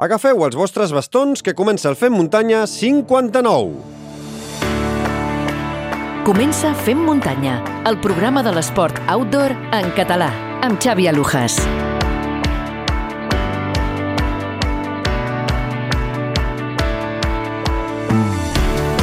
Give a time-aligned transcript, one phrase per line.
[0.00, 3.74] Agafeu els vostres bastons que comença el Fem Muntanya 59.
[6.24, 10.30] Comença Fem Muntanya, el programa de l'esport outdoor en català,
[10.64, 11.58] amb Xavi Alujas.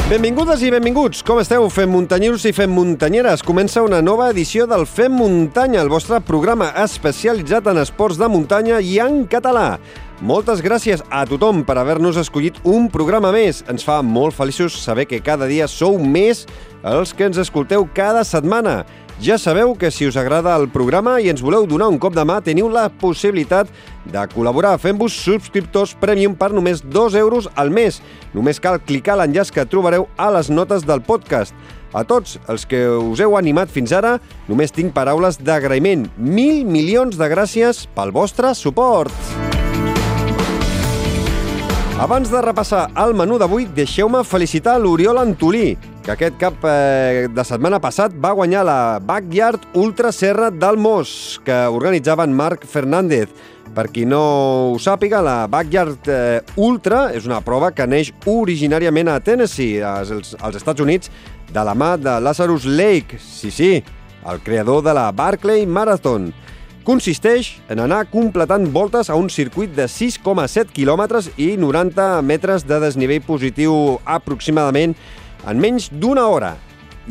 [0.07, 1.21] Benvingudes i benvinguts.
[1.21, 3.45] Com esteu, fem muntanyeros i fem muntanyeres?
[3.45, 8.81] Comença una nova edició del Fem Muntanya, el vostre programa especialitzat en esports de muntanya
[8.81, 9.75] i en català.
[10.17, 13.59] Moltes gràcies a tothom per haver-nos escollit un programa més.
[13.69, 16.47] Ens fa molt feliços saber que cada dia sou més
[16.81, 18.79] els que ens escolteu cada setmana.
[19.21, 22.25] Ja sabeu que si us agrada el programa i ens voleu donar un cop de
[22.25, 23.69] mà, teniu la possibilitat
[24.09, 28.01] de col·laborar fent-vos subscriptors premium per només 2 euros al mes.
[28.33, 31.53] Només cal clicar l'enllaç que trobareu a les notes del podcast.
[31.93, 34.17] A tots els que us heu animat fins ara,
[34.49, 36.09] només tinc paraules d'agraïment.
[36.17, 39.56] Mil milions de gràcies pel vostre suport!
[41.97, 45.71] Abans de repassar el menú d'avui, deixeu-me felicitar l'Oriol Antolí,
[46.05, 51.41] que aquest cap eh, de setmana passat va guanyar la Backyard Ultra Serra del Mos,
[51.41, 53.33] que organitzava en Marc Fernández.
[53.73, 54.21] Per qui no
[54.75, 60.35] ho sàpiga, la Backyard eh, Ultra és una prova que neix originàriament a Tennessee, als,
[60.37, 61.09] als Estats Units,
[61.49, 63.71] de la mà de Lazarus Lake, sí, sí,
[64.29, 66.29] el creador de la Barclay Marathon.
[66.87, 72.77] Consisteix en anar completant voltes a un circuit de 6,7 quilòmetres i 90 metres de
[72.79, 73.73] desnivell positiu
[74.07, 74.93] aproximadament
[75.43, 76.53] en menys d'una hora.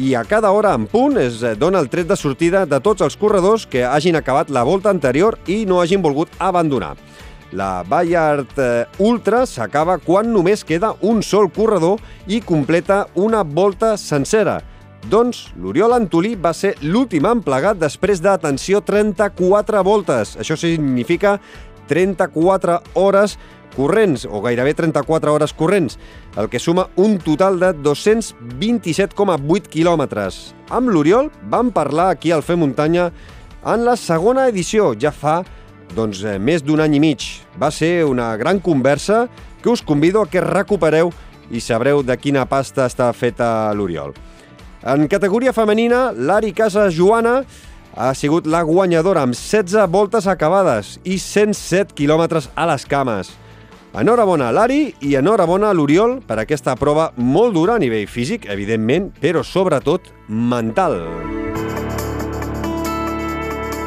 [0.01, 3.19] I a cada hora en punt es dona el tret de sortida de tots els
[3.21, 6.95] corredors que hagin acabat la volta anterior i no hagin volgut abandonar.
[7.53, 13.99] La Bayard eh, Ultra s'acaba quan només queda un sol corredor i completa una volta
[14.01, 14.57] sencera–
[15.11, 20.35] doncs l'Oriol Antolí va ser l'últim emplegat després d'atenció 34 voltes.
[20.41, 21.37] Això significa
[21.87, 23.37] 34 hores
[23.77, 25.99] corrents, o gairebé 34 hores corrents,
[26.37, 30.41] el que suma un total de 227,8 quilòmetres.
[30.73, 33.11] Amb l'Oriol vam parlar aquí al Fer Muntanya
[33.67, 35.43] en la segona edició, ja fa
[35.95, 37.23] doncs, eh, més d'un any i mig.
[37.61, 39.29] Va ser una gran conversa
[39.63, 41.13] que us convido a que recupereu
[41.51, 44.15] i sabreu de quina pasta està feta l'Oriol.
[44.87, 47.41] En categoria femenina, l'Ari Casa Joana
[47.99, 53.33] ha sigut la guanyadora amb 16 voltes acabades i 107 quilòmetres a les cames.
[53.99, 58.47] Enhorabona a l'Ari i enhorabona a l'Oriol per aquesta prova molt dura a nivell físic,
[58.47, 61.01] evidentment, però sobretot mental.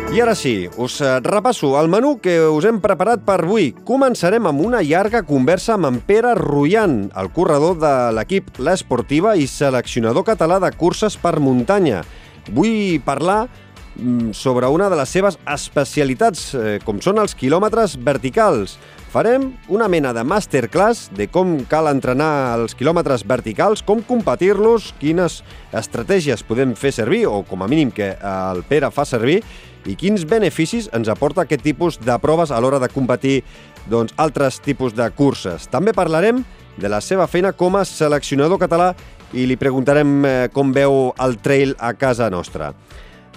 [0.10, 3.68] I ara sí, us eh, repasso el menú que us hem preparat per avui.
[3.86, 9.46] Començarem amb una llarga conversa amb en Pere Rullant, el corredor de l'equip L'Esportiva i
[9.46, 12.02] seleccionador català de curses per muntanya.
[12.50, 18.80] Vull parlar mm, sobre una de les seves especialitats, eh, com són els quilòmetres verticals.
[19.14, 25.44] Farem una mena de masterclass de com cal entrenar els quilòmetres verticals, com competir-los, quines
[25.70, 29.44] estratègies podem fer servir, o com a mínim que el Pere fa servir,
[29.90, 33.42] i quins beneficis ens aporta aquest tipus de proves a l'hora de competir
[33.90, 35.66] doncs, altres tipus de curses.
[35.72, 36.44] També parlarem
[36.78, 38.94] de la seva feina com a seleccionador català
[39.34, 42.74] i li preguntarem eh, com veu el trail a casa nostra.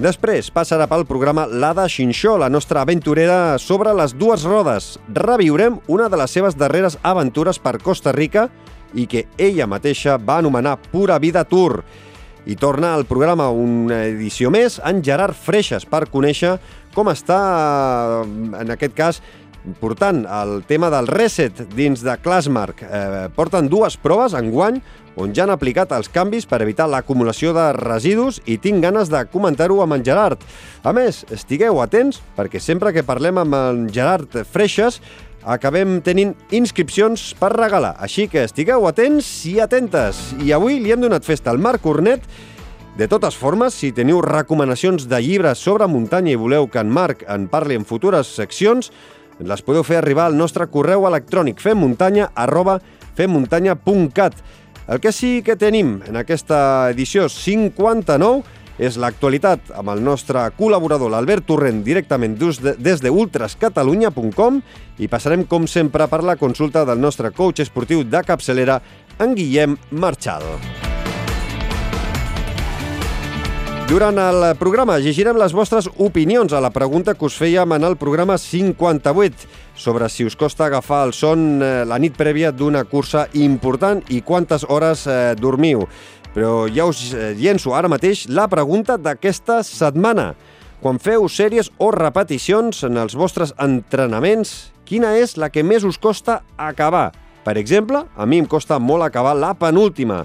[0.01, 4.95] Després passarà pel programa l'Ada Xinxó, la nostra aventurera sobre les dues rodes.
[5.13, 8.49] Reviurem una de les seves darreres aventures per Costa Rica
[8.95, 11.83] i que ella mateixa va anomenar Pura Vida Tour.
[12.47, 16.57] I torna al programa una edició més en Gerard Freixas per conèixer
[16.93, 17.39] com està,
[18.25, 19.21] en aquest cas,
[19.81, 22.83] portant el tema del reset dins de Classmark.
[22.83, 24.81] Eh, porten dues proves en guany
[25.15, 29.21] on ja han aplicat els canvis per evitar l'acumulació de residus i tinc ganes de
[29.33, 30.41] comentar-ho amb en Gerard.
[30.83, 35.01] A més, estigueu atents perquè sempre que parlem amb en Gerard Freixas
[35.45, 37.97] acabem tenint inscripcions per regalar.
[37.99, 40.33] Així que estigueu atents i atentes.
[40.43, 42.27] I avui li hem donat festa al Marc Cornet
[42.93, 47.23] de totes formes, si teniu recomanacions de llibres sobre muntanya i voleu que en Marc
[47.25, 48.91] en parli en futures seccions,
[49.41, 52.83] les podeu fer arribar al nostre correu electrònic femmuntanya arroba
[53.17, 54.37] femmuntanya.cat.
[54.93, 58.43] El que sí que tenim en aquesta edició 59
[58.79, 64.63] és l'actualitat amb el nostre col·laborador, l'Albert Torrent, directament des de ultrascatalunya.com
[64.99, 68.81] i passarem, com sempre, per la consulta del nostre coach esportiu de capçalera,
[69.21, 70.47] en Guillem Marchal.
[73.93, 77.99] Durant el programa llegirem les vostres opinions a la pregunta que us fèiem en el
[78.01, 83.27] programa 58 sobre si us costa agafar el son eh, la nit prèvia d'una cursa
[83.37, 85.85] important i quantes hores eh, dormiu.
[86.33, 90.33] Però ja us eh, llenço ara mateix la pregunta d'aquesta setmana.
[90.83, 96.01] Quan feu sèries o repeticions en els vostres entrenaments, quina és la que més us
[96.01, 97.13] costa acabar.
[97.45, 100.23] Per exemple, a mi em costa molt acabar la penúltima.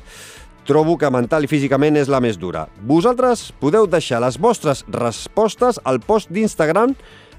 [0.68, 2.65] Trobo que mental i físicament és la més dura.
[2.88, 6.95] Vosaltres podeu deixar les vostres respostes al post d'Instagram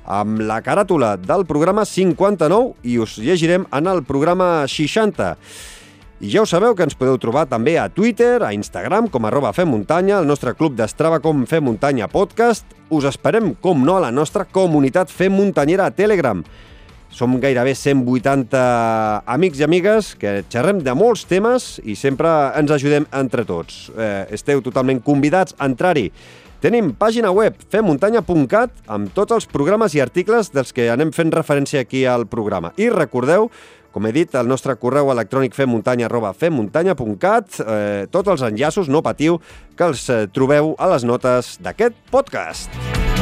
[0.09, 5.35] amb la caràtula del programa 59 i us llegirem en el programa 60.
[6.19, 9.53] I ja ho sabeu que ens podeu trobar també a Twitter, a Instagram, com arroba
[9.65, 12.67] Muntanya, al nostre club d'Estrava com Fem Muntanya Podcast.
[12.91, 16.43] Us esperem, com no, a la nostra comunitat Fem Muntanyera a Telegram.
[17.09, 22.29] Som gairebé 180 amics i amigues que xerrem de molts temes i sempre
[22.59, 23.87] ens ajudem entre tots.
[23.97, 26.11] Eh, esteu totalment convidats a entrar-hi.
[26.59, 31.85] Tenim pàgina web femmuntanya.cat amb tots els programes i articles dels que anem fent referència
[31.85, 32.73] aquí al programa.
[32.75, 33.47] I recordeu
[33.99, 39.03] com he dit, el nostre correu electrònic femmuntanya arroba femmuntanya.cat, eh, tots els enllaços, no
[39.03, 39.41] patiu,
[39.75, 43.18] que els eh, trobeu a les notes d'aquest podcast.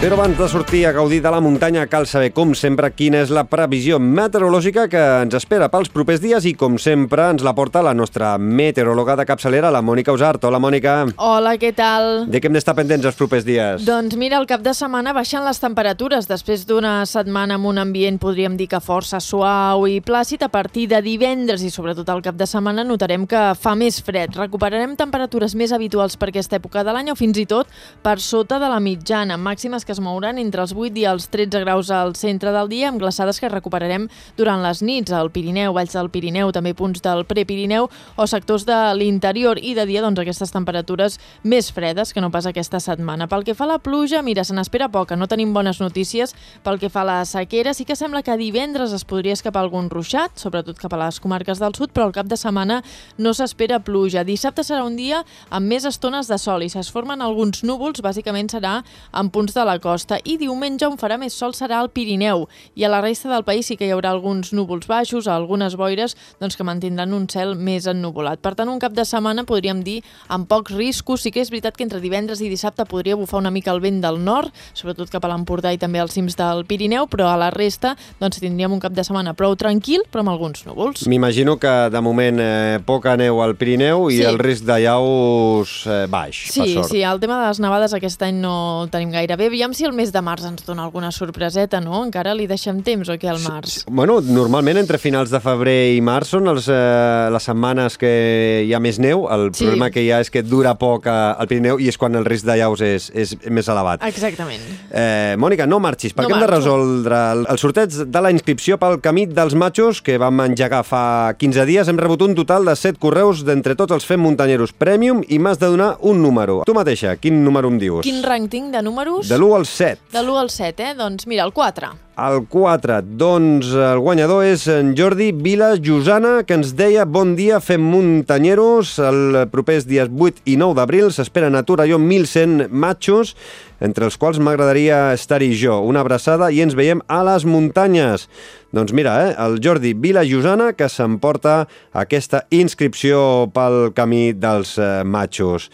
[0.00, 3.28] Però abans de sortir a gaudir de la muntanya cal saber, com sempre, quina és
[3.28, 7.82] la previsió meteorològica que ens espera pels propers dies i, com sempre, ens la porta
[7.84, 10.46] la nostra meteoròloga de capçalera, la Mònica Usart.
[10.48, 10.94] Hola, Mònica.
[11.20, 12.24] Hola, què tal?
[12.32, 13.84] De què hem d'estar pendents els propers dies?
[13.84, 16.30] Doncs mira, el cap de setmana baixen les temperatures.
[16.32, 20.86] Després d'una setmana amb un ambient, podríem dir que força suau i plàcid, a partir
[20.88, 24.32] de divendres i sobretot el cap de setmana notarem que fa més fred.
[24.40, 27.68] Recuperarem temperatures més habituals per aquesta època de l'any o fins i tot
[28.00, 31.60] per sota de la mitjana, màximes que es mouran entre els 8 i els 13
[31.64, 35.96] graus al centre del dia, amb glaçades que recuperarem durant les nits al Pirineu, Valls
[35.96, 40.52] del Pirineu, també punts del Prepirineu o sectors de l'interior i de dia doncs, aquestes
[40.54, 43.28] temperatures més fredes que no pas aquesta setmana.
[43.30, 46.34] Pel que fa a la pluja, mira, se n'espera poca, no tenim bones notícies
[46.64, 47.74] pel que fa a la sequera.
[47.74, 51.60] Sí que sembla que divendres es podria escapar algun ruixat, sobretot cap a les comarques
[51.60, 52.80] del sud, però al cap de setmana
[53.18, 54.24] no s'espera pluja.
[54.24, 58.50] Dissabte serà un dia amb més estones de sol i es formen alguns núvols, bàsicament
[58.52, 58.80] serà
[59.16, 60.18] en punts de la costa.
[60.24, 62.46] I diumenge on farà més sol serà al Pirineu.
[62.76, 66.16] I a la resta del país sí que hi haurà alguns núvols baixos, algunes boires
[66.40, 68.40] doncs, que mantindran un cel més ennuvolat.
[68.40, 71.22] Per tant, un cap de setmana podríem dir amb pocs riscos.
[71.22, 74.00] Sí que és veritat que entre divendres i dissabte podria bufar una mica el vent
[74.02, 77.50] del nord, sobretot cap a l'Empordà i també als cims del Pirineu, però a la
[77.50, 81.06] resta doncs, tindríem un cap de setmana prou tranquil, però amb alguns núvols.
[81.08, 84.24] M'imagino que de moment eh, poca neu al Pirineu i Sí.
[84.26, 86.88] el risc de llaus eh, baix, per Sí, sort.
[86.90, 89.46] sí, el tema de les nevades aquest any no el tenim gaire bé.
[89.50, 92.02] Aviam si el mes de març ens dona alguna sorpreseta, no?
[92.04, 93.84] Encara li deixem temps o què al març?
[93.88, 98.72] Bueno, normalment entre finals de febrer i març són els, eh, les setmanes que hi
[98.74, 99.26] ha més neu.
[99.30, 99.64] El Sí.
[99.64, 102.24] problema que hi ha és que dura poc eh, al Pirineu i és quan el
[102.24, 104.02] risc de llaus és, és més elevat.
[104.06, 104.60] Exactament.
[104.90, 108.78] Eh, Mònica, no marxis, perquè No hem de resoldre el, el sorteig de la inscripció
[108.78, 111.88] pel camí dels matxos que vam engegar fa 15 dies.
[111.88, 115.58] Hem rebut un total de 7 correus d'entre tots els fem muntanyeros Premium i m'has
[115.58, 116.62] de donar un número.
[116.66, 118.02] Tu mateixa, quin número em dius?
[118.02, 119.28] Quin rang tinc de números?
[119.28, 120.00] De l'1 al 7.
[120.12, 120.94] De l'1 al 7, eh?
[120.96, 121.90] Doncs mira, el 4.
[122.20, 127.60] El 4, doncs el guanyador és en Jordi Vila Josana, que ens deia bon dia,
[127.64, 128.96] fem muntanyeros.
[129.04, 133.34] El propers dies 8 i 9 d'abril s'esperen a Torelló 1.100 matxos,
[133.80, 135.78] entre els quals m'agradaria estar-hi jo.
[135.84, 138.28] Una abraçada i ens veiem a les muntanyes.
[138.76, 145.00] Doncs mira, eh, el Jordi Vila Josana, que s'emporta aquesta inscripció pel camí dels eh,
[145.04, 145.70] matxos.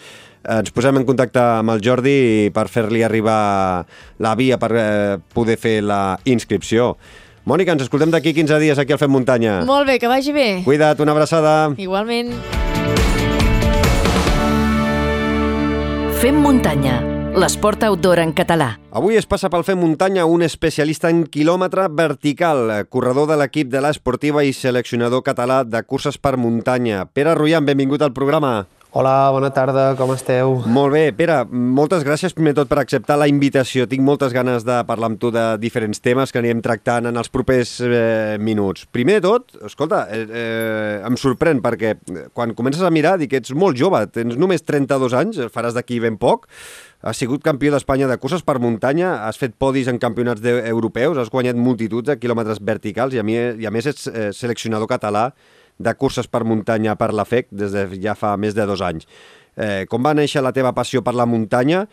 [0.46, 3.84] Ens posem en contacte amb el Jordi per fer-li arribar
[4.22, 6.94] la via per eh, poder fer la inscripció.
[7.46, 9.60] Mònica, ens escoltem d'aquí 15 dies aquí al Fem Muntanya.
[9.66, 10.46] Molt bé, que vagi bé.
[10.66, 11.56] Cuida't, una abraçada.
[11.78, 12.32] Igualment.
[16.16, 16.96] Fem muntanya,
[17.38, 18.70] l'esport outdoor en català.
[18.90, 23.82] Avui es passa pel Fem Muntanya un especialista en quilòmetre vertical, corredor de l'equip de
[23.82, 27.04] l'esportiva i seleccionador català de curses per muntanya.
[27.12, 28.64] Pere Ruian, benvingut al programa.
[28.96, 30.54] Hola, bona tarda, com esteu?
[30.72, 33.84] Molt bé, Pere, moltes gràcies primer tot per acceptar la invitació.
[33.84, 37.28] Tinc moltes ganes de parlar amb tu de diferents temes que anirem tractant en els
[37.28, 38.86] propers eh, minuts.
[38.96, 41.92] Primer de tot, escolta, eh, eh, em sorprèn perquè
[42.32, 45.76] quan comences a mirar dic que ets molt jove, tens només 32 anys, el faràs
[45.76, 46.48] d'aquí ben poc,
[47.04, 51.28] has sigut campió d'Espanya de curses per muntanya, has fet podis en campionats europeus, has
[51.28, 55.28] guanyat multituds de quilòmetres verticals i a, mi, i a més ets eh, seleccionador català
[55.78, 59.08] de curses per muntanya per la FEC des de ja fa més de dos anys.
[59.56, 61.86] Eh, com va néixer la teva passió per la muntanya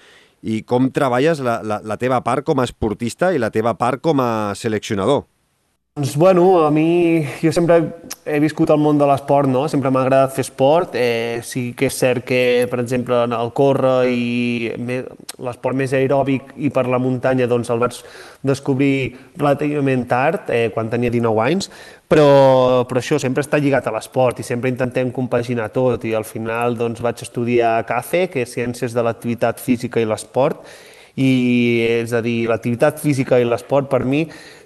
[0.43, 4.03] i com treballes la, la, la teva part com a esportista i la teva part
[4.03, 5.23] com a seleccionador?
[5.95, 7.75] Doncs, bueno, a mi, jo sempre
[8.25, 9.67] he viscut al món de l'esport, no?
[9.69, 10.95] Sempre m'ha agradat fer esport.
[10.97, 12.39] Eh, sí que és cert que,
[12.71, 14.71] per exemple, el córrer i
[15.38, 18.00] l'esport més aeròbic i per la muntanya, doncs el vaig
[18.41, 21.69] descobrir relativament tard, eh, quan tenia 19 anys,
[22.09, 22.25] però,
[22.89, 26.73] però això sempre està lligat a l'esport i sempre intentem compaginar tot i al final
[26.73, 30.65] doncs, vaig estudiar CACE, que és Ciències de l'Activitat Física i l'Esport,
[31.15, 34.24] i és a dir, l'activitat física i l'esport per mi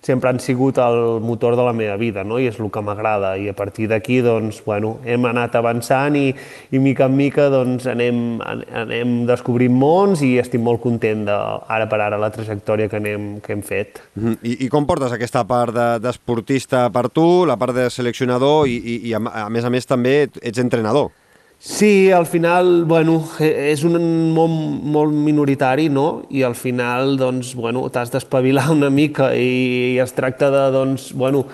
[0.08, 2.38] sempre han sigut el motor de la meva vida, no?
[2.40, 6.30] i és el que m'agrada, i a partir d'aquí doncs, bueno, hem anat avançant i,
[6.72, 11.36] i mica en mica doncs, anem, anem descobrint mons i estic molt content de,
[11.68, 14.02] ara per ara la trajectòria que, anem, que hem fet.
[14.16, 18.80] I, I com portes aquesta part d'esportista de, per tu, la part de seleccionador i,
[18.80, 21.12] i, i a, a més a més també ets entrenador?
[21.60, 23.98] Sí, al final, bueno, e, és un
[24.36, 24.52] món
[24.94, 26.28] molt minoritari, no?
[26.30, 31.10] I al final, doncs, bueno, t'has d'espavilar una mica i, i es tracta de, doncs,
[31.18, 31.48] bueno,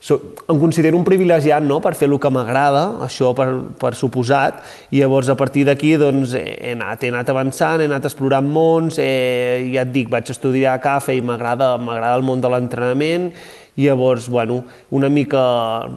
[0.00, 0.16] so,
[0.48, 1.76] em considero un privilegiat no?
[1.84, 4.64] per fer el que m'agrada, això per, per suposat,
[4.96, 8.96] i llavors a partir d'aquí doncs, he, anat, he anat avançant, he anat explorant mons,
[8.96, 13.28] eh, ja et dic, vaig estudiar a CAFE i m'agrada el món de l'entrenament,
[13.76, 15.42] i llavors, bueno, una mica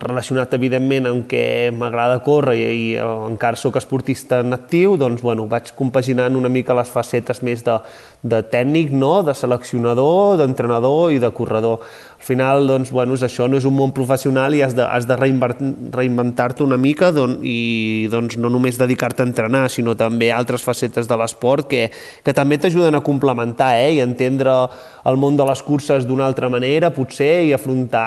[0.02, 5.48] relacionat, evidentment, amb què m'agrada córrer i, i encara sóc esportista en actiu, doncs, bueno,
[5.52, 7.80] vaig compaginant una mica les facetes més de,
[8.24, 9.18] de tècnic, no?
[9.28, 11.84] de seleccionador, d'entrenador i de corredor.
[12.24, 15.18] Al final, doncs, bueno, això, no és un món professional i has de, has de
[15.20, 21.10] reinventar-te una mica don, i doncs, no només dedicar-te a entrenar, sinó també altres facetes
[21.10, 21.90] de l'esport que,
[22.24, 23.98] que també t'ajuden a complementar eh?
[23.98, 24.56] i entendre
[25.04, 28.06] el món de les curses d'una altra manera, potser, i afrontar,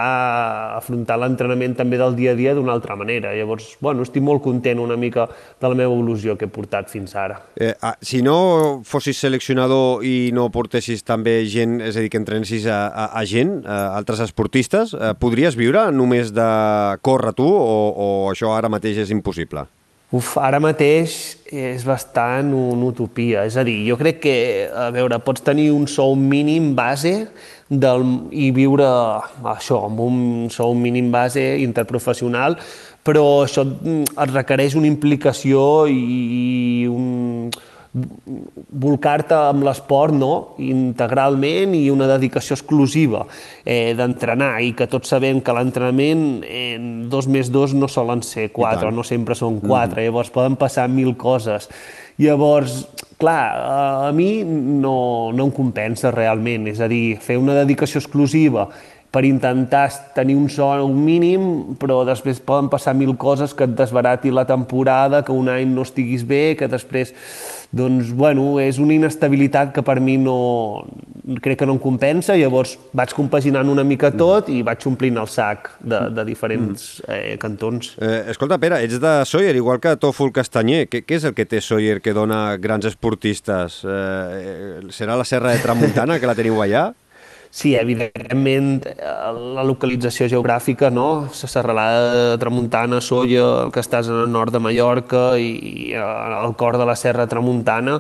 [0.79, 3.35] afrontar l'entrenament també del dia a dia d'una altra manera.
[3.37, 7.13] Llavors, bueno, estic molt content una mica de la meva evolució que he portat fins
[7.21, 7.37] ara.
[7.61, 12.21] Eh, ah, si no fossis seleccionador i no portessis també gent, és a dir, que
[12.21, 16.51] entrenessis a, a, a gent, a altres esportistes, eh, podries viure només de
[17.07, 19.67] córrer tu o, o això ara mateix és impossible?
[20.15, 21.13] Uf, ara mateix
[21.51, 23.43] és bastant una utopia.
[23.49, 24.37] És a dir, jo crec que,
[24.71, 27.17] a veure, pots tenir un sou mínim base
[27.67, 28.87] del, i viure
[29.51, 30.21] això, amb un
[30.55, 32.55] sou mínim base interprofessional,
[33.07, 37.51] però això et requereix una implicació i un,
[37.97, 40.33] volcar-te amb l'esport no?
[40.61, 43.25] integralment i una dedicació exclusiva
[43.65, 48.51] eh, d'entrenar i que tots sabem que l'entrenament en dos més dos no solen ser
[48.53, 50.11] quatre, no sempre són quatre, mm.
[50.11, 51.71] llavors poden passar mil coses.
[52.21, 52.87] Llavors,
[53.21, 58.69] clar, a mi no, no em compensa realment, és a dir, fer una dedicació exclusiva
[59.13, 64.33] per intentar tenir un son mínim, però després poden passar mil coses que et desbarati
[64.35, 67.15] la temporada, que un any no estiguis bé, que després
[67.73, 70.87] doncs, bueno, és una inestabilitat que per mi no,
[71.43, 75.31] crec que no em compensa, llavors vaig compaginant una mica tot i vaig omplint el
[75.31, 77.95] sac de, de diferents eh, cantons.
[78.01, 80.87] Eh, escolta, Pere, ets de Sawyer, igual que Tòfol Castanyer.
[80.91, 83.83] Què, què és el que té Sawyer que dona grans esportistes?
[83.85, 86.91] Eh, serà la Serra de Tramuntana, que la teniu allà?
[87.57, 88.83] Sí, evidentment,
[89.57, 91.07] la localització geogràfica, no?
[91.25, 96.85] La serralada de Tramuntana, Solla, que estàs al nord de Mallorca i al cor de
[96.85, 97.97] la Serra Tramuntana,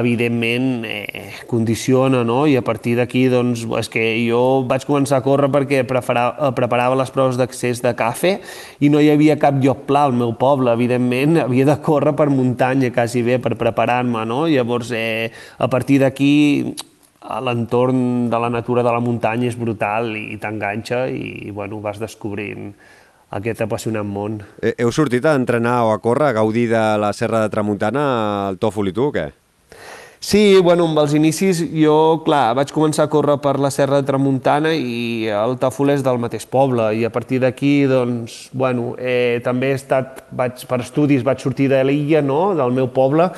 [0.00, 2.40] evidentment eh, condiciona, no?
[2.50, 6.98] I a partir d'aquí, doncs, és que jo vaig començar a córrer perquè preparava, preparava
[6.98, 8.34] les proves d'accés de cafè
[8.82, 12.32] i no hi havia cap lloc pla al meu poble, evidentment, havia de córrer per
[12.34, 14.48] muntanya quasi bé per preparar-me, no?
[14.50, 16.74] Llavors, eh, a partir d'aquí
[17.44, 22.72] l'entorn de la natura de la muntanya és brutal i t'enganxa i, bueno, vas descobrint
[23.36, 24.40] aquest apassionant món.
[24.64, 28.04] Heu sortit a entrenar o a córrer, a gaudir de la Serra de Tramuntana,
[28.48, 29.28] el tòfol i tu, o què?
[30.20, 31.94] Sí, bueno, amb els inicis jo,
[32.26, 36.18] clar, vaig començar a córrer per la Serra de Tramuntana i el Tàfol és del
[36.18, 41.22] mateix poble i a partir d'aquí, doncs, bueno, eh, també he estat, vaig, per estudis
[41.22, 43.28] vaig sortir de l'illa, no?, del meu poble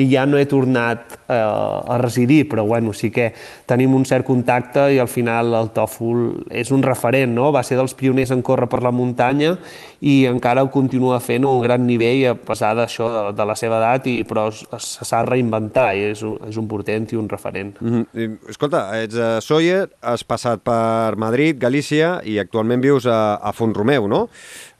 [0.00, 3.34] i ja no he tornat eh, a residir, però bueno, sí que
[3.68, 7.76] tenim un cert contacte i al final el Tòfol és un referent, no?, va ser
[7.76, 9.58] dels pioners en córrer per la muntanya
[10.00, 13.60] i encara ho continua fent a un gran nivell a pesar d'això, de, de la
[13.60, 17.76] seva edat, i, però se s'ha reinventar i és és un portent i un referent.
[17.80, 18.38] Mm -hmm.
[18.48, 23.74] Escolta, ets a Sawyer, has passat per Madrid, Galícia i actualment vius a, a Font
[23.74, 24.28] Romeu, no?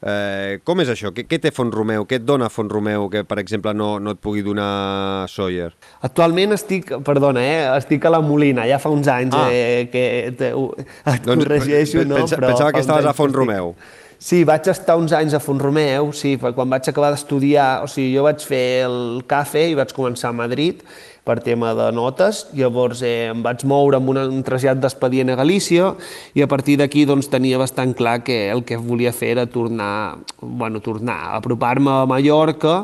[0.02, 1.12] Eh, com és això?
[1.12, 2.06] Què, què té Font Romeu?
[2.06, 5.72] Què et dona Font Romeu que, per exemple, no, no et pugui donar Sawyer?
[6.00, 9.48] Actualment estic, perdona, eh, estic a la Molina, ja fa uns anys ah.
[9.52, 12.14] eh, que te, et doncs, corregeixo, no?
[12.14, 13.74] Pensa, Però pensava que estaves a Font Romeu.
[13.76, 14.00] Estic...
[14.20, 18.26] Sí, vaig estar uns anys a Font-romeu, sí, quan vaig acabar d'estudiar, o sigui, jo
[18.26, 20.82] vaig fer el CAFE i vaig començar a Madrid,
[21.30, 22.48] per tema de notes.
[22.58, 25.92] Llavors eh, em vaig moure amb un, un trasllat d'expedient a Galícia
[26.34, 30.18] i a partir d'aquí doncs, tenia bastant clar que el que volia fer era tornar,
[30.40, 32.80] bueno, tornar, apropar-me a Mallorca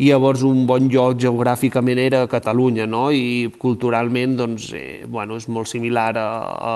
[0.00, 3.10] i llavors un bon lloc geogràficament era Catalunya, no?
[3.12, 6.74] I culturalment doncs, eh, bueno, és molt similar a, a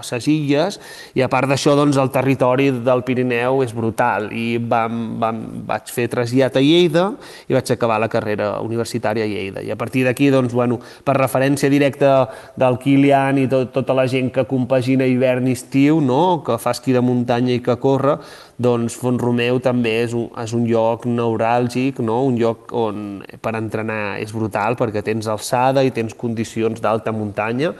[0.00, 0.80] les illes
[1.14, 5.40] i a part d'això doncs, el territori del Pirineu és brutal i vam, vam,
[5.70, 7.06] vaig fer trasllat a Lleida
[7.46, 10.80] i vaig acabar la carrera universitària a Lleida i a partir d'aquí doncs, bueno, bueno,
[11.04, 12.14] per referència directa
[12.56, 16.42] del Kilian i tot, tota la gent que compagina hivern i estiu, no?
[16.46, 18.16] que fa esquí de muntanya i que corre,
[18.58, 22.22] doncs Font Romeu també és un, és un lloc neuràlgic, no?
[22.30, 27.74] un lloc on per entrenar és brutal perquè tens alçada i tens condicions d'alta muntanya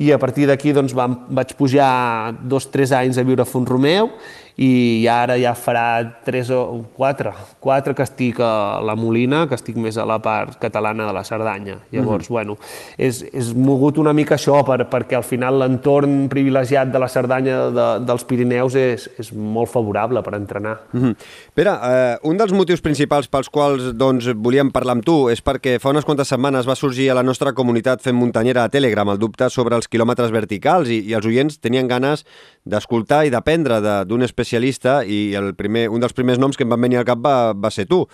[0.00, 3.48] i a partir d'aquí doncs, vam, vaig pujar dos o tres anys a viure a
[3.48, 4.08] Font Romeu
[4.56, 9.78] i ara ja farà tres o quatre, quatre que estic a la Molina, que estic
[9.80, 11.78] més a la part catalana de la Cerdanya.
[11.90, 12.36] Llavors, mm -hmm.
[12.36, 12.56] bueno,
[12.98, 17.70] és, és mogut una mica això per, perquè al final l'entorn privilegiat de la Cerdanya
[17.70, 20.80] de, dels Pirineus és, és molt favorable per entrenar.
[20.92, 21.16] Mm -hmm.
[21.54, 25.78] Pere, eh, un dels motius principals pels quals doncs, volíem parlar amb tu és perquè
[25.78, 29.18] fa unes quantes setmanes va sorgir a la nostra comunitat fent muntanyera a Telegram el
[29.18, 32.24] dubte sobre els quilòmetres verticals i, i els oients tenien ganes
[32.64, 36.82] d'escoltar i d'aprendre d'un especialista i el primer, un dels primers noms que em van
[36.82, 38.04] venir al cap va, va ser tu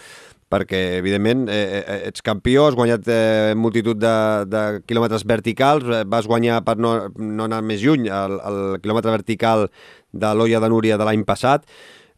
[0.48, 4.14] perquè, evidentment, eh, eh, ets campió, has guanyat eh, multitud de,
[4.48, 9.12] de quilòmetres verticals, eh, vas guanyar, per no, no anar més lluny, el, el quilòmetre
[9.12, 9.66] vertical
[10.12, 11.68] de l'Olla de Núria de l'any passat.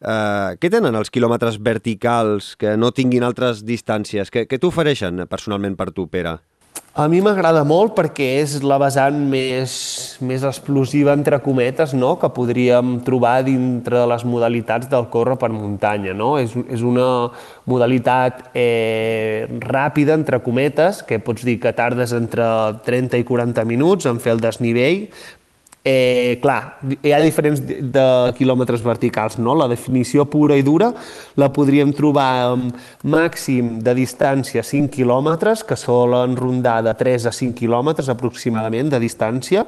[0.00, 4.30] Eh, què tenen els quilòmetres verticals que no tinguin altres distàncies?
[4.30, 6.38] Què, què t'ofereixen personalment per tu, Pere?
[7.00, 9.72] A mi m'agrada molt perquè és la vessant més,
[10.26, 12.16] més explosiva, entre cometes, no?
[12.18, 16.12] que podríem trobar dintre de les modalitats del córrer per muntanya.
[16.18, 16.32] No?
[16.42, 17.30] És, és una
[17.70, 22.44] modalitat eh, ràpida, entre cometes, que pots dir que tardes entre
[22.84, 25.06] 30 i 40 minuts en fer el desnivell,
[25.82, 28.02] Eh, clar, hi ha diferents de,
[28.36, 29.54] quilòmetres verticals, no?
[29.56, 30.90] La definició pura i dura
[31.40, 32.76] la podríem trobar amb
[33.08, 39.00] màxim de distància 5 quilòmetres, que solen rondar de 3 a 5 quilòmetres aproximadament de
[39.00, 39.64] distància,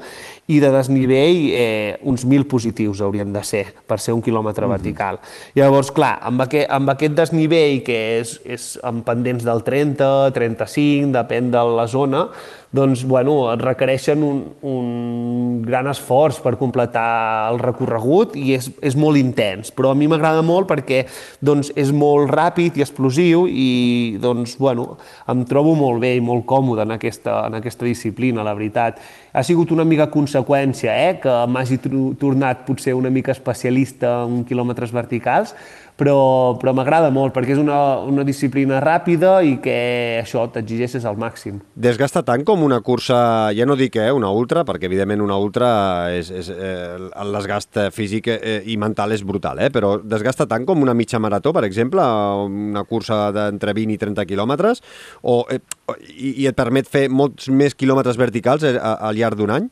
[0.51, 4.69] i de desnivell eh, uns 1.000 positius haurien de ser per ser un quilòmetre mm
[4.69, 4.77] -hmm.
[4.77, 5.19] vertical.
[5.55, 11.13] Llavors, clar, amb aquest, amb aquest desnivell, que és, és amb pendents del 30, 35,
[11.13, 12.29] depèn de la zona,
[12.73, 19.21] doncs, bueno, requereixen un, un gran esforç per completar el recorregut i és, és molt
[19.21, 21.03] intens, però a mi m'agrada molt perquè
[21.45, 24.97] doncs, és molt ràpid i explosiu i doncs, bueno,
[25.29, 29.05] em trobo molt bé i molt còmode en aquesta, en aquesta disciplina, la veritat.
[29.33, 31.79] Ha sigut una mica conseqüència eh, que m'hagi
[32.21, 35.55] tornat potser una mica especialista en quilòmetres verticals,
[36.03, 39.77] però, però m'agrada molt perquè és una, una disciplina ràpida i que
[40.23, 41.61] això t'exigeixes al màxim.
[41.79, 45.71] Desgasta tant com una cursa, ja no dic eh, una ultra, perquè evidentment una ultra
[46.15, 50.67] és, és, eh, el desgast físic eh, i mental és brutal, eh, però desgasta tant
[50.67, 52.03] com una mitja marató, per exemple,
[52.49, 54.83] una cursa d'entre 20 i 30 quilòmetres,
[55.23, 55.61] o, eh,
[56.17, 59.71] i, i et permet fer molts més quilòmetres verticals eh, al llarg d'un any?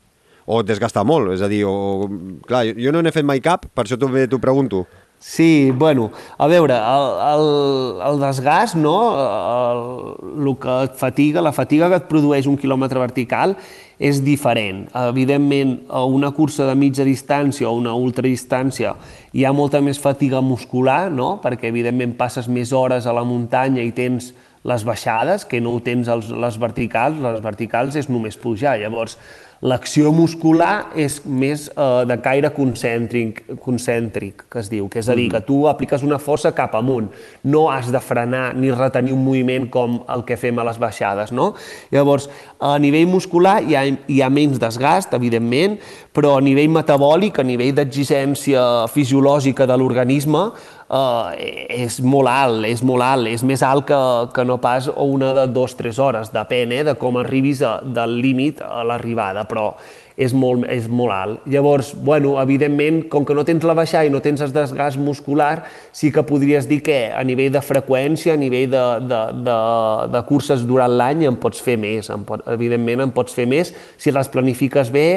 [0.51, 1.35] O et desgasta molt?
[1.35, 2.07] És a dir, o,
[2.47, 4.85] clar, jo no n'he fet mai cap, per això t'ho pregunto.
[5.23, 8.95] Sí, bueno, a veure, el, el, el desgast, no?
[9.21, 13.53] El, el que et fatiga, la fatiga que et produeix un quilòmetre vertical
[14.01, 14.87] és diferent.
[14.97, 18.95] Evidentment, a una cursa de mitja distància o una ultradistància
[19.37, 21.35] hi ha molta més fatiga muscular, no?
[21.43, 24.33] perquè evidentment passes més hores a la muntanya i tens
[24.65, 28.79] les baixades, que no ho tens als, les verticals, les verticals és només pujar.
[28.81, 29.19] Llavors,
[29.61, 35.13] L'acció muscular és més eh, de caire concèntric, concèntric, que es diu, que és a
[35.13, 35.35] dir, mm.
[35.35, 37.11] que tu apliques una força cap amunt,
[37.45, 41.29] no has de frenar ni retenir un moviment com el que fem a les baixades,
[41.29, 41.51] no?
[41.93, 42.25] Llavors,
[42.57, 45.77] a nivell muscular hi ha, hi ha menys desgast, evidentment,
[46.09, 50.47] però a nivell metabòlic, a nivell d'exigència fisiològica de l'organisme,
[50.91, 54.01] eh, és molt alt, és molt alt, és més alt que,
[54.35, 57.79] que no pas una de dues o tres hores, depèn eh, de com arribis a,
[57.81, 59.71] del límit a l'arribada, però
[60.21, 61.47] és molt, és molt alt.
[61.49, 65.63] Llavors, bueno, evidentment, com que no tens la baixada i no tens el desgast muscular,
[65.95, 69.57] sí que podries dir que a nivell de freqüència, a nivell de, de, de,
[70.13, 72.11] de curses durant l'any, en pots fer més.
[72.13, 75.07] En pot, evidentment, en pots fer més si les planifiques bé,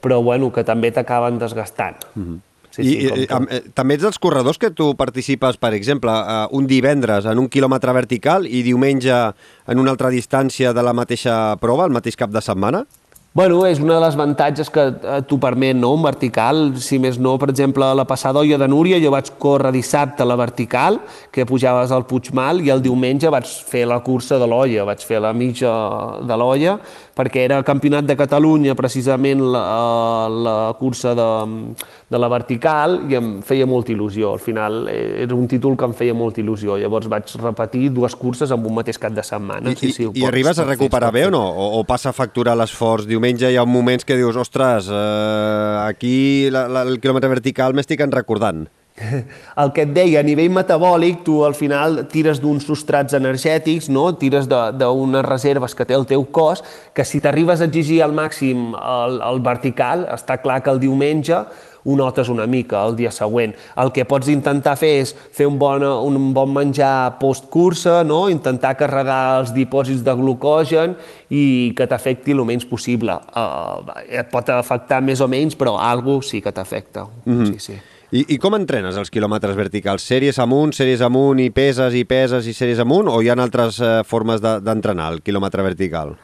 [0.00, 2.06] però bueno, que també t'acaben desgastant.
[2.14, 2.42] Mm -hmm.
[2.74, 3.46] Sí, I, sí, i, com...
[3.46, 6.10] eh, també ets dels corredors que tu participes, per exemple,
[6.58, 11.54] un divendres en un quilòmetre vertical i diumenge en una altra distància de la mateixa
[11.62, 12.82] prova, el mateix cap de setmana?
[13.34, 16.68] Bueno, és una de les avantatges que eh, t'ho permet, no?, un vertical.
[16.78, 20.28] Si més no, per exemple, la passada olla de Núria, jo vaig córrer dissabte a
[20.30, 21.00] la vertical,
[21.34, 25.18] que pujaves al Puigmal, i el diumenge vaig fer la cursa de l'olla, vaig fer
[25.18, 25.72] la mitja
[26.22, 26.76] de l'olla,
[27.14, 29.64] perquè era el campionat de Catalunya, precisament la,
[30.28, 31.28] la cursa de,
[32.10, 34.34] de la vertical, i em feia molta il·lusió.
[34.34, 36.78] Al final eh, era un títol que em feia molta il·lusió.
[36.80, 39.70] Llavors vaig repetir dues curses en un mateix cap de setmana.
[39.70, 41.42] I, sí, sí, i, i arribes a recuperar bé o no?
[41.42, 46.16] O, o passa a facturar l'esforç diumenge hi ha moments que dius, ostres, eh, aquí
[46.50, 48.66] la, la, el quilòmetre vertical m'estic en recordant.
[49.62, 54.12] el que et deia, a nivell metabòlic, tu al final tires d'uns substrats energètics, no?
[54.20, 56.62] tires d'unes reserves que té el teu cos,
[56.94, 61.42] que si t'arribes a exigir al màxim el, el vertical, està clar que el diumenge
[61.84, 63.52] ho notes una mica el dia següent.
[63.76, 68.28] El que pots intentar fer és fer un bon, un bon menjar post-cursa, no?
[68.32, 70.94] intentar carregar els dipòsits de glucogen
[71.28, 73.18] i que t'afecti el menys possible.
[73.34, 77.04] Uh, et pot afectar més o menys, però algo sí que t'afecta.
[77.26, 77.52] Mm -hmm.
[77.52, 77.93] sí, sí.
[78.14, 80.04] I, I com entrenes els quilòmetres verticals?
[80.06, 83.80] Sèries amunt, sèries amunt i peses i peses i sèries amunt o hi ha altres
[83.82, 86.14] eh, formes d'entrenar de, el quilòmetre vertical?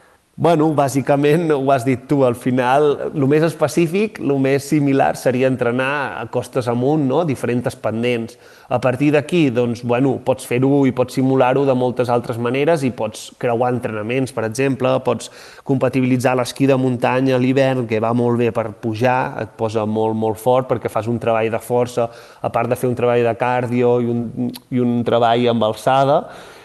[0.41, 5.45] Bueno, bàsicament ho has dit tu, al final el més específic, el més similar seria
[5.51, 7.19] entrenar a costes amunt, no?
[7.29, 8.39] diferents pendents.
[8.65, 12.89] A partir d'aquí, doncs, bueno, pots fer-ho i pots simular-ho de moltes altres maneres i
[12.89, 15.29] pots creuar entrenaments, per exemple, pots
[15.61, 20.17] compatibilitzar l'esquí de muntanya a l'hivern, que va molt bé per pujar, et posa molt,
[20.17, 22.09] molt fort perquè fas un treball de força,
[22.41, 26.17] a part de fer un treball de cardio i un, i un treball amb alçada,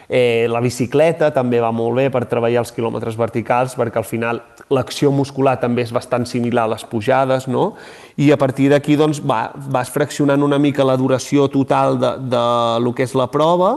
[0.08, 4.42] Eh, la bicicleta també va molt bé per treballar els quilòmetres verticals perquè al final
[4.70, 7.72] l'acció muscular també és bastant similar a les pujades, no?
[8.16, 12.44] I a partir d'aquí doncs, va, vas fraccionant una mica la duració total de, de
[12.82, 13.72] lo que és la prova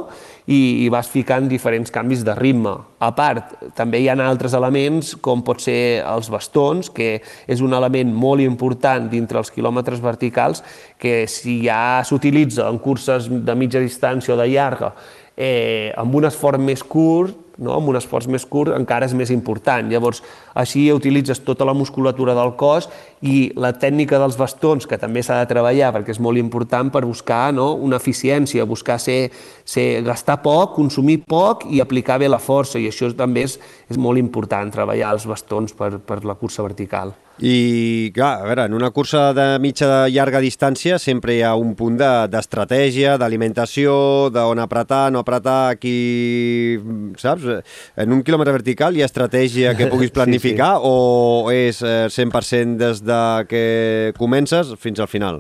[0.50, 2.72] i, i vas ficant diferents canvis de ritme.
[3.00, 7.74] A part, també hi ha altres elements, com pot ser els bastons, que és un
[7.78, 10.64] element molt important dintre els quilòmetres verticals,
[10.98, 14.94] que si ja s'utilitza en curses de mitja distància o de llarga
[15.40, 17.72] eh, amb un esforç més curt, no?
[17.78, 19.88] amb un esforç més curt encara és més important.
[19.92, 20.20] Llavors,
[20.60, 22.90] així utilitzes tota la musculatura del cos
[23.24, 27.06] i la tècnica dels bastons, que també s'ha de treballar perquè és molt important per
[27.08, 27.72] buscar no?
[27.76, 29.32] una eficiència, buscar ser,
[29.64, 33.56] ser, gastar poc, consumir poc i aplicar bé la força, i això també és,
[33.90, 37.16] és molt important, treballar els bastons per, per la cursa vertical.
[37.40, 41.54] I, clar, a veure, en una cursa de mitja de llarga distància sempre hi ha
[41.56, 43.94] un punt d'estratègia, de, d'alimentació,
[44.36, 46.80] d'on apretar, no apretar, aquí,
[47.20, 47.48] saps?
[47.96, 50.92] En un quilòmetre vertical hi ha estratègia que puguis planificar sí, sí.
[50.92, 51.80] o és
[52.20, 53.64] 100% eh, des de que
[54.20, 55.40] comences fins al final?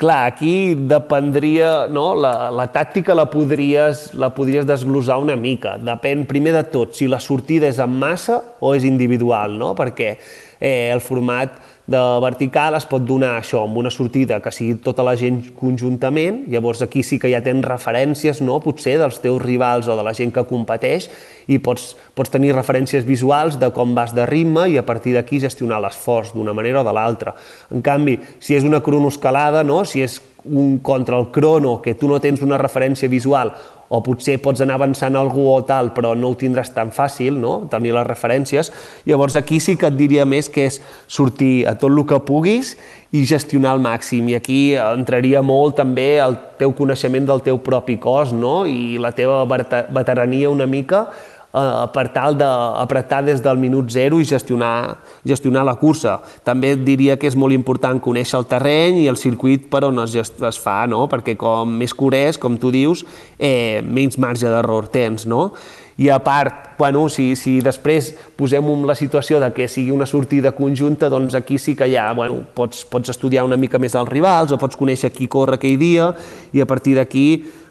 [0.00, 2.14] Clar, aquí dependria, no?
[2.16, 5.74] la, la tàctica la podries, la podries desglosar una mica.
[5.76, 9.74] Depèn primer de tot si la sortida és en massa o és individual, no?
[9.76, 10.14] perquè
[10.60, 11.56] eh, el format
[11.90, 16.44] de vertical es pot donar això, amb una sortida que sigui tota la gent conjuntament,
[16.52, 20.14] llavors aquí sí que ja tens referències, no?, potser dels teus rivals o de la
[20.14, 21.08] gent que competeix,
[21.50, 25.40] i pots, pots tenir referències visuals de com vas de ritme i a partir d'aquí
[25.42, 27.34] gestionar l'esforç d'una manera o de l'altra.
[27.74, 32.08] En canvi, si és una cronoescalada, no?, si és un contra el crono, que tu
[32.08, 33.50] no tens una referència visual
[33.90, 37.66] o potser pots anar avançant algú o tal, però no ho tindràs tan fàcil, no?,
[37.72, 38.70] tenir les referències.
[39.08, 40.78] Llavors aquí sí que et diria més que és
[41.10, 42.76] sortir a tot el que puguis
[43.10, 44.28] i gestionar al màxim.
[44.30, 49.10] I aquí entraria molt també el teu coneixement del teu propi cos, no?, i la
[49.10, 49.42] teva
[49.90, 51.08] veterania una mica
[51.54, 56.20] eh, per tal d'apretar des del minut zero i gestionar, gestionar la cursa.
[56.44, 60.16] També diria que és molt important conèixer el terreny i el circuit per on es,
[60.16, 61.06] es fa, no?
[61.10, 63.04] perquè com més curés, com tu dius,
[63.38, 65.26] eh, menys marge d'error tens.
[65.26, 65.50] No?
[66.00, 70.54] I a part, bueno, si, si després posem la situació de que sigui una sortida
[70.56, 74.54] conjunta, doncs aquí sí que ja bueno, pots, pots estudiar una mica més els rivals
[74.54, 76.08] o pots conèixer qui corre aquell dia
[76.56, 77.26] i a partir d'aquí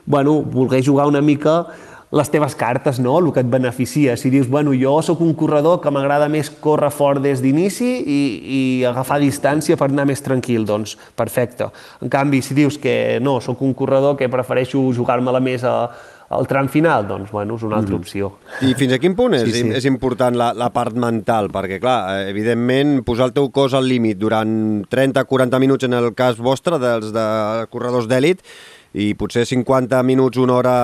[0.05, 1.67] bueno, voler jugar una mica
[2.11, 3.19] les teves cartes, no?
[3.19, 4.15] el que et beneficia.
[4.17, 8.21] Si dius, bueno, jo sóc un corredor que m'agrada més córrer fort des d'inici i,
[8.41, 11.69] i agafar distància per anar més tranquil, doncs perfecte.
[12.01, 15.75] En canvi, si dius que no, sóc un corredor que prefereixo jugar-me-la més a,
[16.29, 18.01] al tram final, doncs, bueno, és una altra mm.
[18.01, 18.31] opció.
[18.65, 19.69] I fins a quin punt és, sí, sí.
[19.77, 21.51] és important la, la part mental?
[21.53, 24.51] Perquè, clar, evidentment, posar el teu cos al límit durant
[24.89, 27.29] 30-40 minuts en el cas vostre, dels de
[27.73, 28.45] corredors d'èlit,
[28.93, 30.75] i potser 50 minuts, una hora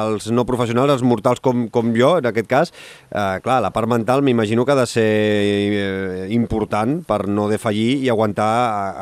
[0.00, 2.74] als no professionals, als mortals com, com jo, en aquest cas,
[3.10, 8.02] eh, clar, la part mental m'imagino que ha de ser eh, important per no defallir
[8.02, 8.52] i aguantar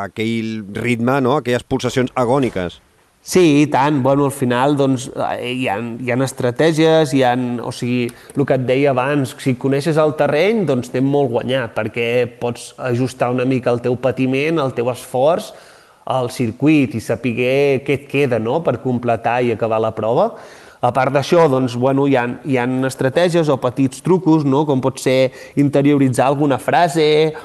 [0.07, 1.39] aquell ritme, no?
[1.41, 2.81] aquelles pulsacions agòniques.
[3.23, 4.01] Sí, i tant.
[4.03, 8.47] Bueno, al final doncs, eh, hi, ha, hi ha estratègies, hi ha, o sigui, el
[8.49, 13.31] que et deia abans, si coneixes el terreny, doncs tens molt guanyat, perquè pots ajustar
[13.31, 15.53] una mica el teu patiment, el teu esforç,
[16.05, 17.35] al circuit i saber
[17.87, 18.61] què et queda no?
[18.63, 20.33] per completar i acabar la prova.
[20.83, 24.65] A part d'això, doncs, bueno, hi, ha, hi ha estratègies o petits trucos, no?
[24.67, 27.05] com pot ser interioritzar alguna frase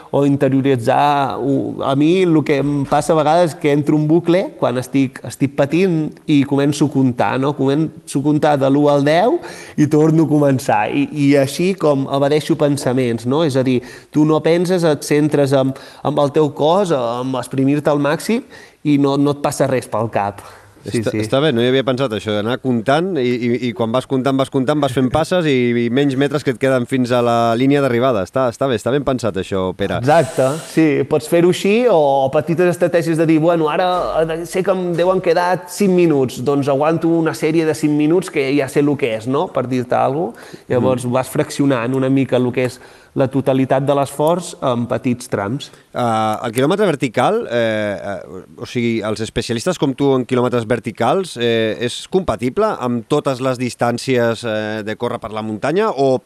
[0.10, 1.38] o interioritzar...
[1.38, 5.22] A mi el que em passa a vegades és que entro un bucle quan estic,
[5.30, 7.54] estic patint i començo a comptar, no?
[7.54, 10.82] començo a comptar de l'1 al 10 i torno a començar.
[10.90, 13.46] I, i així com evadeixo pensaments, no?
[13.46, 17.94] és a dir, tu no penses, et centres en, en el teu cos, en exprimir-te
[17.94, 18.42] al màxim
[18.82, 20.42] i no, no et passa res pel cap.
[20.86, 21.22] Sí, està, sí.
[21.24, 24.38] està bé, no hi havia pensat això, d'anar comptant i, i, i quan vas comptant,
[24.40, 27.38] vas comptant, vas fent passes i, i menys metres que et queden fins a la
[27.60, 28.24] línia d'arribada.
[28.28, 30.00] Està, està bé, està ben pensat això, Pere.
[30.04, 34.92] Exacte, sí, pots fer-ho així o petites estratègies de dir, bueno, ara sé que em
[34.98, 38.94] deuen quedar 5 minuts, doncs aguanto una sèrie de 5 minuts que ja sé el
[39.00, 40.64] que és, no?, per dir-te alguna cosa.
[40.68, 41.14] Llavors mm.
[41.14, 42.80] vas fraccionant una mica el que és
[43.18, 45.72] la totalitat de l'esforç en petits trams.
[45.90, 51.34] Uh, el quilòmetre vertical, eh, uh, o sigui, els especialistes com tu en quilòmetres verticals,
[51.42, 56.20] eh, és compatible amb totes les distàncies eh, de córrer per la muntanya o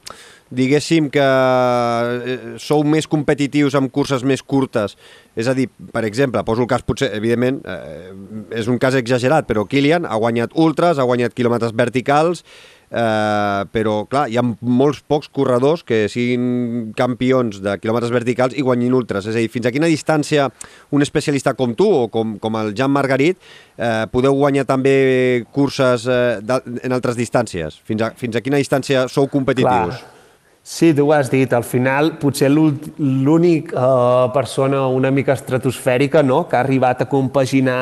[0.51, 4.97] diguéssim que eh, sou més competitius amb curses més curtes.
[5.39, 8.11] És a dir, per exemple, poso el cas, potser, evidentment, eh,
[8.59, 12.43] és un cas exagerat, però Kilian ha guanyat ultras, ha guanyat quilòmetres verticals,
[12.91, 18.65] eh, però clar, hi ha molts pocs corredors que siguin campions de quilòmetres verticals i
[18.67, 19.27] guanyin ultras.
[19.31, 20.49] És a dir, fins a quina distància
[20.91, 23.39] un especialista com tu o com, com el Jan Margarit
[23.77, 26.39] eh, podeu guanyar també curses eh,
[26.83, 27.79] en altres distàncies?
[27.87, 30.01] Fins a, fins a quina distància sou competitius?
[30.01, 30.17] Clar.
[30.63, 31.49] Sí, tu ho has dit.
[31.57, 36.43] Al final, potser l'únic uh, persona una mica estratosfèrica no?
[36.47, 37.79] que ha arribat a compaginar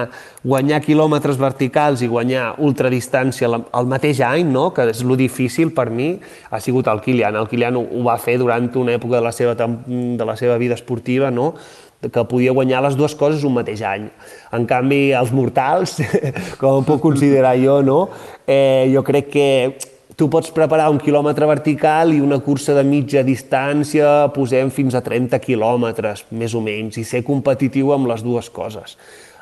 [0.48, 4.70] guanyar quilòmetres verticals i guanyar ultradistància al mateix any, no?
[4.72, 6.13] que és lo difícil per mi,
[6.50, 7.36] ha sigut el Kilian.
[7.36, 10.56] El Kilian ho, ho va fer durant una època de la seva, de la seva
[10.56, 11.52] vida esportiva, no?
[12.00, 14.08] que podia guanyar les dues coses un mateix any.
[14.56, 16.00] En canvi, els mortals,
[16.62, 18.06] com puc considerar jo, no?
[18.48, 19.48] eh, jo crec que
[20.19, 24.99] tu pots preparar un quilòmetre vertical i una cursa de mitja distància posem fins a
[25.05, 28.97] 30 quilòmetres, més o menys, i ser competitiu amb les dues coses.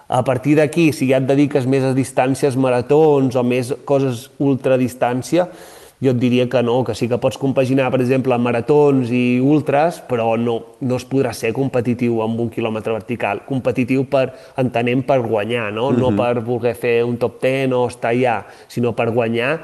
[0.08, 5.48] A partir d'aquí, si ja et dediques més a distàncies maratons o més coses ultradistància,
[5.98, 9.98] jo et diria que no, que sí que pots compaginar, per exemple, maratons i ultras,
[10.06, 13.42] però no, no es podrà ser competitiu amb un quilòmetre vertical.
[13.48, 14.28] Competitiu per,
[14.62, 15.90] entenem, per guanyar, no?
[15.90, 16.00] Mm -hmm.
[16.00, 16.18] No mhm.
[16.18, 19.62] per voler fer un top 10 o estar allà, sinó per guanyar.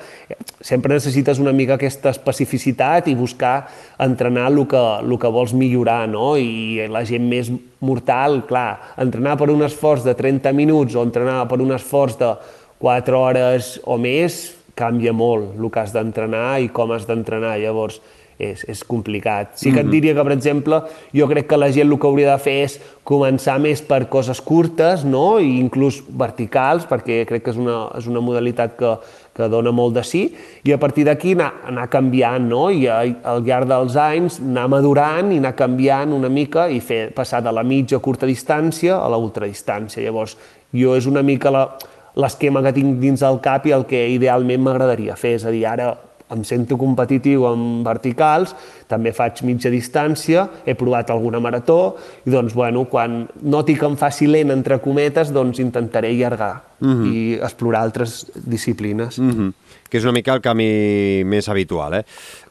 [0.59, 3.67] Sempre necessites una mica aquesta especificitat i buscar
[3.99, 6.35] entrenar el que, el que vols millorar, no?
[6.37, 11.47] I la gent més mortal, clar, entrenar per un esforç de 30 minuts o entrenar
[11.47, 12.35] per un esforç de
[12.79, 18.01] 4 hores o més, canvia molt el que has d'entrenar i com has d'entrenar, llavors
[18.39, 19.53] és, és complicat.
[19.59, 19.93] Sí que et mhm.
[19.93, 20.79] diria que, per exemple,
[21.15, 24.39] jo crec que la gent el que hauria de fer és començar més per coses
[24.41, 25.39] curtes, no?
[25.39, 28.95] I inclús verticals, perquè crec que és una, és una modalitat que,
[29.35, 30.23] que dona molt de sí,
[30.63, 32.65] i a partir d'aquí anar, anar canviant, no?
[32.71, 37.43] I al llarg dels anys anar madurant i anar canviant una mica i fer passar
[37.45, 40.03] de la mitja curta distància a la ultradistància.
[40.03, 40.37] Llavors,
[40.73, 41.67] jo és una mica la,
[42.15, 45.37] l'esquema que tinc dins del cap i el que idealment m'agradaria fer.
[45.39, 45.93] És a dir, ara
[46.33, 48.55] em sento competitiu amb verticals,
[48.89, 51.95] també faig mitja distància, he provat alguna marató,
[52.25, 56.87] i doncs, bueno, quan noti que em faci lent, entre cometes, doncs intentaré allargar uh
[56.87, 57.03] mhm.
[57.03, 57.13] -huh.
[57.13, 59.17] i explorar altres disciplines.
[59.17, 59.39] Uh mhm.
[59.39, 59.62] -huh
[59.93, 61.99] que és una mica el camí més habitual.
[61.99, 62.01] Eh?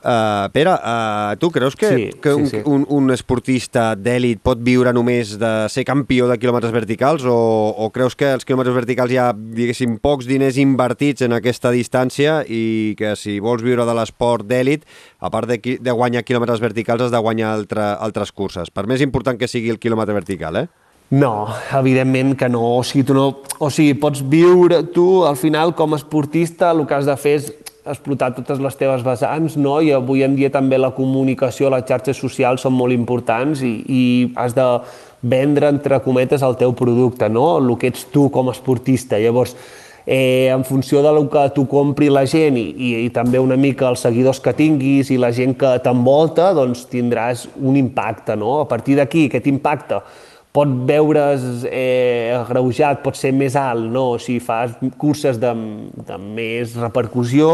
[0.02, 2.62] Uh, Pere, uh, tu creus que, sí, que un, sí, sí.
[2.70, 7.34] Un, un esportista d'èlit pot viure només de ser campió de quilòmetres verticals o,
[7.74, 12.40] o creus que els quilòmetres verticals hi ha, diguéssim, pocs diners invertits en aquesta distància
[12.46, 14.86] i que si vols viure de l'esport d'èlit,
[15.18, 19.02] a part de, de guanyar quilòmetres verticals, has de guanyar altre, altres curses, per més
[19.02, 20.81] important que sigui el quilòmetre vertical, eh?
[21.12, 21.46] No,
[21.76, 22.78] evidentment que no.
[22.78, 23.26] O sigui, tu no,
[23.60, 27.34] o sigui, pots viure tu, al final, com a esportista, el que has de fer
[27.36, 27.50] és
[27.84, 29.74] explotar totes les teves vessants, no?
[29.84, 34.02] i avui en dia també la comunicació, les xarxes socials són molt importants i, i
[34.40, 34.66] has de
[35.20, 37.58] vendre, entre cometes, el teu producte, no?
[37.60, 39.20] el que ets tu com a esportista.
[39.20, 39.52] Llavors,
[40.06, 43.90] eh, en funció del que tu compri la gent i, i, i també una mica
[43.92, 48.40] els seguidors que tinguis i la gent que t'envolta, doncs tindràs un impacte.
[48.40, 48.62] No?
[48.62, 50.00] A partir d'aquí, aquest impacte
[50.52, 54.18] pot veure's eh, agreujat, pot ser més alt, no?
[54.20, 55.52] si fas curses de,
[56.06, 57.52] de més repercussió,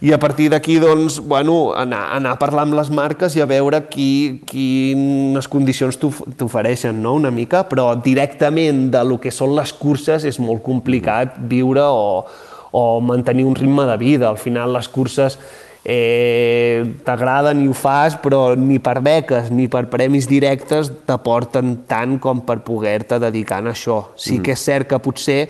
[0.00, 3.46] i a partir d'aquí doncs, bueno, anar, anar a parlar amb les marques i a
[3.48, 7.18] veure qui, quines condicions t'ofereixen, no?
[7.20, 12.24] una mica, però directament de lo que són les curses és molt complicat viure o,
[12.72, 14.30] o mantenir un ritme de vida.
[14.30, 15.36] Al final les curses
[15.84, 22.18] eh, t'agraden i ho fas, però ni per beques ni per premis directes t'aporten tant
[22.20, 24.00] com per poder-te dedicar a això.
[24.16, 24.46] Sí mm.
[24.46, 25.42] que és cert que potser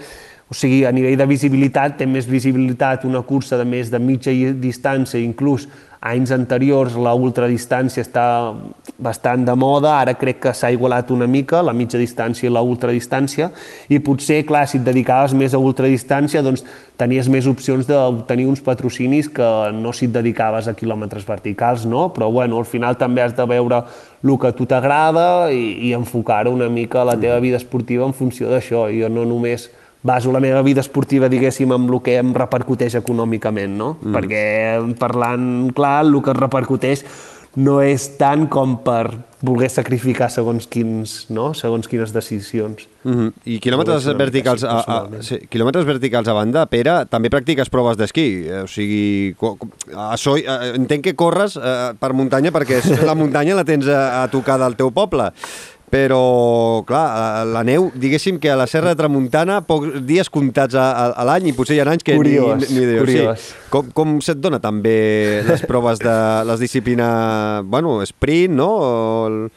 [0.51, 4.33] o sigui, a nivell de visibilitat, té més visibilitat una cursa de més de mitja
[4.59, 5.69] distància, inclús
[6.01, 8.25] anys anteriors la ultradistància està
[8.97, 12.63] bastant de moda, ara crec que s'ha igualat una mica la mitja distància i la
[12.65, 13.51] ultradistància
[13.93, 16.65] i potser, clar, si et dedicaves més a ultradistància, doncs
[17.01, 22.09] tenies més opcions d'obtenir uns patrocinis que no si et dedicaves a quilòmetres verticals, no?
[22.17, 23.83] Però, bueno, al final també has de veure
[24.25, 28.17] el que a tu t'agrada i, i enfocar una mica la teva vida esportiva en
[28.17, 28.89] funció d'això.
[28.93, 29.69] Jo no només
[30.03, 33.97] baso la meva vida esportiva, diguéssim, amb el que em repercuteix econòmicament, no?
[34.01, 34.15] Mm.
[34.17, 34.45] Perquè,
[35.01, 35.45] parlant
[35.77, 37.05] clar, el que repercuteix
[37.59, 39.11] no és tant com per
[39.43, 41.51] voler sacrificar segons, quins, no?
[41.57, 42.87] segons quines decisions.
[43.03, 43.33] Mm -hmm.
[43.45, 48.47] I quilòmetres verticals, a, a, sí, quilòmetres verticals a banda, Pere, també practiques proves d'esquí.
[48.65, 49.35] O sigui,
[49.97, 54.29] a Soi, entenc que corres eh, per muntanya perquè la muntanya la tens a, a
[54.29, 55.33] tocar del teu poble
[55.91, 60.87] però, clar, la neu, diguéssim que a la Serra de Tramuntana, pocs dies comptats a,
[60.87, 63.43] a, a l'any i potser hi ha anys que curiós, ni, ni, ni curiós.
[63.43, 63.59] Sí.
[63.75, 68.71] Com, com se't dona també les proves de les disciplines, bueno, sprint, no?
[68.71, 69.51] O,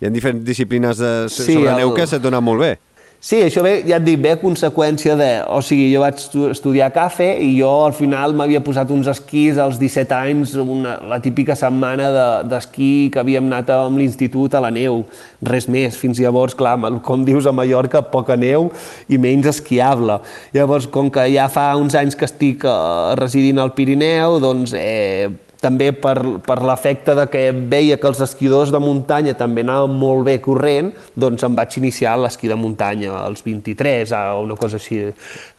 [0.00, 1.82] hi ha diferents disciplines de, sí, sobre el...
[1.82, 2.72] neu que se't dona molt bé.
[3.20, 5.26] Sí, això ve, ja et dic, ve a conseqüència de...
[5.52, 6.22] O sigui, jo vaig
[6.54, 11.18] estudiar CAFE i jo al final m'havia posat uns esquís als 17 anys, una, la
[11.20, 12.06] típica setmana
[12.48, 15.02] d'esquí de, que havíem anat amb l'institut a la neu.
[15.44, 16.00] Res més.
[16.00, 18.70] Fins llavors, clar, com dius, a Mallorca poca neu
[19.12, 20.16] i menys esquiable.
[20.56, 22.74] Llavors, com que ja fa uns anys que estic eh,
[23.20, 25.28] residint al Pirineu, doncs eh,
[25.60, 30.24] també per, per l'efecte de que veia que els esquidors de muntanya també anaven molt
[30.28, 35.02] bé corrent, doncs em vaig iniciar l'esquí de muntanya als 23 o una cosa així.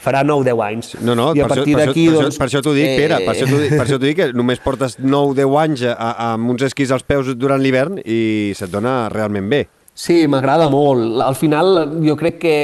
[0.02, 0.94] Farà 9-10 anys.
[1.02, 2.08] No, no, I a partir d'aquí...
[2.10, 2.98] Per, doncs, per això t'ho dic, eh...
[3.04, 6.32] Pere, per això t'ho dic, per això dic que només portes 9-10 anys a, a,
[6.32, 9.66] amb uns esquís als peus durant l'hivern i se't dona realment bé.
[10.02, 11.20] Sí, m'agrada molt.
[11.22, 12.56] Al final, jo crec que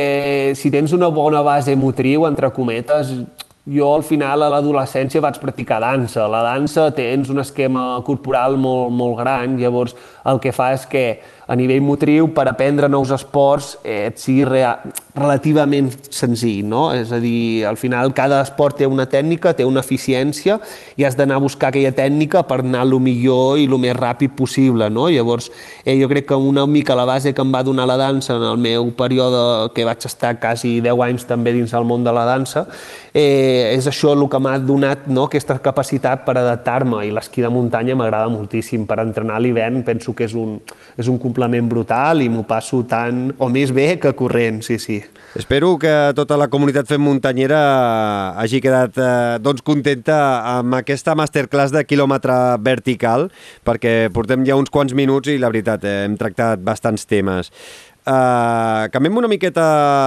[0.56, 3.12] si tens una bona base motriu, entre cometes,
[3.68, 6.28] jo al final a l'adolescència vaig practicar dansa.
[6.32, 9.96] La dansa tens un esquema corporal molt, molt gran, llavors
[10.28, 11.06] el que fa és que
[11.48, 14.76] a nivell motriu per aprendre nous esports eh, et sigui rea
[15.18, 16.92] relativament senzill, no?
[16.94, 20.60] És a dir, al final cada esport té una tècnica, té una eficiència
[21.00, 24.36] i has d'anar a buscar aquella tècnica per anar el millor i el més ràpid
[24.38, 25.08] possible, no?
[25.10, 25.50] Llavors,
[25.84, 28.46] eh, jo crec que una mica la base que em va donar la dansa en
[28.46, 32.26] el meu període que vaig estar quasi 10 anys també dins del món de la
[32.28, 32.68] dansa,
[33.14, 35.26] eh, és això el que m'ha donat no?
[35.26, 38.86] aquesta capacitat per adaptar-me i l'esquí de muntanya m'agrada moltíssim.
[38.88, 40.60] Per entrenar a l'hivern penso que és un,
[40.98, 44.98] és un complement brutal i m'ho passo tant o més bé que corrent, sí, sí.
[45.38, 47.60] Espero que tota la comunitat fem muntanyera
[48.42, 50.18] hagi quedat eh, doncs contenta
[50.58, 53.30] amb aquesta masterclass de quilòmetre vertical,
[53.68, 57.54] perquè portem ja uns quants minuts i la veritat, eh, hem tractat bastants temes.
[58.08, 59.64] Uh, canviem una miqueta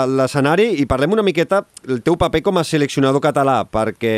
[0.09, 4.14] l'escenari i parlem una miqueta el teu paper com a seleccionador català, perquè,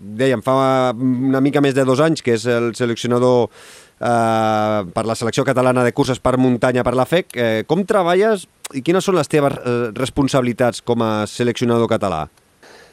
[0.00, 0.54] dèiem, fa
[0.96, 3.50] una mica més de dos anys que és el seleccionador
[4.00, 7.36] eh, per la selecció catalana de curses per muntanya per la FEC.
[7.36, 12.26] Eh, com treballes i quines són les teves eh, responsabilitats com a seleccionador català?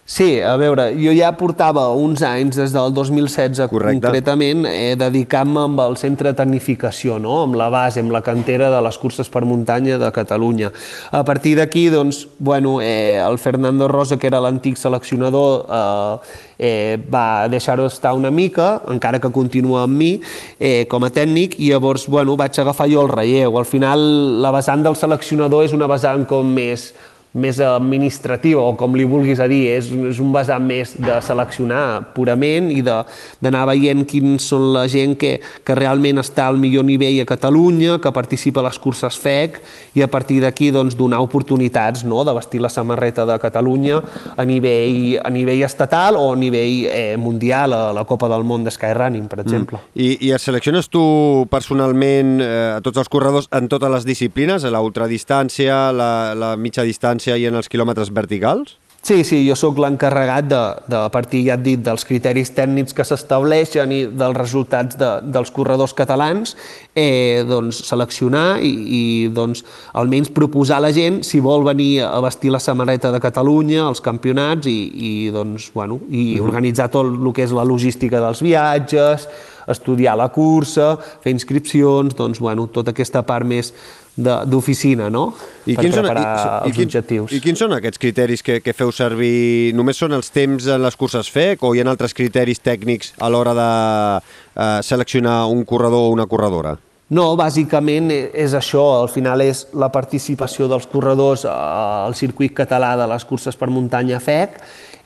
[0.03, 4.01] Sí, a veure, jo ja portava uns anys, des del 2016 Correcte.
[4.01, 7.43] concretament, eh, dedicant-me amb el centre de tecnificació, no?
[7.43, 10.71] amb la base, amb la cantera de les curses per muntanya de Catalunya.
[11.11, 16.17] A partir d'aquí, doncs, bueno, eh, el Fernando Rosa, que era l'antic seleccionador, eh,
[16.57, 20.19] eh, va deixar-ho estar una mica, encara que continua amb mi,
[20.59, 23.57] eh, com a tècnic, i llavors bueno, vaig agafar jo el relleu.
[23.57, 26.91] Al final, la vessant del seleccionador és una vessant com més
[27.31, 32.11] més administrativa, o com li vulguis a dir, és, és un vessant més de seleccionar
[32.15, 37.21] purament i d'anar veient quins són la gent que, que realment està al millor nivell
[37.23, 39.61] a Catalunya, que participa a les curses FEC,
[39.95, 42.25] i a partir d'aquí doncs, donar oportunitats no?
[42.27, 44.01] de vestir la samarreta de Catalunya
[44.35, 48.67] a nivell, a nivell estatal o a nivell eh, mundial, a la Copa del Món
[48.67, 49.47] de Skyrunning, per mm.
[49.47, 49.79] exemple.
[49.79, 50.03] Mm.
[50.03, 51.05] I, I et selecciones tu
[51.51, 56.83] personalment eh, a tots els corredors en totes les disciplines, a l'ultradistància, la, la mitja
[56.83, 58.77] distància, distància i en els quilòmetres verticals?
[59.01, 63.01] Sí, sí, jo sóc l'encarregat de, de partir, ja et dit, dels criteris tècnics que
[63.01, 66.53] s'estableixen i dels resultats de, dels corredors catalans,
[66.93, 69.01] eh, doncs, seleccionar i, i
[69.33, 69.63] doncs,
[69.97, 74.03] almenys proposar a la gent si vol venir a vestir la samarreta de Catalunya, als
[74.05, 76.51] campionats i, i, doncs, bueno, i uh -huh.
[76.51, 79.27] organitzar tot el que és la logística dels viatges,
[79.67, 83.73] estudiar la cursa, fer inscripcions, doncs, bueno, tota aquesta part més
[84.15, 85.31] d'oficina, no?
[85.65, 87.33] I per quins preparar són, i, els i, objectius.
[87.37, 89.71] I quins són aquests criteris que, que feu servir?
[89.77, 93.31] Només són els temps en les curses FEC o hi ha altres criteris tècnics a
[93.31, 93.71] l'hora de
[94.19, 96.75] eh, seleccionar un corredor o una corredora?
[97.11, 103.07] No, bàsicament és això, al final és la participació dels corredors al circuit català de
[103.11, 104.55] les curses per muntanya FEC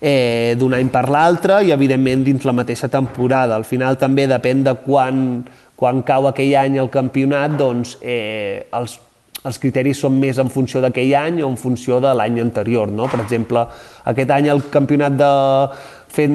[0.02, 3.56] eh, d'un any per l'altre i, evidentment, dins la mateixa temporada.
[3.58, 5.24] Al final també depèn de quan,
[5.76, 9.00] quan cau aquell any el campionat, doncs eh, els
[9.46, 12.90] els criteris són més en funció d'aquell any o en funció de l'any anterior.
[12.90, 13.06] No?
[13.12, 13.62] Per exemple,
[14.10, 15.28] aquest any el campionat de,
[16.16, 16.32] fet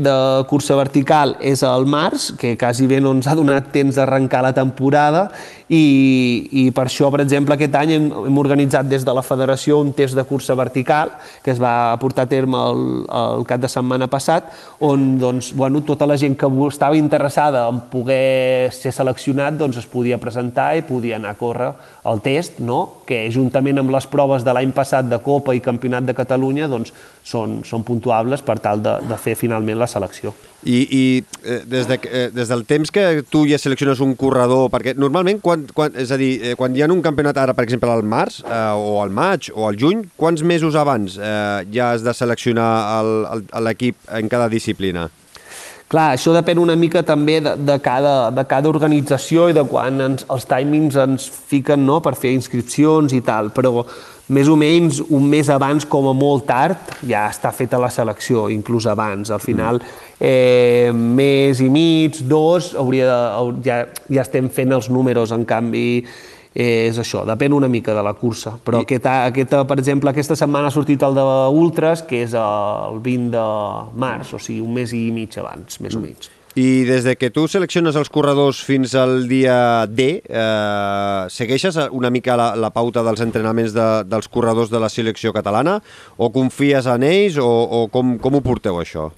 [0.00, 0.16] de
[0.48, 4.54] cursa vertical és al març, que quasi bé no ens ha donat temps d'arrencar la
[4.56, 5.28] temporada
[5.68, 9.82] i, i per això, per exemple, aquest any hem, hem organitzat des de la federació
[9.82, 11.12] un test de cursa vertical
[11.44, 14.48] que es va portar a terme el, el cap de setmana passat,
[14.80, 19.86] on doncs, bueno, tota la gent que estava interessada en poder ser seleccionat doncs, es
[19.86, 21.72] podia presentar i podia anar a córrer
[22.08, 23.04] el test, no?
[23.08, 26.94] que juntament amb les proves de l'any passat de Copa i Campionat de Catalunya doncs,
[27.24, 30.32] són, són puntuables per tal de, de fer finalment la selecció.
[30.66, 31.02] I, i
[31.44, 35.38] eh, des, de, eh, des del temps que tu ja selecciones un corredor, perquè normalment,
[35.44, 38.02] quan, quan, és a dir, eh, quan hi ha un campionat ara, per exemple, al
[38.02, 42.14] març, eh, o al maig, o al juny, quants mesos abans eh, ja has de
[42.14, 42.68] seleccionar
[43.62, 45.08] l'equip en cada disciplina?
[45.88, 50.02] Clar, això depèn una mica també de, de, cada, de cada organització i de quan
[50.04, 53.86] ens, els timings ens fiquen no, per fer inscripcions i tal, però
[54.28, 58.48] més o menys un mes abans, com a molt tard, ja està feta la selecció,
[58.52, 59.32] inclús abans.
[59.32, 59.80] Al final,
[60.20, 63.78] eh, mes i mig, dos, hauria de, ja,
[64.12, 66.04] ja estem fent els números, en canvi,
[66.54, 68.56] eh, és això, depèn una mica de la cursa.
[68.64, 68.88] Però I...
[68.88, 73.46] aquesta, aquesta, per exemple, aquesta setmana ha sortit el d'Ultras, que és el 20 de
[73.96, 75.98] març, o sigui, un mes i mig abans, més mm.
[75.98, 76.34] o menys.
[76.58, 82.10] I des de que tu selecciones els corredors fins al dia D, eh, segueixes una
[82.10, 85.76] mica la, la pauta dels entrenaments de, dels corredors de la selecció catalana?
[86.16, 87.38] O confies en ells?
[87.38, 89.10] O, o com, com ho porteu, això?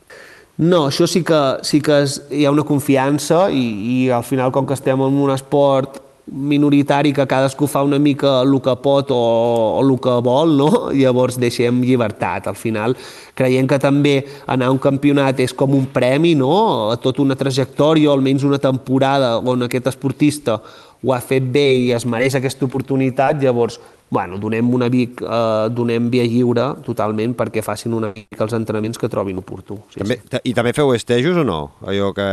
[0.61, 3.65] No, això sí que, sí que és, hi ha una confiança i,
[3.95, 8.41] i al final, com que estem en un esport minoritari que cadascú fa una mica
[8.43, 10.71] el que pot o, el que vol, no?
[11.01, 12.47] llavors deixem llibertat.
[12.47, 12.97] Al final
[13.35, 14.15] creiem que també
[14.47, 16.91] anar a un campionat és com un premi no?
[16.91, 20.61] a tota una trajectòria o almenys una temporada on aquest esportista
[21.03, 23.79] ho ha fet bé i es mereix aquesta oportunitat, llavors
[24.11, 28.99] bueno, donem una vic, eh, donem via lliure totalment perquè facin una mica els entrenaments
[28.99, 29.79] que trobin oportú.
[29.93, 30.41] Sí, també, sí.
[30.51, 31.61] I també feu estejos o no?
[31.87, 32.27] Allò que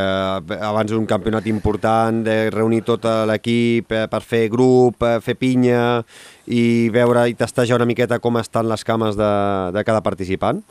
[0.58, 6.02] abans d'un campionat important de reunir tot l'equip eh, per fer grup, eh, fer pinya
[6.48, 9.32] i veure i testejar una miqueta com estan les cames de,
[9.78, 10.64] de cada participant?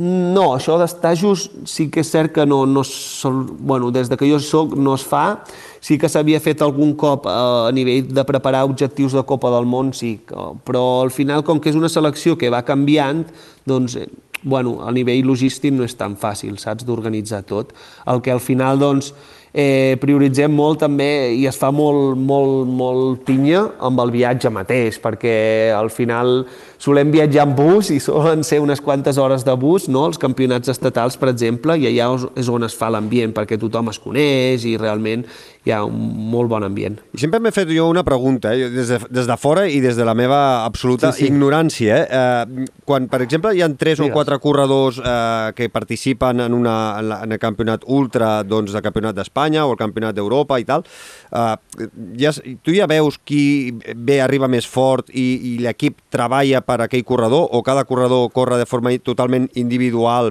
[0.00, 4.28] No, això d'estajos sí que és cert que no, no sol, bueno, des de que
[4.30, 5.42] jo soc no es fa.
[5.80, 9.68] Sí que s'havia fet algun cop eh, a nivell de preparar objectius de Copa del
[9.68, 10.18] Món, sí,
[10.64, 13.24] però al final, com que és una selecció que va canviant,
[13.68, 14.08] doncs, eh,
[14.42, 17.72] bueno, a nivell logístic no és tan fàcil, saps, d'organitzar tot.
[18.08, 19.12] El que al final, doncs,
[19.52, 25.00] eh, prioritzem molt també i es fa molt, molt, molt pinya amb el viatge mateix,
[25.02, 26.44] perquè al final
[26.80, 30.06] solem viatjar en bus i solen ser unes quantes hores de bus, no?
[30.08, 32.08] els campionats estatals, per exemple, i allà
[32.40, 35.26] és on es fa l'ambient, perquè tothom es coneix i realment
[35.66, 35.96] hi ha un
[36.32, 36.96] molt bon ambient.
[37.12, 38.70] I sempre m'he fet jo una pregunta, eh?
[38.72, 41.28] des, de, des de fora i des de la meva absoluta sí, sí.
[41.28, 41.98] ignorància.
[41.98, 42.06] Eh?
[42.08, 44.08] Eh, quan, per exemple, hi ha tres Digues.
[44.08, 48.72] o quatre corredors eh, que participen en, una, en, la, en el campionat ultra doncs,
[48.72, 50.86] de campionat d'Espanya o el campionat d'Europa i tal,
[51.28, 51.90] eh,
[52.24, 52.32] ja,
[52.64, 57.50] tu ja veus qui bé arriba més fort i, i l'equip treballa per aquell corredor
[57.50, 60.30] o cada corredor corre de forma totalment individual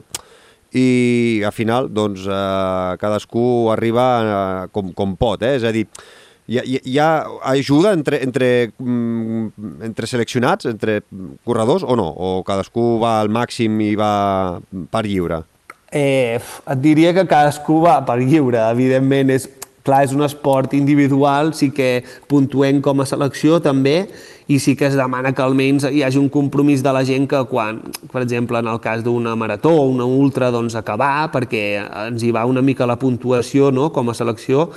[0.71, 5.55] i al final doncs, eh, cadascú arriba eh, com, com pot, eh?
[5.57, 5.87] és a dir,
[6.49, 7.09] hi ha, hi ha
[7.51, 11.01] ajuda entre, entre, mm, entre seleccionats, entre
[11.45, 12.07] corredors o no?
[12.09, 14.59] O cadascú va al màxim i va
[14.93, 15.43] per lliure?
[15.89, 19.49] Eh, et diria que cadascú va per lliure, evidentment és,
[19.89, 24.03] clar, és un esport individual, sí que puntuem com a selecció també,
[24.49, 27.41] i sí que es demana que almenys hi hagi un compromís de la gent que
[27.49, 31.63] quan, per exemple, en el cas d'una marató o una ultra, doncs acabar, perquè
[32.07, 34.69] ens hi va una mica la puntuació no?, com a selecció,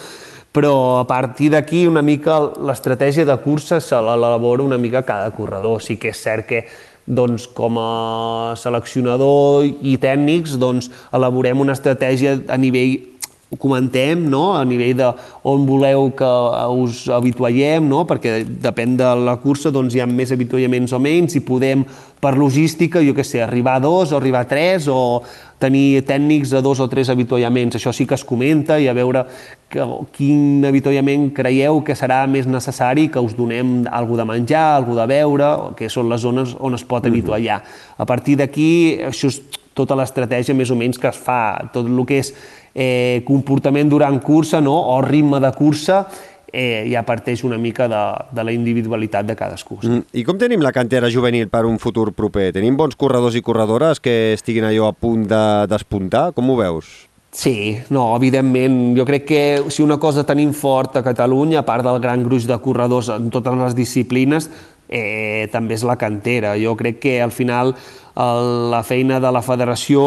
[0.53, 5.81] però a partir d'aquí una mica l'estratègia de cursa se l'elabora una mica cada corredor.
[5.81, 6.67] Sí que és cert que
[7.07, 13.12] doncs, com a seleccionador i tècnics doncs, elaborem una estratègia a nivell
[13.53, 14.55] ho comentem no?
[14.57, 15.11] a nivell de
[15.45, 16.31] on voleu que
[16.73, 18.07] us habituallem, no?
[18.09, 21.85] perquè depèn de la cursa doncs, hi ha més habituallaments o menys, si podem
[22.23, 25.21] per logística, jo què sé, arribar a dos o arribar a tres o
[25.61, 27.77] tenir tècnics a dos o tres avituallaments.
[27.77, 29.25] Això sí que es comenta i a veure
[29.71, 29.85] que,
[30.15, 35.13] quin avituallament creieu que serà més necessari que us donem alguna de menjar, alguna de
[35.13, 37.61] beure, que són les zones on es pot avituallar.
[37.99, 38.71] A partir d'aquí,
[39.11, 39.43] això és
[39.75, 42.33] tota l'estratègia més o menys que es fa, tot el que és
[42.75, 44.75] eh, comportament durant cursa no?
[44.95, 46.07] o ritme de cursa,
[46.53, 49.79] eh, ja parteix una mica de, de la individualitat de cadascú.
[49.83, 49.89] Sí.
[49.89, 50.03] Mm.
[50.21, 52.51] I com tenim la cantera juvenil per un futur proper?
[52.53, 56.29] Tenim bons corredors i corredores que estiguin allò a punt de- despuntar?
[56.31, 57.09] De, Com ho veus?
[57.33, 58.93] Sí, no, evidentment.
[58.99, 59.43] Jo crec que
[59.73, 63.31] si una cosa tenim fort a Catalunya, a part del gran gruix de corredors en
[63.33, 64.51] totes les disciplines,
[64.93, 66.53] eh, també és la cantera.
[66.61, 67.73] Jo crec que al final
[68.15, 70.03] la feina de la federació,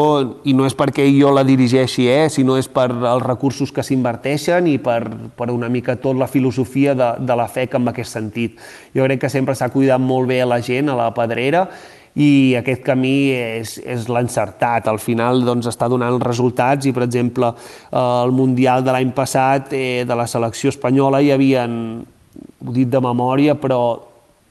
[0.46, 4.68] i no és perquè jo la dirigeixi, eh, sinó és per els recursos que s'inverteixen
[4.70, 5.00] i per,
[5.34, 8.62] per una mica tot la filosofia de, de la FEC en aquest sentit.
[8.94, 11.66] Jo crec que sempre s'ha cuidat molt bé la gent a la pedrera
[12.14, 14.86] i aquest camí és, és l'encertat.
[14.86, 17.50] Al final doncs, està donant resultats i, per exemple,
[17.90, 23.02] el Mundial de l'any passat eh, de la selecció espanyola hi havia, ho dit de
[23.02, 23.98] memòria, però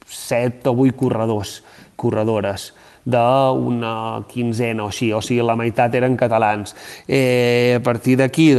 [0.06, 1.62] set o vuit corredors,
[1.96, 2.75] corredores
[3.06, 6.74] d'una quinzena o així, o sigui, la meitat eren catalans.
[7.08, 8.50] Eh, a partir d'aquí,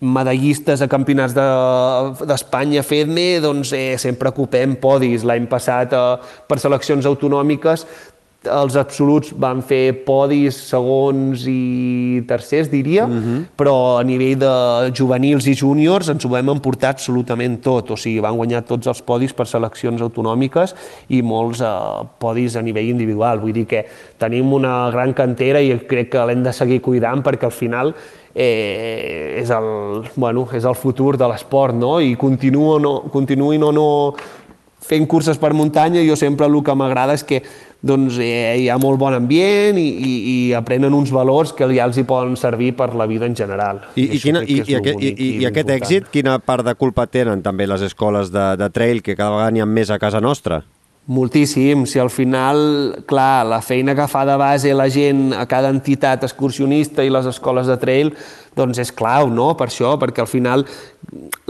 [0.00, 5.24] medallistes a campionats de- d'Espanya de, fent-ne, doncs eh, sempre ocupem podis.
[5.24, 6.16] L'any passat, eh,
[6.48, 7.86] per seleccions autonòmiques,
[8.48, 13.44] els absoluts van fer podis segons i tercers, diria, uh -huh.
[13.56, 18.20] però a nivell de juvenils i júniors ens ho vam emportar absolutament tot, o sigui,
[18.20, 20.74] van guanyar tots els podis per seleccions autonòmiques
[21.08, 21.66] i molts eh,
[22.18, 23.40] podis a nivell individual.
[23.40, 23.84] Vull dir que
[24.16, 27.94] tenim una gran cantera i crec que l'hem de seguir cuidant perquè al final
[28.34, 32.00] eh, és, el, bueno, és el futur de l'esport, no?
[32.00, 34.14] I continuo no, continuïn o no
[34.80, 37.42] fent curses per muntanya, jo sempre el que m'agrada és que
[37.82, 41.86] doncs, eh, hi ha molt bon ambient i, i, i aprenen uns valors que ja
[41.88, 43.80] els hi poden servir per la vida en general.
[43.94, 47.06] I, i, quina, i, i, aquest, i, i, i aquest èxit, quina part de culpa
[47.08, 50.20] tenen també les escoles de, de trail, que cada vegada n'hi ha més a casa
[50.20, 50.62] nostra?
[51.10, 52.60] Moltíssim, si al final,
[53.08, 57.26] clar, la feina que fa de base la gent a cada entitat excursionista i les
[57.26, 58.12] escoles de trail,
[58.56, 60.64] doncs és clau, no?, per això, perquè al final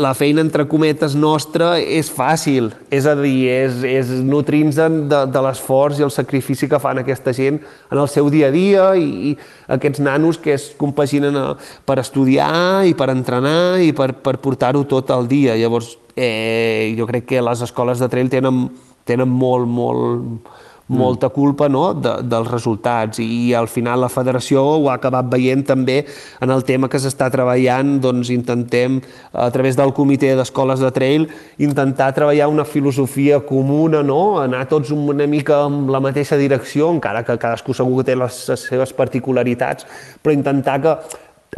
[0.00, 5.42] la feina, entre cometes, nostra és fàcil, és a dir, és, és nutrint de, de
[5.44, 7.58] l'esforç i el sacrifici que fan aquesta gent
[7.90, 9.34] en el seu dia a dia i, i
[9.76, 11.46] aquests nanos que es compaginen a,
[11.84, 15.58] per estudiar i per entrenar i per, per portar-ho tot el dia.
[15.60, 18.68] Llavors, eh, jo crec que les escoles de trail tenen
[19.10, 20.50] tenen molt, molt,
[20.90, 21.92] molta culpa no?
[21.94, 26.00] de, dels resultats i al final la federació ho ha acabat veient també
[26.42, 28.98] en el tema que s'està treballant doncs intentem
[29.32, 31.28] a través del comitè d'escoles de trail
[31.62, 34.40] intentar treballar una filosofia comuna no?
[34.42, 38.44] anar tots una mica en la mateixa direcció encara que cadascú segur que té les,
[38.50, 39.86] les seves particularitats
[40.22, 40.96] però intentar que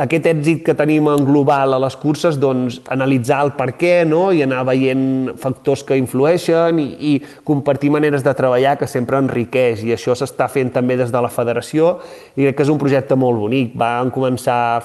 [0.01, 4.30] aquest èxit que tenim en global a les curses, doncs analitzar el per què no?
[4.32, 7.12] i anar veient factors que influeixen i, i
[7.45, 11.28] compartir maneres de treballar que sempre enriqueix i això s'està fent també des de la
[11.28, 11.99] federació
[12.36, 13.76] i crec que és un projecte molt bonic.
[13.76, 14.80] Van començar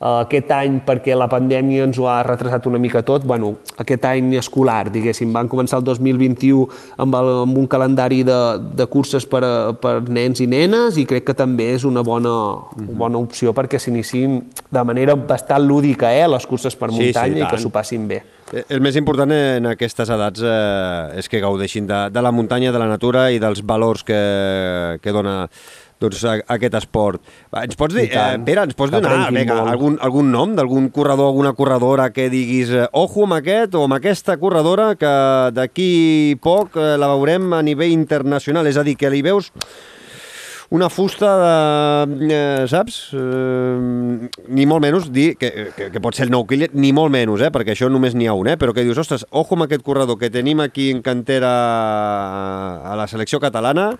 [0.00, 4.34] aquest any perquè la pandèmia ens ho ha retrasat una mica tot, bueno, aquest any
[4.36, 6.66] escolar, diguéssim, van començar el 2021
[6.98, 8.38] amb, el, amb un calendari de,
[8.76, 12.34] de curses per, a, per nens i nenes i crec que també és una bona,
[12.76, 14.40] una bona opció perquè s'iniciïn
[14.70, 17.50] de manera bastant lúdica, eh, les curses per Sí, sí, muntanya i tant.
[17.54, 18.22] que s'ho passin bé.
[18.52, 22.72] Eh, El més important en aquestes edats eh, és que gaudeixin de, de la muntanya,
[22.74, 24.20] de la natura i dels valors que,
[25.00, 25.48] que dona
[26.04, 27.22] doncs, a- aquest esport.
[27.62, 29.70] Ens pots dir, eh, Pere, ens pots Que donar vinga, molt.
[29.72, 33.96] algun, algun nom d'algun corredor, alguna corredora que diguis eh, ojo amb aquest o amb
[33.98, 35.14] aquesta corredora que
[35.56, 39.50] d'aquí poc eh, la veurem a nivell internacional, és a dir, que li veus
[40.74, 42.28] una fusta de...
[42.34, 43.10] Eh, saps?
[43.14, 47.12] Eh, ni molt menys dir que, que, que pot ser el nou Kilian, ni molt
[47.14, 49.68] menys, eh, perquè això només n'hi ha un, eh, però que dius, ostres, ojo amb
[49.68, 51.52] aquest corredor que tenim aquí en cantera
[52.90, 53.92] a la selecció catalana,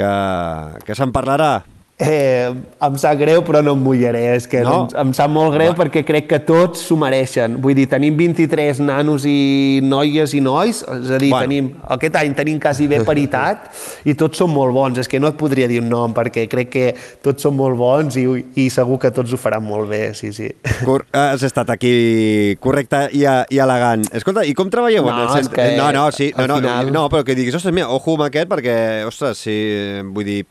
[0.00, 1.52] que, que se'n parlarà.
[2.00, 2.48] Eh,
[2.80, 4.22] em sap greu, però no em mullaré.
[4.36, 4.88] És que No?
[4.94, 5.84] em, em sap molt greu Va.
[5.84, 7.58] perquè crec que tots s'ho mereixen.
[7.60, 11.40] Vull dir, tenim 23 nanos i noies i nois, és a dir, Bueno.
[11.46, 13.68] tenim, aquest any tenim quasi bé paritat
[14.06, 14.96] i tots són molt bons.
[14.98, 18.16] És que no et podria dir un nom perquè crec que tots són molt bons
[18.16, 18.24] i,
[18.56, 20.48] i segur que tots ho faran molt bé, sí, sí.
[20.84, 24.06] Cor has estat aquí correcte i, a, i elegant.
[24.16, 25.04] Escolta, i com treballeu?
[25.08, 27.54] en No, el és que no, no, sí, no, no, final- no, però que diguis,
[27.54, 30.46] ostres, mira, ojo amb aquest perquè, ostres, sí, vull dir,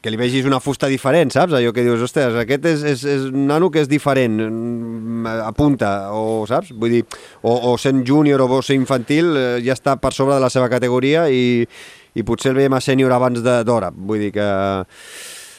[0.00, 1.54] que li vegis una fusta diferent, saps?
[1.58, 5.92] Allò que dius, ostres, aquest és, és, és un nano que és diferent, mm, apunta,
[6.14, 6.72] o saps?
[6.72, 7.04] Vull dir,
[7.42, 10.70] o, o sent júnior o ser infantil, eh, ja està per sobre de la seva
[10.72, 11.64] categoria i,
[12.14, 13.92] i potser el veiem a sènior abans d'hora.
[13.94, 14.50] Vull dir que...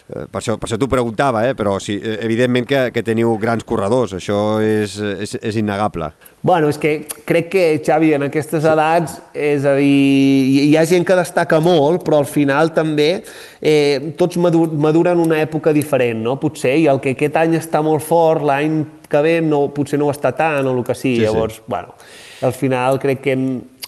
[0.05, 1.55] Eh, Per això, per això t'ho preguntava, eh?
[1.57, 6.11] però sí, eh, evidentment que, que teniu grans corredors, això és, és, és innegable.
[6.45, 11.07] Bueno, és que crec que, Xavi, en aquestes edats, és a dir, hi ha gent
[11.07, 13.23] que destaca molt, però al final també
[13.61, 16.37] eh, tots madu- maduren una època diferent, no?
[16.37, 20.11] Potser, i el que aquest any està molt fort, l'any que ve no, potser no
[20.11, 21.23] ho està tant o el que sigui.
[21.23, 21.31] Sí, sí.
[21.31, 21.97] Llavors, bueno,
[22.45, 23.35] al final crec que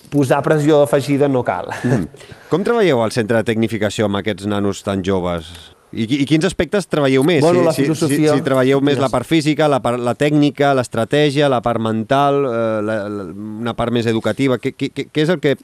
[0.10, 1.70] posar pressió afegida no cal.
[1.84, 2.10] Mm.
[2.50, 5.54] Com treballeu al centre de tecnificació amb aquests nanos tan joves?
[5.94, 7.40] I, I quins aspectes treballeu més?
[7.42, 9.02] Bueno, si, si, filosofia- si, si treballeu més Yes.
[9.06, 13.24] la part física, la, part, la tècnica, l'estratègia, la part mental, eh, la, la,
[13.64, 14.58] una part més educativa...
[14.60, 15.56] Què, què, què és el que...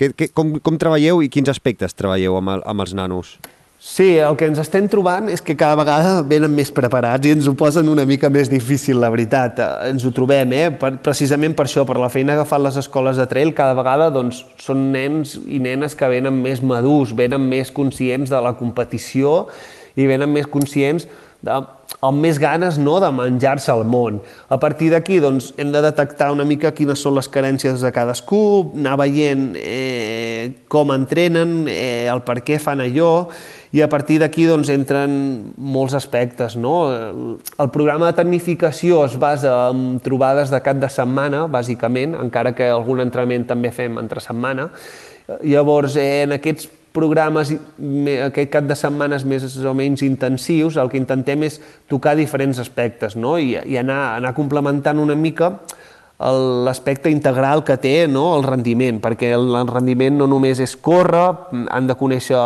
[0.00, 3.36] que, que com, com treballeu i quins aspectes treballeu amb, el, amb els nanos?
[3.86, 7.46] Sí, el que ens estem trobant és que cada vegada venen més preparats i ens
[7.46, 9.60] ho posen una mica més difícil, la veritat.
[9.62, 10.72] Eh, Ens ho trobem, eh?
[10.74, 14.10] Per, precisament per això, per la feina que fan les escoles de trail, cada vegada
[14.10, 19.44] doncs, són nens i nenes que venen més madurs, venen més conscients de la competició
[19.94, 21.06] i venen més conscients
[21.46, 21.62] de,
[22.02, 24.18] amb més ganes no, de menjar-se el món.
[24.50, 28.42] A partir d'aquí doncs, hem de detectar una mica quines són les carències de cadascú,
[28.74, 33.28] anar veient eh, com entrenen, eh, el per què fan allò,
[33.72, 36.56] i a partir d'aquí doncs, entren molts aspectes.
[36.56, 36.92] No?
[36.92, 42.68] El, programa de tecnificació es basa en trobades de cap de setmana, bàsicament, encara que
[42.70, 44.70] algun entrenament també fem entre setmana.
[45.42, 50.88] Llavors, eh, en aquests programes, me- aquest cap de setmanes més o menys intensius, el
[50.88, 51.60] que intentem és
[51.90, 53.34] tocar diferents aspectes no?
[53.38, 55.58] I, i anar, anar complementant una mica
[56.18, 58.30] l'aspecte integral que té no?
[58.38, 61.26] el rendiment, perquè el rendiment no només és córrer,
[61.68, 62.40] han de conèixer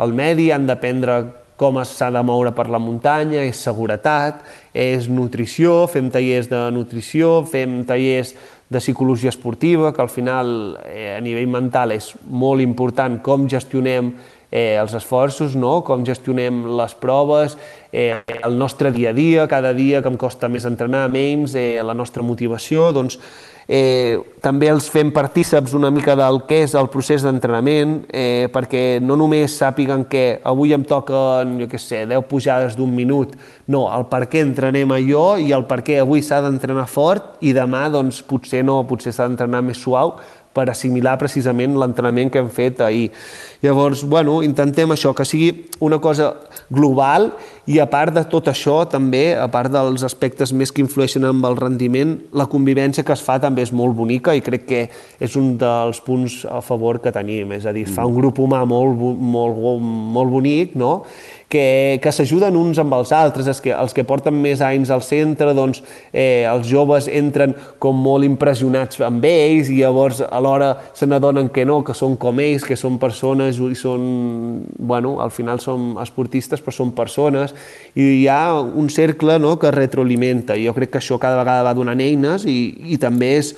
[0.00, 1.20] el medi, han d'aprendre
[1.62, 4.40] com s'ha de moure per la muntanya, és seguretat,
[4.74, 8.34] és nutrició, fem tallers de nutrició, fem tallers
[8.72, 14.14] de psicologia esportiva, que al final eh, a nivell mental és molt important com gestionem
[14.50, 15.80] eh, els esforços, no?
[15.84, 17.58] com gestionem les proves,
[17.92, 21.78] eh, el nostre dia a dia, cada dia que em costa més entrenar, menys, eh,
[21.84, 23.20] la nostra motivació, doncs
[23.68, 29.00] eh, també els fem partíceps una mica del que és el procés d'entrenament, eh, perquè
[29.02, 33.36] no només sàpiguen que avui em toquen, jo què sé, 10 pujades d'un minut,
[33.68, 37.54] no, el per què entrenem allò i el per què avui s'ha d'entrenar fort i
[37.56, 40.16] demà doncs potser no, potser s'ha d'entrenar més suau
[40.52, 43.10] per assimilar precisament l'entrenament que hem fet ahir.
[43.62, 46.32] Llavors, bueno, intentem això, que sigui una cosa
[46.66, 47.28] global
[47.70, 51.46] i a part de tot això també, a part dels aspectes més que influeixen amb
[51.46, 54.80] el rendiment, la convivència que es fa també és molt bonica i crec que
[55.22, 58.42] és un dels punts a favor que tenim, és a dir, es fa un grup
[58.42, 60.96] humà molt, molt, molt bonic, no?
[61.52, 65.02] que, que s'ajuden uns amb els altres, els que, els que porten més anys al
[65.04, 67.52] centre, doncs eh, els joves entren
[67.82, 72.40] com molt impressionats amb ells i llavors alhora se n'adonen que no, que són com
[72.40, 74.02] ells, que són persones i són,
[74.78, 77.54] bueno, al final som esportistes però són persones
[77.94, 81.66] i hi ha un cercle no, que retroalimenta i jo crec que això cada vegada
[81.68, 82.58] va donant eines i,
[82.94, 83.54] i també és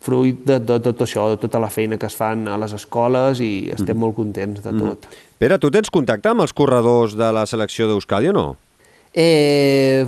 [0.00, 3.42] fruit de, de, tot això, de tota la feina que es fan a les escoles
[3.42, 5.08] i estem molt contents de tot.
[5.38, 8.48] Pere, tu tens contacte amb els corredors de la selecció d'Euskadi o no?
[9.14, 10.06] Eh,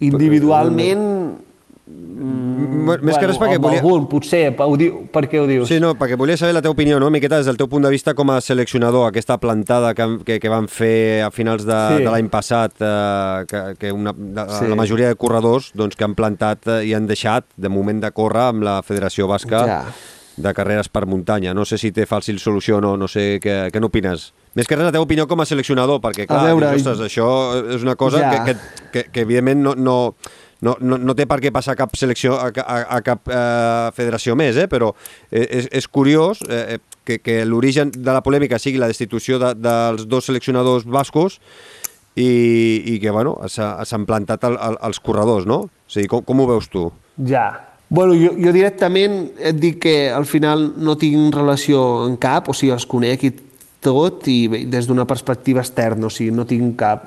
[0.00, 1.48] individualment...
[1.90, 5.68] Mm, més que res perquè volia- algun, potser, ho diu, per què ho dius?
[5.68, 7.06] Sí, no, perquè volia saber la teva opinió, no?
[7.06, 10.38] Una miqueta des del teu punt de vista com a seleccionador, aquesta plantada que, que,
[10.40, 12.04] que van fer a finals de, Sí.
[12.04, 14.66] de l'any passat, eh, que, que una, de, Sí.
[14.68, 18.10] la majoria de corredors doncs, que han plantat eh, i han deixat, de moment de
[18.12, 19.84] córrer, amb la Federació Basca Ja.
[20.36, 21.54] de Carreres per Muntanya.
[21.54, 24.32] No sé si té fàcil solució o no, no sé què, què n'opines.
[24.54, 27.74] Més que res la teva opinió com a seleccionador, perquè clar, veure, dius, ostres, això
[27.76, 28.44] és una cosa Ja.
[28.44, 28.58] que, que,
[28.92, 30.14] que, que evidentment no, no,
[30.66, 34.36] no, no, no té per què passar cap selecció, a, a, a cap eh, federació
[34.36, 34.66] més, eh?
[34.68, 34.92] però
[35.30, 39.54] eh, és, és curiós eh, que, que l'origen de la polèmica sigui la destitució de,
[39.56, 41.40] dels dos seleccionadors bascos
[42.16, 42.28] i,
[42.94, 45.62] i que bueno, s'ha- s'han plantat el, el, els corredors, no?
[45.70, 46.88] O sigui, com, com ho veus tu?
[47.28, 47.48] Ja.
[47.90, 52.54] Bueno, jo, jo directament et dic que al final no tinc relació en cap, o
[52.54, 53.32] sigui, els conec i
[53.80, 57.06] tot, i bé, des d'una perspectiva externa, o sigui, no tinc cap,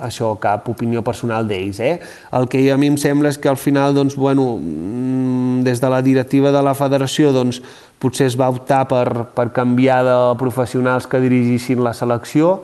[0.00, 1.98] això, cap opinió personal d'ells, eh?
[2.32, 5.90] El que a mi em sembla és que al final, doncs, bueno, mm, des de
[5.92, 7.60] la directiva de la federació, doncs,
[8.00, 12.62] potser es va optar per, per canviar de professionals que dirigissin la selecció,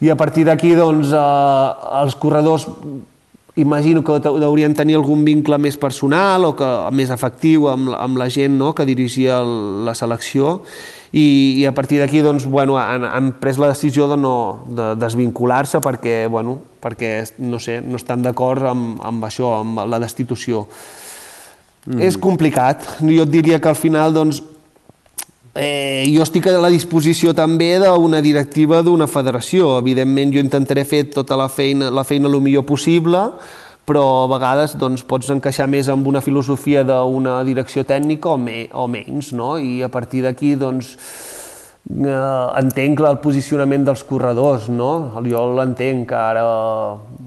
[0.00, 2.68] i a partir d'aquí, doncs, eh, els corredors
[3.56, 8.28] imagino que deurien tenir algun vincle més personal o que més efectiu amb, amb la
[8.28, 10.60] gent no?, que dirigia el, la selecció
[11.16, 11.26] i,
[11.62, 14.36] i a partir d'aquí doncs, bueno, han, han pres la decisió de, no,
[14.68, 20.00] de desvincular-se perquè, bueno, perquè no, sé, no estan d'acord amb, amb això, amb la
[20.02, 20.66] destitució.
[21.86, 22.02] Mm.
[22.04, 22.84] És complicat.
[23.00, 24.42] Jo et diria que al final doncs,
[25.56, 29.78] Eh, jo estic a la disposició també d'una directiva d'una federació.
[29.80, 33.22] Evidentment, jo intentaré fer tota la feina, la feina el millor possible,
[33.86, 38.66] però a vegades doncs, pots encaixar més amb una filosofia d'una direcció tècnica o, me,
[38.74, 39.54] o menys, no?
[39.58, 40.96] I a partir d'aquí, doncs,
[41.94, 42.18] eh,
[42.64, 44.92] entenc el posicionament dels corredors, no?
[45.30, 46.44] Jo l'entenc, que ara,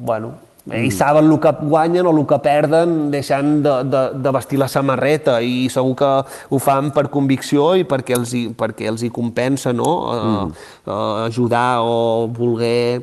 [0.03, 0.35] bueno,
[0.69, 0.85] Mm.
[0.85, 4.67] I saben el que guanyen o el que perden deixant de, de, de vestir la
[4.69, 6.09] samarreta i segur que
[6.49, 9.89] ho fan per convicció i perquè els hi, perquè els hi compensa no?
[10.13, 10.35] Mm.
[10.35, 13.01] Uh, uh, ajudar o voler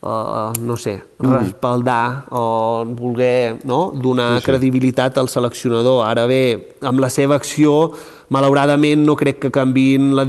[0.00, 1.15] uh, no sé, mm.
[1.18, 3.92] Respaldar o voler no?
[3.94, 4.46] donar sí, sí.
[4.50, 6.04] credibilitat al seleccionador.
[6.06, 7.94] Ara bé, amb la seva acció
[8.32, 10.24] malauradament no crec que canviïn la,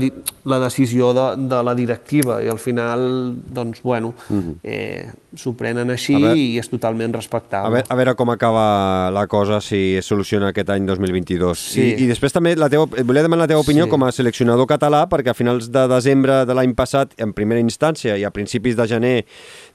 [0.48, 3.00] la decisió de, de la directiva i al final,
[3.54, 4.42] doncs, bueno, uh mhm.
[4.48, 4.56] -huh.
[4.62, 7.66] eh, s'ho prenen així veure, i és totalment respectable.
[7.66, 11.58] A veure, a veure com acaba la cosa, si es soluciona aquest any 2022.
[11.58, 11.80] Sí.
[11.80, 13.90] I, I després també la teva, volia demanar la teva opinió sí.
[13.90, 18.16] com a seleccionador català, perquè a finals de desembre de l'any passat, en primera instància,
[18.16, 19.26] i a principis de gener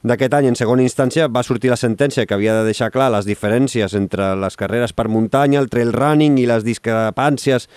[0.04, 3.24] d'aquest any, en segona instància, va sortir la sentència que havia de deixar clar les
[3.24, 7.70] diferències entre les carreres per muntanya, el trail running i les discrepàncies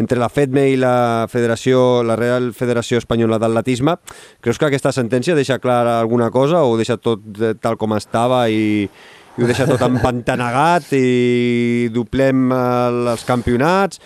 [0.00, 0.94] entre la FEDME i la
[1.28, 3.98] Federació, la Real Federació Espanyola d'Atletisme.
[4.40, 7.20] Creus que aquesta sentència deixa clara alguna cosa o deixa tot
[7.60, 8.88] tal com estava i,
[9.36, 14.00] i ho deixa tot empantanegat i doblem els campionats?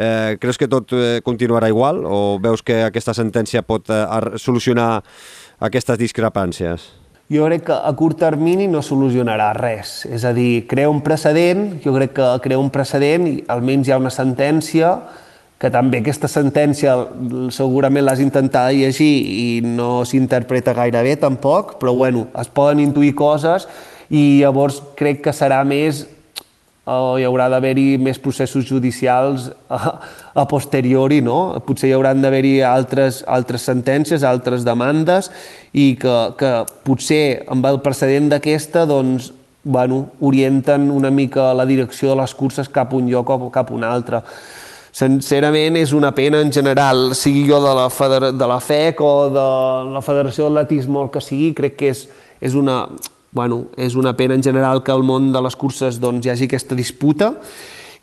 [0.00, 4.00] Eh, creus que tot eh, continuarà igual o veus que aquesta sentència pot eh,
[4.40, 4.96] solucionar
[5.60, 6.86] aquestes discrepàncies?
[7.30, 10.04] Jo crec que a curt termini no solucionarà res.
[10.10, 13.94] És a dir, crea un precedent, jo crec que crea un precedent i almenys hi
[13.94, 14.96] ha una sentència
[15.60, 16.94] que també aquesta sentència
[17.52, 23.12] segurament l'has intentat llegir i no s'interpreta gaire bé tampoc, però bueno, es poden intuir
[23.14, 23.68] coses
[24.08, 26.06] i llavors crec que serà més
[26.90, 29.80] o hi haurà d'haver-hi més processos judicials a,
[30.34, 31.60] a posteriori, no?
[31.66, 35.30] Potser hi hauran d'haver-hi altres, altres sentències, altres demandes
[35.72, 36.54] i que, que
[36.86, 37.22] potser
[37.52, 39.32] amb el precedent d'aquesta doncs,
[39.62, 43.70] bueno, orienten una mica la direcció de les curses cap a un lloc o cap
[43.70, 44.24] a un altre
[44.92, 49.12] sincerament és una pena en general, sigui jo de la, Feder de la FEC o
[49.30, 49.46] de
[49.94, 52.04] la Federació d'Atletisme o el que sigui, crec que és,
[52.40, 52.82] és, una,
[53.32, 56.48] bueno, és una pena en general que al món de les curses doncs, hi hagi
[56.50, 57.34] aquesta disputa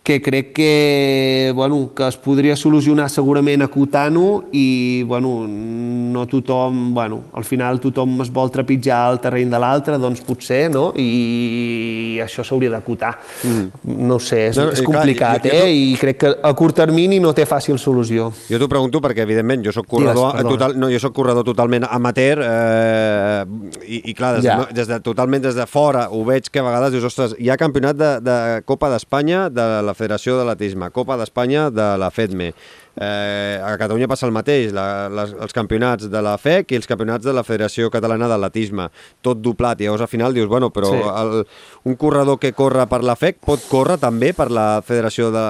[0.08, 7.18] que crec que, bueno, que es podria solucionar segurament acotant-ho i bueno, no tothom, bueno,
[7.36, 10.94] al final tothom es vol trepitjar el terreny de l'altre, doncs potser, no?
[10.96, 13.10] I això s'hauria d'acotar.
[13.44, 13.98] Mm.
[14.08, 15.76] No sé, és, no, és complicat, clar, jo, jo, eh?
[15.76, 18.30] I crec que a curt termini no té fàcil solució.
[18.48, 21.90] Jo t'ho pregunto perquè, evidentment, jo sóc corredor, Digues, total, no, jo soc corredor totalment
[21.92, 23.44] amateur eh,
[23.84, 24.56] i, i clar, des, ja.
[24.64, 27.52] no, des de, totalment des de fora ho veig que a vegades dius, ostres, hi
[27.52, 28.40] ha campionat de, de
[28.72, 32.52] Copa d'Espanya de la Federació d'Atletisme, Copa d'Espanya de la FEDME.
[32.98, 36.90] Eh, a Catalunya passa el mateix, la, les, els campionats de la FEC i els
[36.90, 38.88] campionats de la Federació Catalana d'Atletisme,
[39.26, 41.04] tot doblat, i llavors al final dius, bueno, però sí.
[41.06, 41.44] el,
[41.86, 45.46] un corredor que corre per la FEC pot córrer també per la Federació de,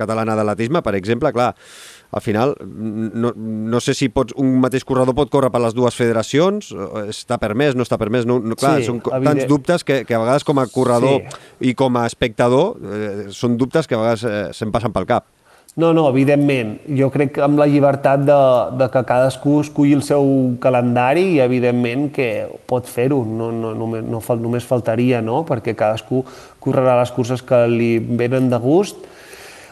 [0.00, 1.52] Catalana d'Atletisme, per exemple, clar,
[2.10, 5.94] al final no, no sé si pots, un mateix corredor pot córrer per les dues
[5.94, 6.72] federacions,
[7.06, 9.28] està permès, no està permès, no, no, clar, sí, són evident.
[9.28, 11.70] tants dubtes que, que a vegades com a corredor sí.
[11.70, 15.28] i com a espectador eh, són dubtes que a vegades eh, se'n passen pel cap.
[15.78, 16.80] No, no, evidentment.
[16.98, 18.38] Jo crec que amb la llibertat de,
[18.74, 20.26] de que cadascú esculli el seu
[20.62, 22.26] calendari i evidentment que
[22.68, 25.44] pot fer-ho, no, no, només, no, només faltaria, no?
[25.46, 26.24] perquè cadascú
[26.58, 29.06] correrà les curses que li venen de gust.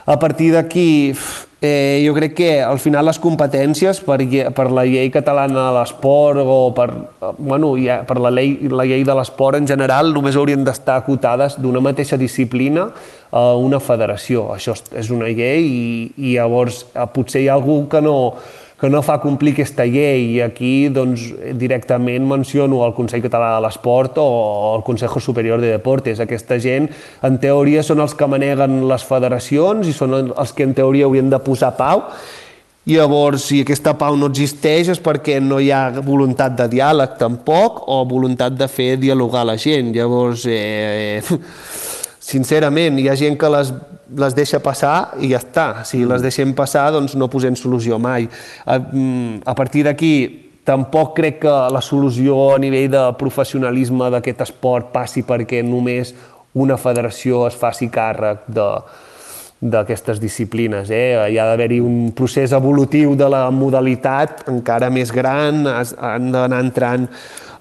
[0.09, 1.13] A partir d'aquí,
[1.61, 4.21] Eh, jo crec que al final les competències per,
[4.55, 6.87] per la llei catalana de l'esport o per,
[7.35, 11.57] bueno, ja, per la, llei, la llei de l'esport en general només haurien d'estar acotades
[11.59, 12.87] d'una mateixa disciplina
[13.35, 14.53] a una federació.
[14.55, 15.83] Això és una llei i,
[16.15, 18.15] i llavors eh, potser hi ha algú que no,
[18.79, 23.63] que no fa complir aquesta llei i aquí doncs, directament menciono el Consell Català de
[23.65, 24.29] l'Esport o
[24.77, 26.21] el Consejo Superior de Deportes.
[26.23, 26.87] Aquesta gent,
[27.27, 31.31] en teoria, són els que maneguen les federacions i són els que en teoria haurien
[31.31, 32.07] de posar pau
[32.89, 37.83] llavors, si aquesta pau no existeix és perquè no hi ha voluntat de diàleg tampoc
[37.87, 39.93] o voluntat de fer dialogar la gent.
[39.95, 41.21] Llavors, eh,
[42.29, 43.71] sincerament, hi ha gent que les,
[44.21, 45.69] les deixa passar i ja està.
[45.89, 48.29] Si les deixem passar, doncs no posem solució mai.
[48.65, 50.15] A, mm, a partir d'aquí,
[50.69, 56.13] tampoc crec que la solució a nivell de professionalisme d'aquest esport passi perquè només
[56.59, 58.69] una federació es faci càrrec de,
[59.61, 60.91] d'aquestes disciplines.
[60.91, 61.17] Eh?
[61.33, 67.09] Hi ha d'haver-hi un procés evolutiu de la modalitat encara més gran, han d'anar entrant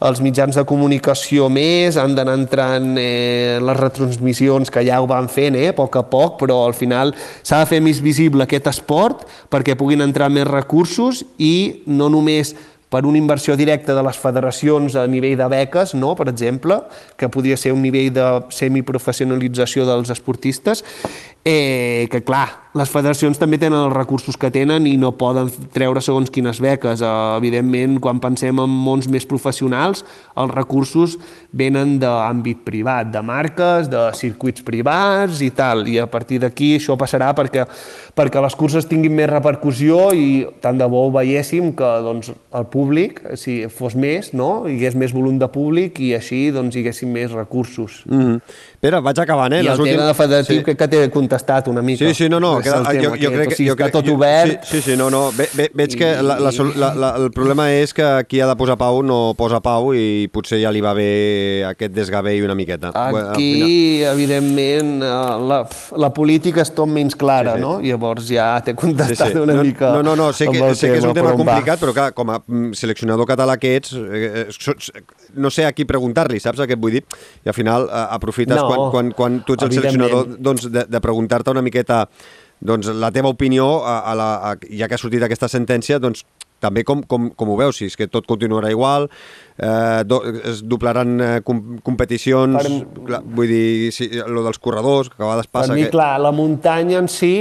[0.05, 5.29] els mitjans de comunicació més, han d'anar entrant eh, les retransmissions que ja ho van
[5.31, 8.69] fent eh, a poc a poc, però al final s'ha de fer més visible aquest
[8.69, 12.53] esport perquè puguin entrar més recursos i no només
[12.89, 16.13] per una inversió directa de les federacions a nivell de beques, no?
[16.15, 16.79] per exemple,
[17.19, 20.85] que podria ser un nivell de semiprofessionalització dels esportistes,
[21.43, 26.01] eh, que clar, les federacions també tenen els recursos que tenen i no poden treure
[26.03, 27.01] segons quines beques.
[27.01, 30.03] Uh, evidentment, quan pensem en mons més professionals,
[30.37, 31.15] els recursos
[31.57, 36.97] venen d'àmbit privat, de marques, de circuits privats i tal, i a partir d'aquí això
[36.99, 37.65] passarà perquè,
[38.17, 42.67] perquè les curses tinguin més repercussió i tant de bo ho veiéssim que doncs, el
[42.73, 44.67] públic, si fos més, no?
[44.67, 48.03] hi hagués més volum de públic i així doncs, hi haguessin més recursos.
[48.05, 48.41] Mm -hmm.
[48.79, 49.63] Pere, vaig acabant, eh?
[49.63, 50.63] I el tema de federatiu sí.
[50.63, 52.05] crec que t'he contestat una mica.
[52.05, 53.57] Sí, sí, no, no, queda, jo, jo, crec que...
[53.67, 54.63] Jo crec, tot obert.
[54.63, 57.69] Sí, sí, sí, no, no, ve, ve, veig que la, la, la, la, el problema
[57.73, 60.93] és que qui ha de posar pau no posa pau i potser ja li va
[60.97, 62.91] bé aquest desgavell una miqueta.
[62.93, 65.13] Aquí, evidentment, eh,
[65.51, 65.61] la,
[65.99, 67.65] la política és tot menys clara, sí, sí.
[67.65, 67.73] no?
[67.83, 69.43] Llavors ja t'he contestat sí, sí.
[69.43, 71.95] una no, mica No, no, no, sé que, sé que és un tema complicat, però
[71.95, 75.05] clar, com a mm, seleccionador català que ets, eh, eh,
[75.37, 77.05] no sé a qui preguntar-li, saps què et vull dir?
[77.45, 81.01] I al final aprofites no, quan, quan, quan tu ets el seleccionador doncs, de, de
[81.03, 82.05] preguntar-te una miqueta
[82.59, 86.25] doncs, la teva opinió, a, a la, a, ja que ha sortit aquesta sentència, doncs,
[86.59, 89.07] també com, com, com ho veus, si és que tot continuarà igual,
[89.61, 93.03] eh, do, es doblaran eh, com, competicions, per...
[93.09, 95.73] clar, vull dir, si, lo dels corredors, que a vegades passa...
[95.73, 95.93] Per mi, que...
[95.93, 97.35] clar, la muntanya en si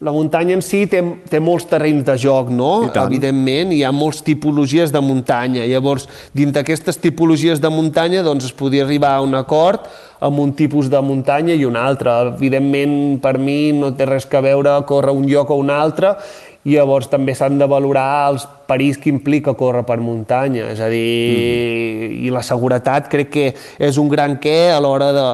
[0.00, 2.88] la muntanya en si té, té molts terrenys de joc, no?
[2.88, 5.66] Evidentment, hi ha molts tipologies de muntanya.
[5.68, 9.84] Llavors, dins d'aquestes tipologies de muntanya, doncs es podria arribar a un acord
[10.24, 12.14] amb un tipus de muntanya i un altre.
[12.32, 16.16] Evidentment, per mi no té res que veure córrer un lloc o un altre
[16.64, 20.90] i llavors també s'han de valorar els perills que implica córrer per muntanya, és a
[20.92, 21.06] dir,
[21.36, 21.88] mm
[22.20, 23.44] i la seguretat crec que
[23.80, 25.24] és un gran què a l'hora de,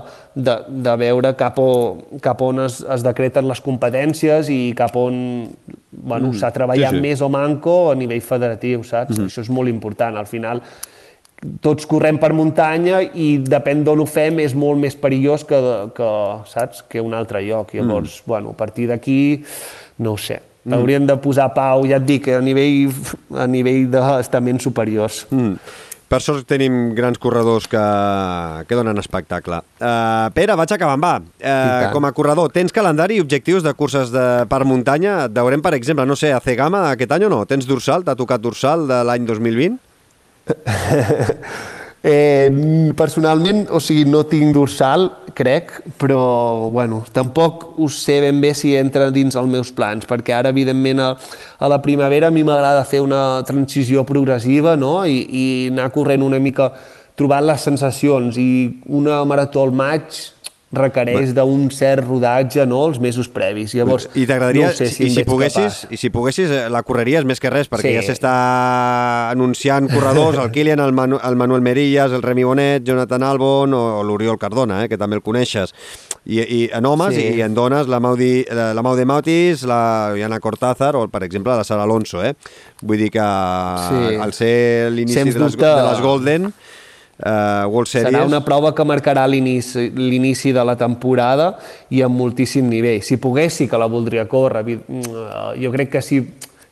[0.46, 0.54] de,
[0.86, 5.16] de veure cap, o, cap on es, es decreten les competències i cap on
[5.90, 7.02] bueno, mm s'ha treballat sí, sí.
[7.02, 9.16] més o manco a nivell federatiu, saps?
[9.16, 9.32] Mm -hmm.
[9.32, 10.62] Això és molt important, al final
[11.60, 15.58] tots correm per muntanya i depèn d'on ho fem és molt més perillós que,
[15.96, 16.10] que,
[16.46, 17.74] saps, que un altre lloc.
[17.74, 18.26] Llavors, mm.
[18.26, 19.44] bueno, a partir d'aquí,
[19.98, 20.40] no ho sé.
[20.66, 20.74] Mm.
[20.74, 22.90] Haurien de posar pau, ja et dic, a nivell,
[23.38, 25.22] a nivell d'estaments superiors.
[25.30, 25.60] Mm.
[26.06, 27.82] Per sort tenim grans corredors que,
[28.66, 29.58] que donen espectacle.
[29.80, 31.14] Uh, Pere, vaig acabant, va.
[31.42, 35.24] Uh, com a corredor, tens calendari i objectius de curses de, per muntanya?
[35.26, 37.42] Et veurem, per exemple, no sé, a Cegama aquest any o no?
[37.50, 38.06] Tens dorsal?
[38.06, 39.80] T'ha tocat dorsal de l'any 2020?
[42.08, 48.52] Eh, personalment, o sigui, no tinc dorsal, crec, però, bueno, tampoc ho sé ben bé
[48.54, 51.08] si entra dins els meus plans, perquè ara, evidentment, a,
[51.58, 56.22] a la primavera a mi m'agrada fer una transició progressiva, no?, i, i anar corrent
[56.22, 56.70] una mica
[57.18, 60.22] trobant les sensacions, i una marató al maig
[60.74, 63.70] requereix d'un cert rodatge no, els mesos previs.
[63.78, 67.26] Llavors, I t'agradaria, no sé si, i, si poguessis, i si poguessis, eh, la correries
[67.28, 67.94] més que res, perquè sí.
[67.94, 68.32] ja s'està
[69.30, 73.82] anunciant corredors, el Kilian, el, Manu, el Manuel Merillas, el Remi Bonet, Jonathan Albon o,
[74.00, 75.74] o l'Oriol Cardona, eh, que també el coneixes.
[76.26, 77.28] I, i en homes sí.
[77.38, 81.62] i en dones, la Maudi, la, Maude Mautis, la Diana Cortázar o, per exemple, la
[81.62, 82.24] Sara Alonso.
[82.26, 82.34] Eh?
[82.82, 84.16] Vull dir que sí.
[84.18, 84.56] al ser
[84.90, 86.50] l'inici de, les, de les Golden
[87.24, 88.10] uh, World Series.
[88.10, 91.54] Serà una prova que marcarà l'inici de la temporada
[91.90, 93.02] i amb moltíssim nivell.
[93.02, 94.64] Si pogués, sí que la voldria córrer.
[95.60, 96.20] Jo crec que si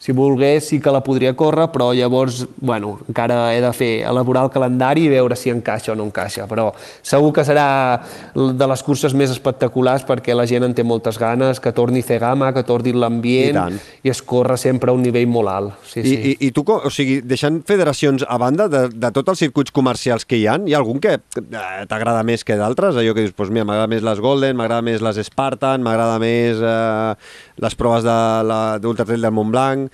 [0.04, 4.42] si volgués sí que la podria córrer, però llavors, bueno, encara he de fer, elaborar
[4.44, 6.66] el calendari i veure si encaixa o no encaixa, però
[7.00, 8.02] segur que serà
[8.34, 12.50] de les curses més espectaculars perquè la gent en té moltes ganes, que torni Cegama,
[12.52, 15.80] que torni l'ambient i, i es corre sempre a un nivell molt alt.
[15.88, 16.18] Sí, I, sí.
[16.34, 20.28] I, I tu, o sigui, deixant federacions a banda de, de tots els circuits comercials
[20.28, 23.00] que hi han, hi ha algun que eh, t'agrada més que d'altres?
[23.00, 26.60] Allò que dius, doncs mira, m'agrada més les Golden, m'agrada més les Spartan, m'agrada més
[26.60, 27.16] eh,
[27.62, 29.90] les proves d'Ultratrail de, del Montblanc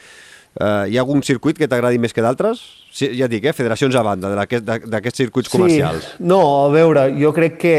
[0.59, 2.59] Uh, hi ha algun circuit que t'agradi més que d'altres?
[2.91, 6.09] Sí, ja dic, eh, federacions a banda d'aquests circuits comercials.
[6.17, 7.75] Sí, no, a veure, jo crec que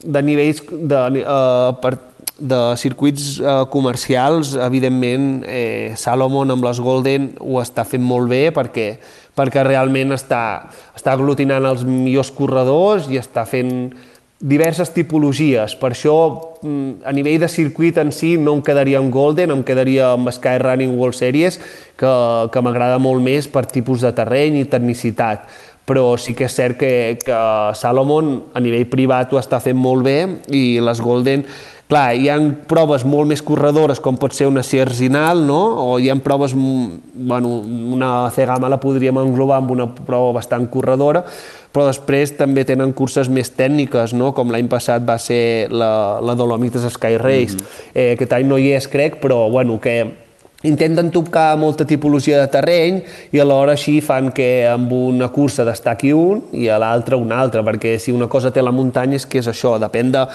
[0.00, 1.92] de nivells de, uh, per,
[2.40, 8.46] de circuits uh, comercials, evidentment, eh, Salomon amb les Golden ho està fent molt bé
[8.56, 8.88] perquè,
[9.36, 13.92] perquè realment està, està aglutinant els millors corredors i està fent
[14.42, 15.76] diverses tipologies.
[15.78, 19.62] Per això, mm, a nivell de circuit en si, no em quedaria amb Golden, em
[19.62, 21.60] quedaria amb Sky Running World Series,
[21.96, 22.12] que,
[22.50, 25.46] que m'agrada molt més per tipus de terreny i tecnicitat.
[25.86, 27.38] Però sí que és cert que, que
[27.74, 30.18] Salomon a nivell privat ho està fent molt bé
[30.50, 31.46] i les Golden
[31.92, 32.38] clar, hi ha
[32.68, 35.60] proves molt més corredores com pot ser una Sierzinal, no?
[35.82, 37.58] o hi ha proves, mm, bueno,
[37.96, 41.26] una Cegama la podríem englobar amb una prova bastant corredora,
[41.72, 44.32] però després també tenen curses més tècniques, no?
[44.36, 47.56] com l'any passat va ser la, la Dolomites Sky Race.
[47.56, 47.94] Mm -hmm.
[47.94, 50.22] eh, aquest any no hi és, crec, però bueno, que
[50.62, 53.02] intenten tocar molta tipologia de terreny
[53.32, 57.62] i alhora així fan que amb una cursa destaqui un i a l'altra un altre,
[57.62, 60.26] perquè si una cosa té la muntanya és que és això, depèn de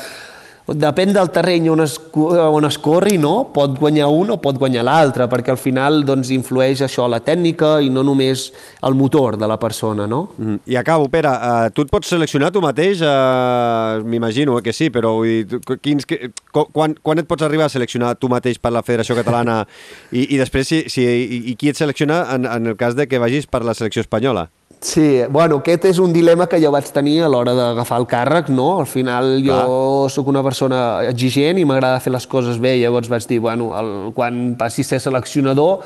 [0.68, 3.50] depèn del terreny on es, on es corri, no?
[3.56, 7.78] pot guanyar un o pot guanyar l'altre, perquè al final doncs, influeix això la tècnica
[7.84, 8.50] i no només
[8.84, 10.08] el motor de la persona.
[10.08, 10.26] No?
[10.38, 10.60] Mm.
[10.68, 13.00] I acabo, Pere, uh, tu et pots seleccionar tu mateix?
[13.00, 17.74] Uh, M'imagino que sí, però vull dir, quins, que, quan, quan et pots arribar a
[17.74, 19.62] seleccionar tu mateix per la Federació Catalana
[20.12, 23.08] i, i després si, si, i, i qui et selecciona en, en el cas de
[23.08, 24.50] que vagis per la selecció espanyola?
[24.80, 28.52] Sí, bueno, aquest és un dilema que jo vaig tenir a l'hora d'agafar el càrrec,
[28.54, 28.76] no?
[28.80, 30.12] Al final jo Clar.
[30.14, 33.90] sóc una persona exigent i m'agrada fer les coses bé, llavors vaig dir, bueno, el,
[34.14, 35.82] quan passi a ser seleccionador,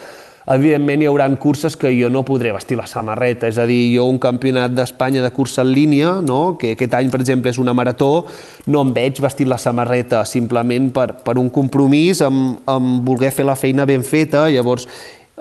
[0.52, 4.10] evidentment hi haurà curses que jo no podré vestir la samarreta, és a dir, jo
[4.10, 6.58] un campionat d'Espanya de cursa en línia, no?
[6.60, 8.26] que aquest any, per exemple, és una marató,
[8.68, 13.48] no em veig vestir la samarreta simplement per, per un compromís amb, amb voler fer
[13.48, 14.90] la feina ben feta, llavors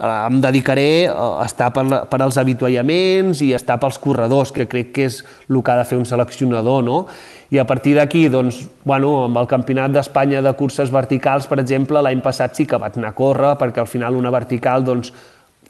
[0.00, 4.94] em dedicaré a estar per, la, per als avituallaments i estar pels corredors, que crec
[4.96, 7.02] que és el que ha de fer un seleccionador, no?
[7.50, 12.00] I a partir d'aquí, doncs, bueno, amb el Campionat d'Espanya de curses verticals, per exemple,
[12.02, 15.10] l'any passat sí que vaig anar a córrer, perquè al final una vertical, doncs,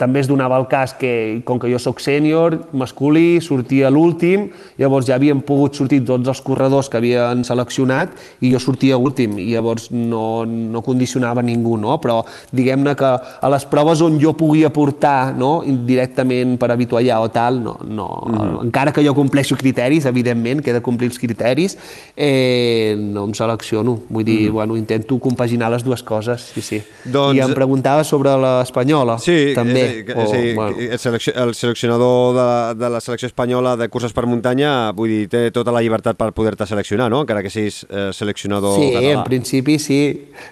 [0.01, 4.49] també es donava el cas que, com que jo sóc sènior, masculí, sortia l'últim,
[4.81, 9.37] llavors ja havien pogut sortir tots els corredors que havien seleccionat i jo sortia últim,
[9.39, 11.99] i llavors no, no condicionava ningú, no?
[12.01, 12.23] Però
[12.57, 15.61] diguem-ne que a les proves on jo pugui aportar no?
[15.87, 18.09] directament per habituallar o tal, no, no.
[18.31, 18.65] Mm.
[18.71, 21.77] encara que jo compleixo criteris, evidentment, que he de complir els criteris,
[22.17, 23.99] eh, no em selecciono.
[24.09, 24.55] Vull dir, mm.
[24.55, 26.81] bueno, intento compaginar les dues coses, sí, sí.
[27.05, 27.37] Doncs...
[27.37, 29.90] I em preguntava sobre l'espanyola, sí, també.
[29.91, 30.77] Sí, o, sí, bueno.
[30.79, 35.43] el, el seleccionador de, de la selecció espanyola de curses per muntanya, vull dir, té
[35.55, 37.23] tota la llibertat per poder-te seleccionar, no?
[37.27, 39.07] Encara que siguis eh, seleccionador sí, català.
[39.07, 40.01] Sí, en principi sí.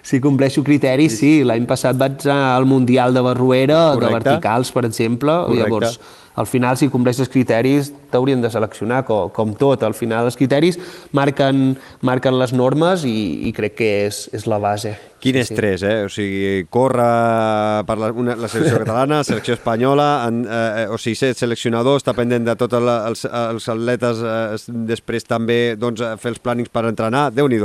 [0.03, 1.39] Si compleixo criteris, sí.
[1.39, 1.47] sí.
[1.47, 4.05] L'any passat vaig al Mundial de Barruera, Correcte.
[4.05, 5.31] de verticals, per exemple.
[5.45, 5.63] Correcte.
[5.63, 5.99] Llavors,
[6.39, 9.81] al final, si compleixes criteris, t'haurien de seleccionar, com, com tot.
[9.83, 10.77] Al final, els criteris
[11.11, 14.93] marquen, marquen les normes i, i crec que és, és la base.
[15.19, 15.97] Quin sí, estrès, eh?
[16.07, 20.95] O sigui, córrer per la, una, la selecció catalana, la selecció espanyola, en, eh, o
[20.95, 26.37] sigui, ser seleccionador, estar pendent de tots els, els atletes, eh, després també doncs, fer
[26.37, 27.59] els plànings per entrenar, déu nhi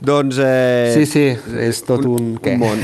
[0.00, 0.38] doncs...
[0.38, 1.24] Eh, sí, sí,
[1.58, 2.38] és tot un, un.
[2.38, 2.82] Un món.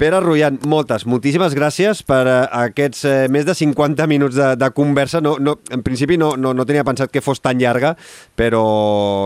[0.00, 4.70] Pere Rullant, moltes, moltíssimes gràcies per eh, aquests eh, més de 50 minuts de, de
[4.74, 5.22] conversa.
[5.24, 7.94] No, no, en principi no, no, no tenia pensat que fos tan llarga,
[8.38, 8.62] però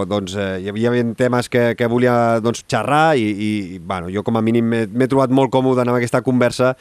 [0.09, 4.41] doncs, eh, hi havia temes que, que volia doncs, xerrar i, i bueno, jo com
[4.41, 6.75] a mínim m'he trobat molt còmode en aquesta conversa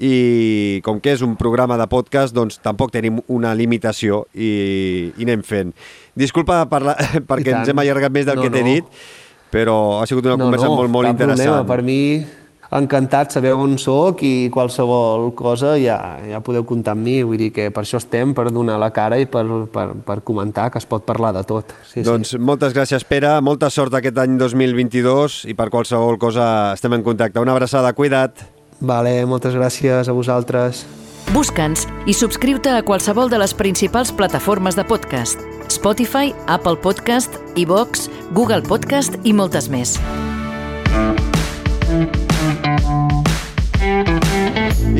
[0.00, 5.26] i com que és un programa de podcast, doncs tampoc tenim una limitació i, i
[5.26, 5.74] anem fent.
[6.18, 6.96] Disculpa per la,
[7.30, 8.72] perquè ens hem allargat més del no, que t'he no.
[8.74, 9.02] dit,
[9.50, 11.60] però ha sigut una no, conversa no, molt, molt interessant.
[11.60, 11.66] Problema.
[11.70, 12.00] Per mi,
[12.70, 17.50] encantat, sabeu on sóc i qualsevol cosa ja, ja podeu comptar amb mi, vull dir
[17.54, 19.44] que per això estem, per donar la cara i per,
[19.74, 21.74] per, per comentar que es pot parlar de tot.
[21.90, 22.38] Sí, doncs sí.
[22.38, 27.42] moltes gràcies, Pere, molta sort aquest any 2022 i per qualsevol cosa estem en contacte.
[27.42, 28.46] Una abraçada, cuida't.
[28.80, 30.86] Vale, moltes gràcies a vosaltres.
[31.34, 38.08] Busca'ns i subscriu-te a qualsevol de les principals plataformes de podcast Spotify, Apple Podcast, iVox,
[38.34, 39.96] Google Podcast i moltes més.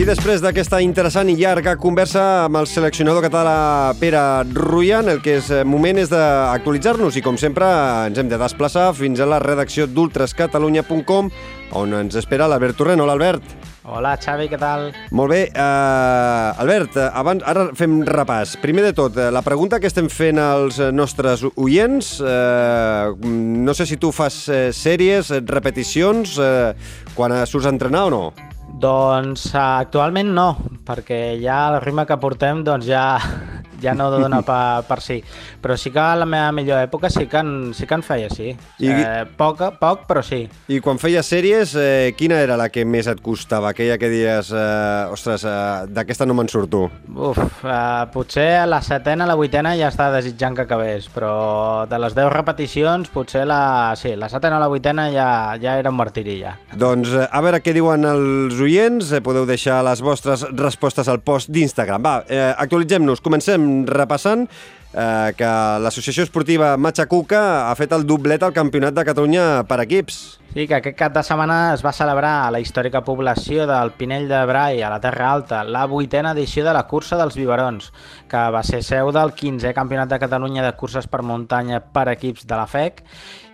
[0.00, 4.22] I després d'aquesta interessant i llarga conversa amb el seleccionador català Pere
[4.54, 7.68] Ruian, el que és eh, moment és d'actualitzar-nos i, com sempre,
[8.08, 11.28] ens hem de desplaçar fins a la redacció d'ultrascatalunya.com
[11.76, 13.04] on ens espera l'Albert Torrent.
[13.04, 13.59] Hola, Albert.
[13.90, 14.92] Hola, Xavi, què tal?
[15.10, 15.40] Molt bé.
[15.50, 18.52] Uh, Albert, eh, abans, ara fem repàs.
[18.62, 23.98] Primer de tot, la pregunta que estem fent als nostres oients, uh, no sé si
[23.98, 26.70] tu fas uh, sèries, repeticions, uh,
[27.16, 28.22] quan surts a entrenar o no?
[28.80, 30.48] Doncs uh, actualment no,
[30.86, 33.04] perquè ja el ritme que portem doncs ja
[33.82, 35.20] ja no dona per, per sí.
[35.60, 38.30] Però sí que a la meva millor època sí que en, sí que en feia,
[38.30, 38.52] sí.
[38.78, 38.90] I...
[38.90, 40.42] Eh, poc, poc, però sí.
[40.68, 43.70] I quan feies sèries, eh, quina era la que més et costava?
[43.74, 46.86] Aquella que dies, eh, ostres, eh, d'aquesta no me'n surto.
[47.14, 51.86] Uf, eh, potser a la setena, a la vuitena ja estava desitjant que acabés, però
[51.90, 55.92] de les 10 repeticions, potser la, sí, la setena o la vuitena ja, ja era
[55.92, 56.56] un martiri ja.
[56.76, 61.22] Doncs eh, a veure què diuen els oients, eh, podeu deixar les vostres respostes al
[61.24, 62.02] post d'Instagram.
[62.04, 64.48] Va, eh, actualitzem-nos, comencem repassant
[64.94, 70.20] eh, que l'Associació Esportiva Matxacuca ha fet el doblet al Campionat de Catalunya per equips.
[70.50, 74.26] Sí, que aquest cap de setmana es va celebrar a la històrica població del Pinell
[74.26, 77.92] de Brai, a la Terra Alta, la vuitena edició de la cursa dels biberons,
[78.26, 82.50] que va ser seu del 15è Campionat de Catalunya de curses per muntanya per equips
[82.50, 83.04] de la FEC,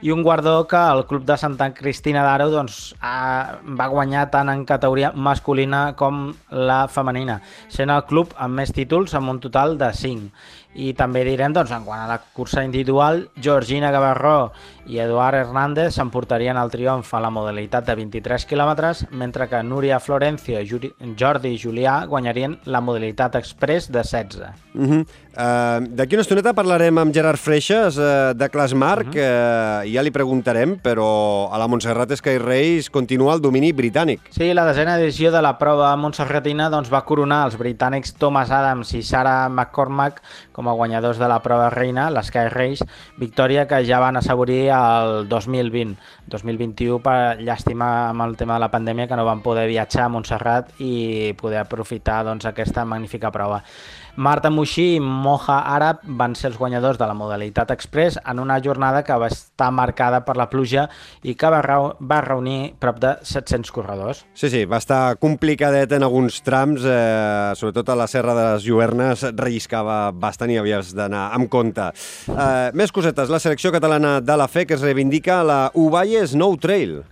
[0.01, 4.49] i un guardó que el club de Santa Cristina d'Aro doncs, ha, va guanyar tant
[4.49, 9.76] en categoria masculina com la femenina, sent el club amb més títols amb un total
[9.76, 10.32] de 5.
[10.77, 14.53] I també direm, doncs, en quant a la cursa individual, Georgina Gavarró
[14.87, 19.99] i Eduard Hernández s'emportarien el triomf a la modalitat de 23 quilòmetres, mentre que Núria
[20.01, 20.61] Florencio,
[21.18, 24.53] Jordi i Julià guanyarien la modalitat express de 16.
[24.74, 25.01] Uh -huh.
[25.03, 29.84] uh, D'aquí una estoneta parlarem amb Gerard Freixas uh, de Clasmarc, uh -huh.
[29.84, 34.20] uh, ja li preguntarem, però a la Montserrat Sky Race continua el domini britànic.
[34.30, 38.93] Sí, la desena edició de la prova montserratina doncs, va coronar els britànics Thomas Adams
[38.95, 40.22] i Sarah McCormack
[40.53, 42.84] com a guanyadors de la prova reina, la Sky Race,
[43.16, 45.97] victòria que ja van assaborir el 2020.
[46.31, 50.12] 2021, per llàstima amb el tema de la pandèmia, que no van poder viatjar a
[50.12, 53.62] Montserrat i poder aprofitar doncs, aquesta magnífica prova.
[54.17, 58.57] Marta Muixí i Moja Àrab van ser els guanyadors de la modalitat express en una
[58.64, 60.87] jornada que va estar marcada per la pluja
[61.23, 61.61] i que va,
[62.01, 64.25] va reunir prop de 700 corredors.
[64.33, 68.64] Sí, sí, va estar complicadet en alguns trams, eh, sobretot a la Serra de les
[68.64, 71.91] Lluernes relliscava bastant i havies d'anar amb compte.
[72.33, 77.03] Eh, més cosetes, la selecció catalana de la FEC es reivindica la Ubaye Snow Trail.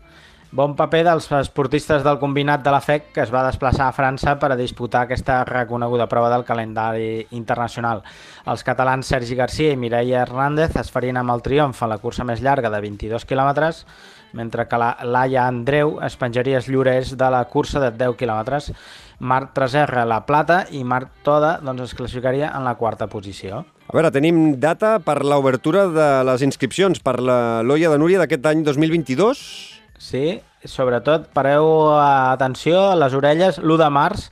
[0.55, 4.37] Bon paper dels esportistes del combinat de la FEC que es va desplaçar a França
[4.39, 8.05] per a disputar aquesta reconeguda prova del calendari internacional.
[8.47, 12.23] Els catalans Sergi Garcia i Mireia Hernández es farien amb el triomf a la cursa
[12.23, 13.83] més llarga de 22 quilòmetres,
[14.31, 18.71] mentre que la Laia Andreu es penjaria els llorers de la cursa de 10 quilòmetres.
[19.19, 23.65] Marc Treserra la plata i Marc Toda doncs, es classificaria en la quarta posició.
[23.91, 28.53] A veure, tenim data per l'obertura de les inscripcions per la Loia de Núria d'aquest
[28.55, 29.74] any 2022?
[29.99, 34.29] Sí, sobretot pareu atenció a les orelles l'1 de març,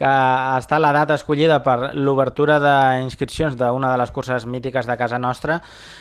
[0.00, 0.08] que
[0.56, 5.58] estat la data escollida per l'obertura d'inscripcions d'una de les curses mítiques de casa nostra.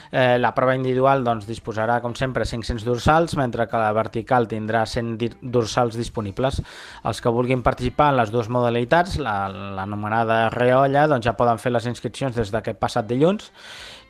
[0.10, 4.86] Eh, la prova individual doncs, disposarà, com sempre, 500 dorsals, mentre que la vertical tindrà
[4.88, 6.62] 100 dorsals disponibles.
[7.04, 11.76] Els que vulguin participar en les dues modalitats, l'anomenada la reolla, doncs ja poden fer
[11.76, 13.52] les inscripcions des d'aquest passat dilluns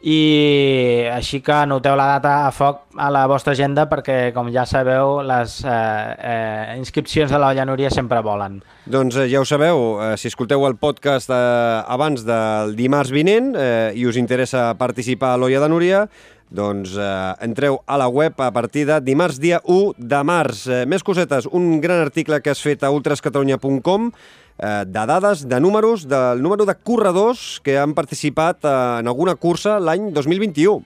[0.01, 4.63] i així que anoteu la data a foc a la vostra agenda perquè, com ja
[4.67, 8.61] sabeu, les eh, eh, inscripcions de la Llanuria sempre volen.
[8.87, 11.37] Doncs eh, ja ho sabeu, eh, si escolteu el podcast eh,
[11.87, 16.05] abans del dimarts vinent eh, i us interessa participar a l'Olla de Núria,
[16.49, 20.67] doncs eh, entreu a la web a partir de dimarts dia 1 de març.
[20.67, 24.11] Eh, més cosetes, un gran article que has fet a ultrascatalunya.com
[24.59, 29.35] Eh, de dades, de números, del número de corredors que han participat eh, en alguna
[29.39, 30.83] cursa l'any 2021.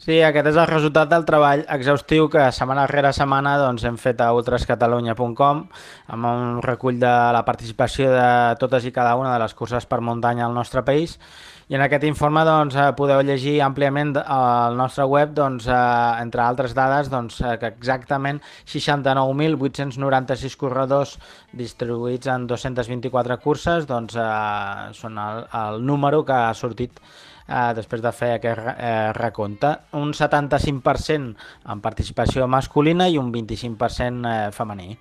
[0.00, 4.22] Sí, aquest és el resultat del treball exhaustiu que setmana rere setmana doncs, hem fet
[4.24, 5.62] a ultrascatalunya.com
[6.16, 8.30] amb un recull de la participació de
[8.60, 11.18] totes i cada una de les curses per muntanya al nostre país
[11.68, 15.72] i en aquest informe doncs, eh, podeu llegir àmpliament al nostre web, doncs, eh,
[16.22, 21.18] entre altres dades, doncs, eh, que exactament 69.896 corredors
[21.52, 27.00] distribuïts en 224 curses doncs, eh, són el, el número que ha sortit
[27.48, 29.74] eh, després de fer aquest eh, recompte.
[29.98, 31.34] Un 75%
[31.72, 34.96] en participació masculina i un 25% eh, femení.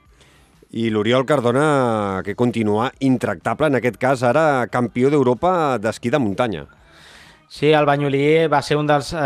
[0.71, 6.65] I l'Oriol Cardona, que continua intractable, en aquest cas ara campió d'Europa d'esquí de muntanya.
[7.47, 9.19] Sí, el Banyolí va ser un dels eh,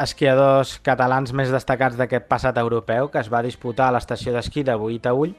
[0.00, 4.76] esquiadors catalans més destacats d'aquest passat europeu, que es va disputar a l'estació d'esquí de
[4.78, 5.34] Ull,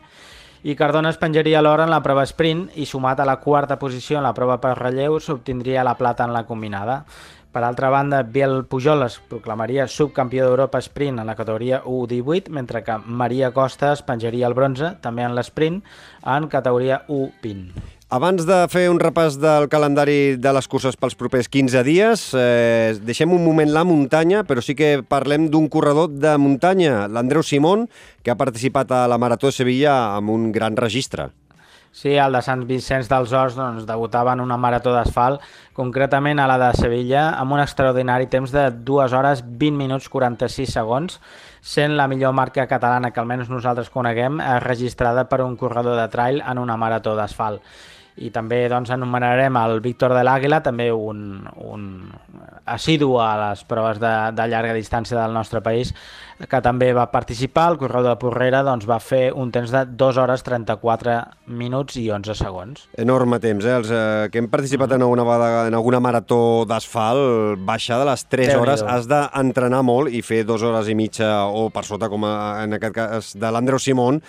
[0.66, 4.18] i Cardona es penjaria l'hora en la prova sprint i sumat a la quarta posició
[4.18, 7.04] en la prova per relleu s'obtindria la plata en la combinada.
[7.56, 12.82] Per altra banda, Biel Pujol es proclamaria subcampió d'Europa sprint en la categoria U18, mentre
[12.84, 15.78] que Maria Costa es penjaria el bronze, també en l'esprint,
[16.34, 17.70] en categoria U20.
[18.12, 23.00] Abans de fer un repàs del calendari de les curses pels propers 15 dies, eh,
[23.00, 27.88] deixem un moment la muntanya, però sí que parlem d'un corredor de muntanya, l'Andreu Simón,
[28.22, 31.32] que ha participat a la Marató de Sevilla amb un gran registre.
[31.96, 35.40] Sí, el de Sant Vicenç dels Horts doncs, debutava en una marató d'asfalt,
[35.78, 40.76] concretament a la de Sevilla, amb un extraordinari temps de 2 hores 20 minuts 46
[40.76, 41.22] segons,
[41.64, 46.10] sent la millor marca catalana que almenys nosaltres coneguem, eh, registrada per un corredor de
[46.12, 47.64] trail en una marató d'asfalt.
[48.18, 51.88] I també doncs, anomenarem el Víctor de l'Àguila, també un, un
[52.66, 55.96] assidu a les proves de, de llarga distància del nostre país,
[56.44, 57.70] que també va participar.
[57.72, 61.16] El corredor de Porrera doncs, va fer un temps de 2 hores 34
[61.48, 62.86] minuts i 11 segons.
[63.02, 63.76] Enorme temps, eh?
[63.80, 65.00] Els eh, que hem participat mm.
[65.00, 70.22] en, alguna, en alguna marató d'asfalt, baixar de les 3 hores, has d'entrenar molt i
[70.26, 72.36] fer 2 hores i mitja o per sota, com a,
[72.66, 74.22] en aquest cas de l'Andreu Simón,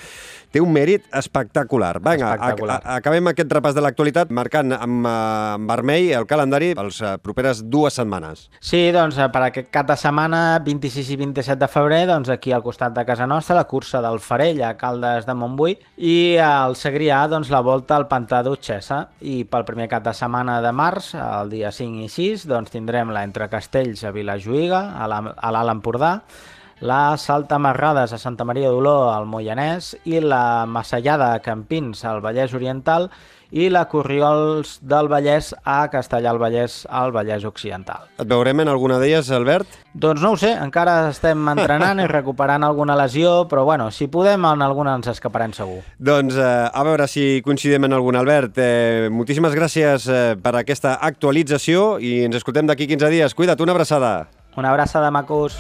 [0.57, 1.99] té un mèrit espectacular.
[2.01, 2.79] Vinga, espectacular.
[2.97, 5.15] acabem aquest repàs de l'actualitat marcant amb, eh,
[5.57, 8.47] amb vermell el calendari pels eh, properes dues setmanes.
[8.61, 12.61] Sí, doncs per aquest cap de setmana, 26 i 27 de febrer, doncs aquí al
[12.61, 17.23] costat de casa nostra, la cursa del Farell a Caldes de Montbui i al Segrià,
[17.33, 18.99] doncs la volta al Pantà d'Utxessa.
[19.25, 23.15] I pel primer cap de setmana de març, el dia 5 i 6, doncs tindrem
[23.15, 26.13] la entre Castells a Vilajuïga, a l'Alt Empordà,
[26.81, 32.21] la Salta Marrades a Santa Maria d'Oló al Moianès i la Massallada a Campins al
[32.21, 38.09] Vallès Oriental i la Corriols del Vallès a Castellà al Vallès al Vallès Occidental.
[38.19, 39.67] Et veurem en alguna d'elles, Albert?
[39.95, 44.45] Doncs no ho sé, encara estem entrenant i recuperant alguna lesió, però bueno, si podem
[44.45, 45.83] en alguna ens escaparem segur.
[45.99, 48.59] Doncs eh, a veure si coincidim en alguna, Albert.
[48.59, 53.35] Eh, moltíssimes gràcies eh, per aquesta actualització i ens escoltem d'aquí 15 dies.
[53.35, 54.29] Cuida't, una abraçada.
[54.57, 55.59] Una abraçada, macos.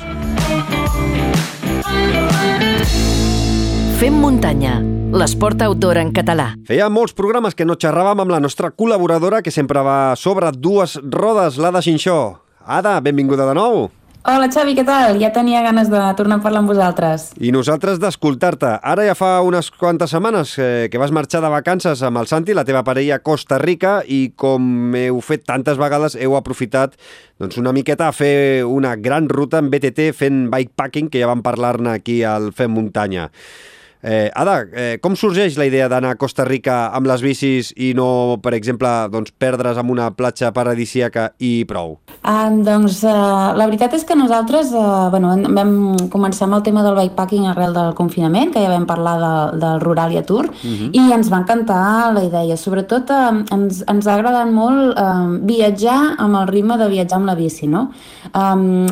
[3.96, 4.74] Fem muntanya,
[5.16, 6.50] l'esport outdoor en català.
[6.68, 10.98] Feia molts programes que no xerràvem amb la nostra col·laboradora que sempre va sobre dues
[11.00, 12.18] rodes, l'Ada Xinxó.
[12.60, 13.86] Ada, benvinguda de nou.
[14.28, 15.16] Hola Xavi, què tal?
[15.22, 17.30] Ja tenia ganes de tornar a parlar amb vosaltres.
[17.40, 18.74] I nosaltres d'escoltar-te.
[18.84, 22.52] Ara ja fa unes quantes setmanes eh, que vas marxar de vacances amb el Santi,
[22.52, 26.98] la teva parella a Costa Rica, i com heu fet tantes vegades, heu aprofitat
[27.40, 31.40] doncs, una miqueta a fer una gran ruta en BTT fent bikepacking, que ja vam
[31.40, 33.30] parlar-ne aquí al Fem Muntanya.
[34.02, 37.92] Eh, Ada, eh, com sorgeix la idea d'anar a Costa Rica amb les bicis i
[37.96, 41.96] no, per exemple, doncs, perdre's en una platja paradisíaca i prou?
[42.20, 45.72] Uh, doncs uh, la veritat és que nosaltres uh, bueno, vam
[46.12, 49.32] començar amb el tema del bikepacking arrel del confinament, que ja vam parlar de,
[49.62, 50.90] del Rural i Atur, uh -huh.
[50.92, 52.56] i ens va encantar la idea.
[52.56, 57.26] Sobretot uh, ens, ens ha agradat molt uh, viatjar amb el ritme de viatjar amb
[57.26, 57.90] la bici, no?
[58.34, 58.86] Um,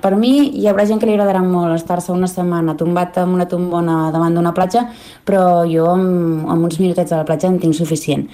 [0.00, 3.46] per mi hi haurà gent que li agradarà molt estar-se una setmana tombat amb una
[3.50, 4.86] tombona davant d'una platja,
[5.28, 8.24] però jo amb, amb uns minutets a la platja en tinc suficient.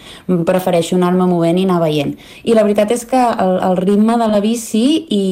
[0.46, 2.14] Prefereixo anar-me movent i anar veient.
[2.44, 5.24] I la veritat és que el, el ritme de la bici i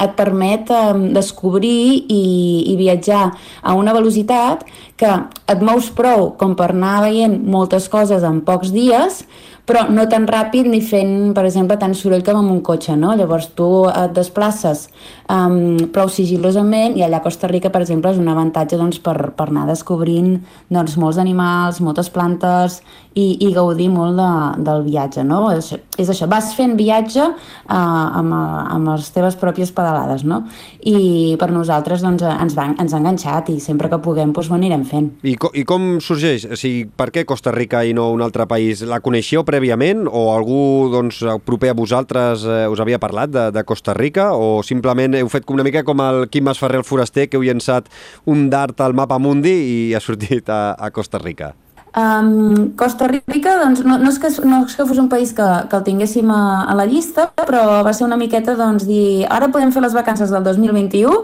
[0.00, 2.24] et permet um, descobrir i,
[2.72, 3.26] i viatjar
[3.62, 4.64] a una velocitat
[5.00, 5.10] que
[5.50, 9.24] et mous prou com per anar veient moltes coses en pocs dies,
[9.64, 13.14] però no tan ràpid ni fent, per exemple, tant soroll com amb un cotxe, no?
[13.16, 14.88] Llavors tu et desplaces
[15.32, 19.16] um, prou sigilosament i allà a Costa Rica, per exemple, és un avantatge doncs, per,
[19.36, 20.36] per anar descobrint
[20.68, 22.82] doncs, molts animals, moltes plantes
[23.14, 24.28] i, i gaudir molt de,
[24.66, 25.46] del viatge, no?
[25.54, 30.42] És, és això, vas fent viatge uh, amb, amb les teves pròpies pedalades, no?
[30.84, 34.58] I per nosaltres doncs, ens, va, ens ha enganxat i sempre que puguem doncs, ho
[34.58, 35.12] anirem fent.
[35.24, 36.48] I, co I com sorgeix?
[36.50, 38.84] O sigui, per què Costa Rica i no un altre país?
[38.84, 43.64] La coneixeu prèviament o algú doncs, proper a vosaltres eh, us havia parlat de, de
[43.66, 47.28] Costa Rica o simplement heu fet com una mica com el Quim Masferrer el foraster
[47.30, 47.90] que heu llançat
[48.26, 51.54] un dart al mapa mundi i ha sortit a, a Costa Rica?
[51.94, 55.46] Um, Costa Rica, doncs, no, no, és que, no és que fos un país que,
[55.70, 59.46] que el tinguéssim a, a la llista, però va ser una miqueta doncs, dir ara
[59.54, 61.14] podem fer les vacances del 2021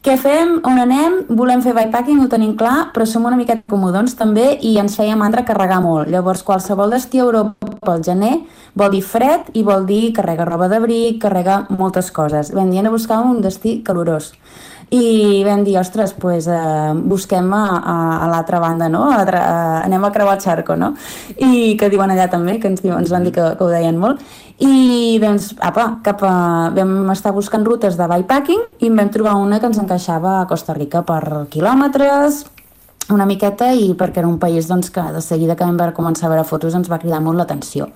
[0.00, 0.54] què fem?
[0.64, 1.18] On anem?
[1.36, 5.16] Volem fer bikepacking, ho tenim clar, però som una miqueta comodons també i ens feia
[5.20, 6.08] mandra carregar molt.
[6.08, 8.32] Llavors, qualsevol destí a Europa pel gener
[8.80, 12.48] vol dir fred i vol dir carrega roba d'abric, carrega moltes coses.
[12.56, 14.32] Vam dir, a buscar un destí calorós
[14.90, 19.04] i vam dir, ostres, pues, eh, busquem a, a, a l'altra banda, no?
[19.14, 20.94] A, a, anem a creuar el xarco, no?
[21.38, 24.24] I que diuen allà també, que ens, ens van dir que, que ho deien molt.
[24.58, 26.34] I doncs, apa, cap a,
[26.74, 30.74] vam estar buscant rutes de bikepacking i vam trobar una que ens encaixava a Costa
[30.74, 32.42] Rica per quilòmetres,
[33.14, 36.34] una miqueta i perquè era un país doncs, que de seguida que vam començar a
[36.34, 37.88] veure fotos ens va cridar molt l'atenció.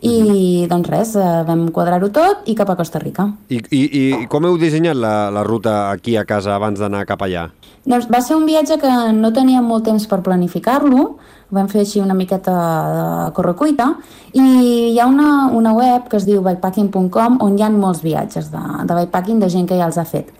[0.00, 3.26] I doncs res, eh, vam quadrar-ho tot i cap a Costa Rica.
[3.52, 7.20] I, i, i com heu dissenyat la, la ruta aquí a casa abans d'anar cap
[7.26, 7.50] allà?
[7.84, 11.04] Doncs va ser un viatge que no teníem molt temps per planificar-lo,
[11.50, 13.90] vam fer així una miqueta de correcuita
[14.32, 14.44] i
[14.92, 18.60] hi ha una, una web que es diu bikepacking.com on hi ha molts viatges de,
[18.84, 20.30] de bikepacking de gent que ja els ha fet.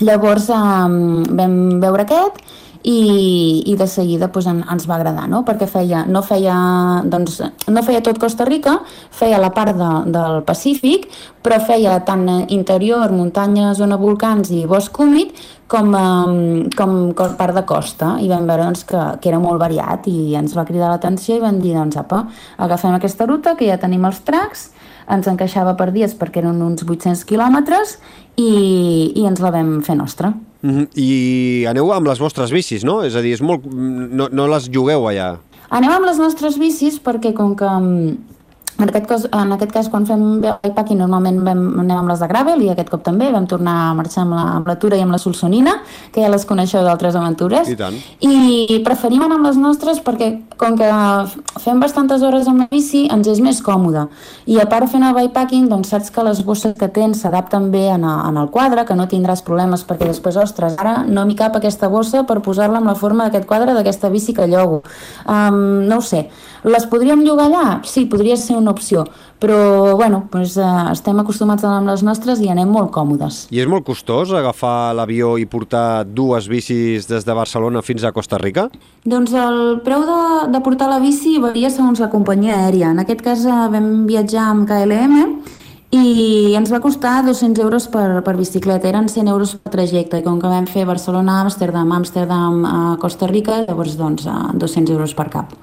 [0.00, 2.40] Llavors um, vam veure aquest
[2.82, 5.42] i, i de seguida doncs, en, ens va agradar, no?
[5.44, 6.54] perquè feia, no, feia,
[7.04, 8.78] doncs, no feia tot Costa Rica,
[9.10, 11.08] feia la part de, del Pacífic,
[11.44, 15.36] però feia tant interior, muntanya, zona volcans i bosc húmid,
[15.70, 15.92] com,
[16.74, 20.34] com, com part de costa i vam veure doncs, que, que era molt variat i
[20.34, 22.24] ens va cridar l'atenció i vam dir doncs apa,
[22.58, 24.70] agafem aquesta ruta que ja tenim els tracks
[25.10, 27.98] ens encaixava per dies perquè eren uns 800 quilòmetres
[28.36, 28.50] i,
[29.14, 30.34] i ens la vam fer nostra.
[30.62, 30.88] Mm -hmm.
[30.94, 33.02] I aneu amb les vostres bicis, no?
[33.04, 33.64] És a dir, és molt...
[33.64, 35.38] no, no les llogueu allà.
[35.70, 37.68] Anem amb les nostres bicis perquè com que
[38.78, 42.28] en aquest, cas, en aquest cas, quan fem bikepacking, normalment vam, anem amb les de
[42.30, 45.04] gravel i aquest cop també vam tornar a marxar amb la, amb la Tura i
[45.04, 45.76] amb la Solsonina,
[46.14, 47.68] que ja les coneixeu d'altres aventures.
[47.68, 47.98] I tant.
[48.24, 50.30] I preferim anar amb les nostres perquè,
[50.60, 50.90] com que
[51.60, 54.06] fem bastantes hores amb la bici, ens és més còmode.
[54.50, 57.86] I a part fent el bikepacking, doncs saps que les bosses que tens s'adapten bé
[57.94, 61.36] en, a, en el quadre, que no tindràs problemes perquè després, ostres, ara no m'hi
[61.38, 64.82] cap aquesta bossa per posar-la amb la forma d'aquest quadre d'aquesta bici que llogo.
[65.26, 66.28] Um, no ho sé.
[66.64, 67.66] Les podríem llogar allà?
[67.88, 69.06] Sí, podria ser una opció.
[69.40, 73.46] Però, bueno, doncs, eh, estem acostumats a anar amb les nostres i anem molt còmodes.
[73.50, 78.12] I és molt costós agafar l'avió i portar dues bicis des de Barcelona fins a
[78.12, 78.68] Costa Rica?
[79.04, 80.20] Doncs el preu de,
[80.52, 82.92] de portar la bici varia segons la companyia aèria.
[82.92, 85.40] En aquest cas eh, vam viatjar amb KLM
[85.90, 90.22] i ens va costar 200 euros per, per bicicleta, eren 100 euros per trajecte, i
[90.22, 95.30] com que vam fer Barcelona, Amsterdam, Amsterdam a Costa Rica, llavors doncs 200 euros per
[95.32, 95.56] cap.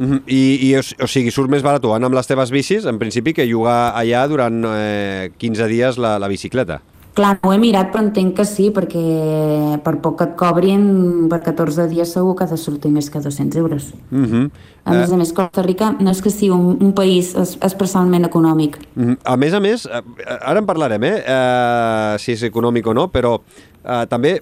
[0.00, 0.20] Mm -hmm.
[0.26, 3.34] I, i o, o sigui, surt més barat anar amb les teves bicis, en principi,
[3.34, 6.80] que jugar allà durant eh, 15 dies la, la bicicleta.
[7.12, 9.00] Clar, no ho he mirat, però entenc que sí, perquè
[9.82, 10.84] per poc que et cobrin,
[11.28, 13.92] per 14 dies segur que ha de sortir més que 200 euros.
[14.10, 14.50] Mm -hmm.
[14.84, 18.24] A més a més, Costa Rica no és que sigui un, un país es, especialment
[18.24, 18.78] econòmic.
[18.94, 19.18] Mm -hmm.
[19.24, 20.02] A més a més, eh,
[20.40, 21.24] ara en parlarem, eh?
[21.26, 23.40] Uh, si és econòmic o no, però
[23.80, 24.34] Uh, també,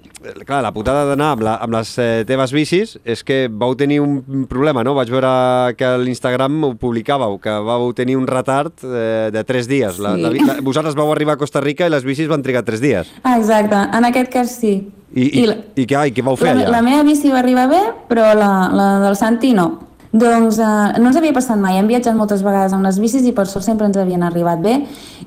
[0.43, 4.01] clar, la putada d'anar amb, la, amb les eh, teves bicis és que vau tenir
[4.03, 4.97] un problema, no?
[4.99, 5.31] Vaig veure
[5.79, 9.95] que a l'Instagram ho publicàveu, que vau tenir un retard eh, de 3 dies.
[9.95, 10.03] Sí.
[10.03, 12.83] La, la, la, vosaltres vau arribar a Costa Rica i les bicis van trigar 3
[12.83, 13.13] dies.
[13.23, 14.75] Ah, exacte, en aquest cas sí.
[15.15, 16.73] I, i, I, la, i, què, i què vau fer la, allà?
[16.81, 19.71] La meva bici va arribar bé, però la, la del Santi no.
[20.13, 20.65] Doncs eh,
[21.03, 23.67] no ens havia passat mai, hem viatjat moltes vegades amb les bicis i per sort
[23.67, 24.79] sempre ens havien arribat bé.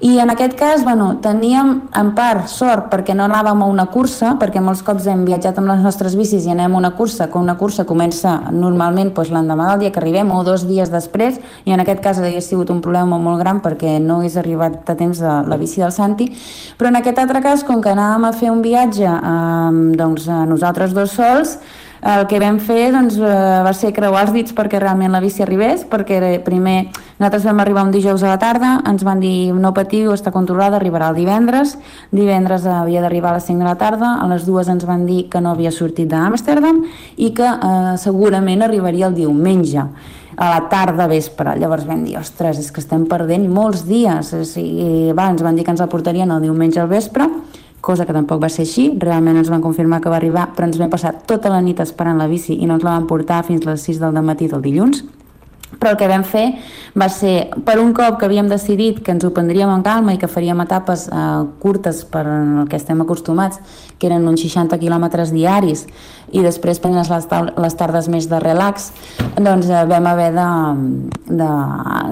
[0.02, 4.34] I en aquest cas, bueno, teníem en part sort perquè no anàvem a una cursa,
[4.42, 7.38] perquè molts cops hem viatjat amb les nostres bicis i anem a una cursa, que
[7.38, 11.76] una cursa comença normalment doncs, l'endemà del dia que arribem o dos dies després i
[11.76, 15.22] en aquest cas hauria sigut un problema molt gran perquè no hagués arribat a temps
[15.22, 16.32] de la bici del Santi,
[16.80, 19.70] però en aquest altre cas, com que anàvem a fer un viatge eh,
[20.02, 21.60] doncs, nosaltres dos sols,
[22.02, 25.44] el que vam fer doncs, eh, va ser creuar els dits perquè realment la bici
[25.44, 29.74] arribés, perquè primer nosaltres vam arribar un dijous a la tarda, ens van dir no
[29.74, 31.78] patiu, està controlada, arribarà el divendres,
[32.12, 35.28] divendres havia d'arribar a les 5 de la tarda, a les dues ens van dir
[35.30, 36.82] que no havia sortit d'Amsterdam
[37.18, 39.86] i que eh, segurament arribaria el diumenge
[40.42, 41.54] a la tarda vespre.
[41.60, 44.32] Llavors vam dir, ostres, és que estem perdent molts dies.
[44.34, 47.28] O sigui, va, ens van dir que ens la portarien el diumenge al vespre,
[47.82, 50.78] cosa que tampoc va ser així, realment ens van confirmar que va arribar, però ens
[50.80, 53.66] vam passar tota la nit esperant la bici i no ens la van portar fins
[53.66, 55.04] les 6 del matí del dilluns,
[55.80, 56.46] però el que vam fer
[57.00, 60.20] va ser, per un cop que havíem decidit que ens ho prendríem en calma i
[60.20, 61.22] que faríem etapes eh,
[61.64, 63.62] curtes per el que estem acostumats,
[63.98, 65.86] que eren uns 60 quilòmetres diaris,
[66.32, 67.28] i després prendre les,
[67.66, 68.92] les tardes més de relax,
[69.38, 70.32] doncs eh, vam haver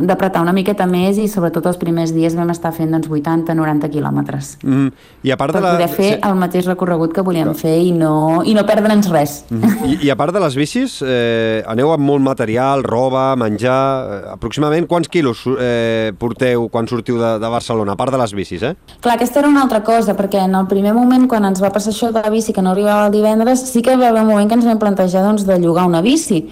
[0.10, 4.58] d'apretar una miqueta més i sobretot els primers dies vam estar fent doncs, 80-90 quilòmetres.
[4.64, 4.90] Mm.
[5.24, 5.74] I a part per de la...
[5.78, 6.20] poder fer sí.
[6.30, 9.44] el mateix recorregut que volíem fer i no, i no perdre'ns res.
[9.50, 9.86] Mm.
[9.90, 13.80] I, I a part de les bicis, eh, aneu amb molt material, roba, menjar...
[14.00, 18.34] Eh, aproximadament quants quilos eh, porteu quan sortiu de, de Barcelona, a part de les
[18.36, 18.74] bicis, eh?
[19.04, 21.94] Clar, aquesta era una altra cosa, perquè en el primer moment, quan ens va passar
[21.94, 24.58] això de la bici, que no arribava el divendres, sí que va haver moment que
[24.60, 26.44] ens vam plantejar doncs, de llogar una bici,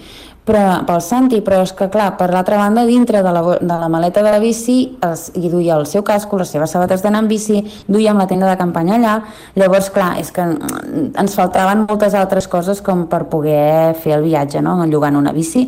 [0.48, 3.88] però, pel Santi, però és que clar, per l'altra banda, dintre de la, de la
[3.92, 7.28] maleta de la bici es, hi duia el seu casco, les seves sabates d'anar en
[7.28, 9.14] bici, duia amb la tenda de campanya allà,
[9.58, 14.62] llavors clar, és que ens faltaven moltes altres coses com per poder fer el viatge,
[14.64, 15.66] no?, llogant una bici.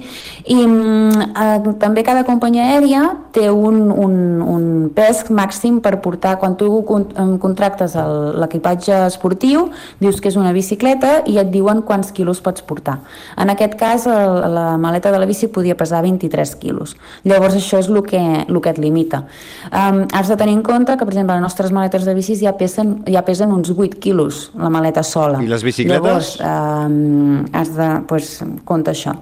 [0.48, 3.02] I eh, també cada companyia aèria
[3.34, 4.64] té un, un, un
[4.96, 7.98] pes màxim per portar, quan tu contractes
[8.40, 9.68] l'equipatge esportiu,
[10.00, 13.00] dius que és una bicicleta i et diuen quants quilos pots portar.
[13.40, 14.40] En aquest cas, el,
[14.70, 16.94] la maleta de la bici podia pesar 23 quilos.
[17.26, 19.24] Llavors això és el que, el que et limita.
[19.70, 22.54] Um, has de tenir en compte que, per exemple, les nostres maletes de bicis ja
[22.58, 25.42] pesen, ja pesen uns 8 quilos, la maleta sola.
[25.42, 26.00] I les bicicletes?
[26.00, 29.18] Llavors, um, has de, pues, compte això.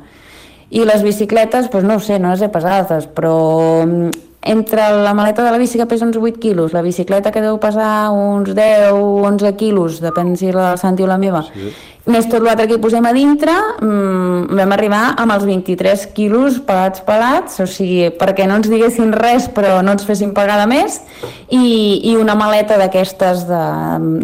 [0.68, 3.36] I les bicicletes, doncs no ho sé, no les he pesades, però
[4.48, 7.60] entre la maleta de la bici que pesa uns 8 quilos, la bicicleta que deu
[7.60, 11.72] pesar uns 10 o 11 quilos, depèn si la del Santi o la meva, sí
[12.08, 13.52] més tot l'altre que hi posem a dintre,
[13.82, 19.12] mmm, vam arribar amb els 23 quilos pelats pelats, o sigui, perquè no ens diguessin
[19.12, 21.00] res però no ens fessin pagar de més,
[21.52, 23.64] i, i una maleta d'aquestes de,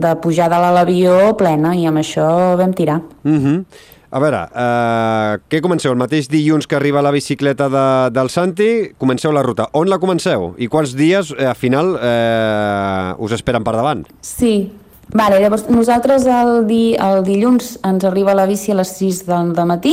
[0.01, 2.29] de pujada a l'avió plena, i amb això
[2.61, 3.03] vam tirar.
[3.23, 3.35] Mhm.
[3.35, 3.91] Mm -hmm.
[4.15, 5.91] A veure, eh, què comenceu?
[5.91, 9.67] El mateix dilluns que arriba la bicicleta de, del Santi, comenceu la ruta.
[9.75, 10.53] On la comenceu?
[10.55, 14.07] I quants dies, eh, al final, eh, us esperen per davant?
[14.23, 14.55] Sí,
[15.13, 19.51] Vale, llavors nosaltres el, di, el dilluns ens arriba la bici a les 6 del
[19.55, 19.93] de matí,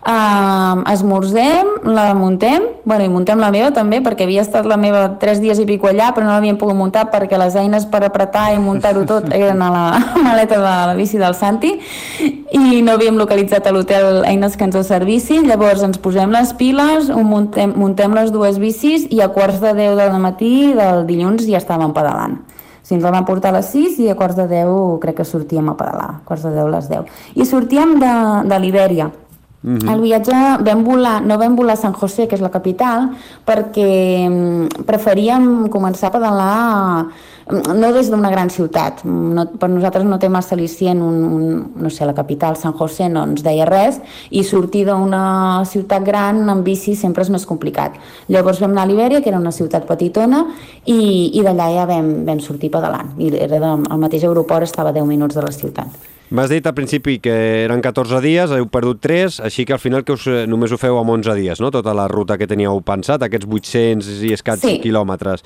[0.00, 5.02] Uh, esmorzem, la muntem, bueno, i muntem la meva també, perquè havia estat la meva
[5.20, 8.46] tres dies i pico allà, però no l'havíem pogut muntar perquè les eines per apretar
[8.54, 9.84] i muntar-ho tot eren a la
[10.24, 14.80] maleta de la bici del Santi i no havíem localitzat a l'hotel eines que ens
[14.80, 19.60] ho servissin, llavors ens posem les piles, muntem, muntem les dues bicis i a quarts
[19.60, 22.40] de 10 del matí del dilluns ja estàvem pedalant.
[22.80, 25.28] Si ens la van portar a les 6 i a quarts de 10 crec que
[25.28, 27.18] sortíem a pedalar, a quarts de 10 a les 10.
[27.36, 28.14] I sortíem de,
[28.48, 29.12] de Libèria.
[29.62, 29.92] Mm -hmm.
[29.92, 30.32] El viatge
[30.64, 33.10] vam volar, no vam volar a San José, que és la capital,
[33.44, 37.06] perquè mm, preferíem començar a pedalar
[37.50, 39.04] no des d'una gran ciutat.
[39.04, 43.08] No, per nosaltres no té massa al·licient un, un, no sé, la capital, San José,
[43.08, 44.00] no ens deia res,
[44.30, 47.98] i sortir d'una ciutat gran en bici sempre és més complicat.
[48.28, 50.46] Llavors vam anar a Libèria, que era una ciutat petitona,
[50.84, 53.14] i, i d'allà ja vam, vam sortir pedalant.
[53.18, 56.19] I era del, el mateix aeroport estava a 10 minuts de la ciutat.
[56.30, 57.32] M'has dit al principi que
[57.64, 60.78] eren 14 dies, heu perdut 3, així que al final que us, eh, només ho
[60.78, 61.72] feu amb 11 dies, no?
[61.74, 64.76] Tota la ruta que teníeu pensat, aquests 800 i escats sí.
[64.84, 65.42] quilòmetres.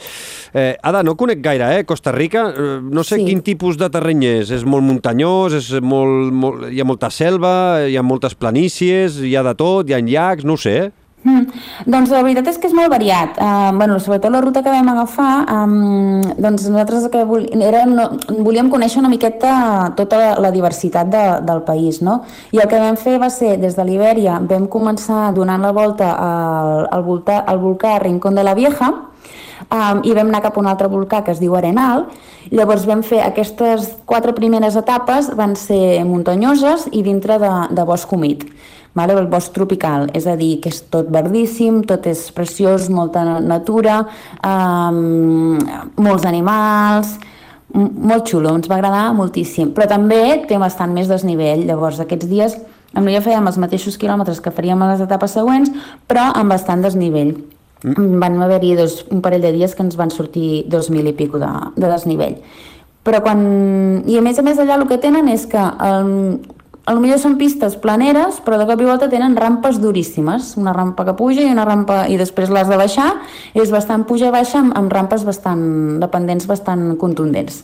[0.52, 1.86] Eh, Ada, no conec gaire, eh?
[1.88, 3.24] Costa Rica, eh, no sé sí.
[3.30, 4.52] quin tipus de terreny és.
[4.52, 7.54] És molt muntanyós, és molt, molt, hi ha molta selva,
[7.88, 11.03] hi ha moltes planícies, hi ha de tot, hi ha llacs, no sé, eh?
[11.24, 11.46] Mm.
[11.88, 13.38] Doncs la veritat és que és molt variat.
[13.40, 18.10] Uh, bueno, sobretot la ruta que vam agafar, um, doncs nosaltres que vol, era, no,
[18.44, 19.54] volíem conèixer una miqueta
[19.96, 22.18] tota la, la diversitat de, del país, no?
[22.52, 26.12] I el que vam fer va ser, des de Libèria, vam començar donant la volta
[26.12, 30.60] al, al, volta, al volcà Rincón de la Vieja, um, i vam anar cap a
[30.60, 32.04] un altre volcà que es diu Arenal.
[32.52, 38.12] Llavors vam fer aquestes quatre primeres etapes, van ser muntanyoses i dintre de, de bosc
[38.12, 38.44] humit
[38.94, 39.16] vale?
[39.18, 44.04] el bosc tropical, és a dir, que és tot verdíssim, tot és preciós, molta natura,
[44.46, 45.58] um,
[45.98, 47.16] molts animals,
[47.74, 52.54] molt xulo, ens va agradar moltíssim, però també té bastant més desnivell, llavors aquests dies
[52.94, 55.72] amb ja fèiem els mateixos quilòmetres que faríem a les etapes següents,
[56.06, 57.34] però amb bastant desnivell.
[57.84, 58.20] Mm.
[58.22, 58.76] Van haver-hi
[59.12, 62.38] un parell de dies que ens van sortir 2.000 i pico de, de desnivell.
[63.04, 63.40] Però quan...
[64.08, 66.38] I a més a més allà el que tenen és que el,
[66.84, 70.74] a lo millor són pistes planeres, però de cop i volta tenen rampes duríssimes, una
[70.76, 73.08] rampa que puja i una rampa i després l'has de baixar,
[73.56, 75.62] és bastant puja-baixa amb, amb rampes bastant
[76.02, 77.62] dependents bastant contundents.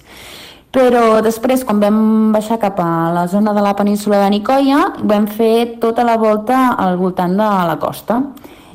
[0.72, 5.26] Però després, quan vam baixar cap a la zona de la península de Nicoya, vam
[5.26, 8.22] fer tota la volta al voltant de la costa.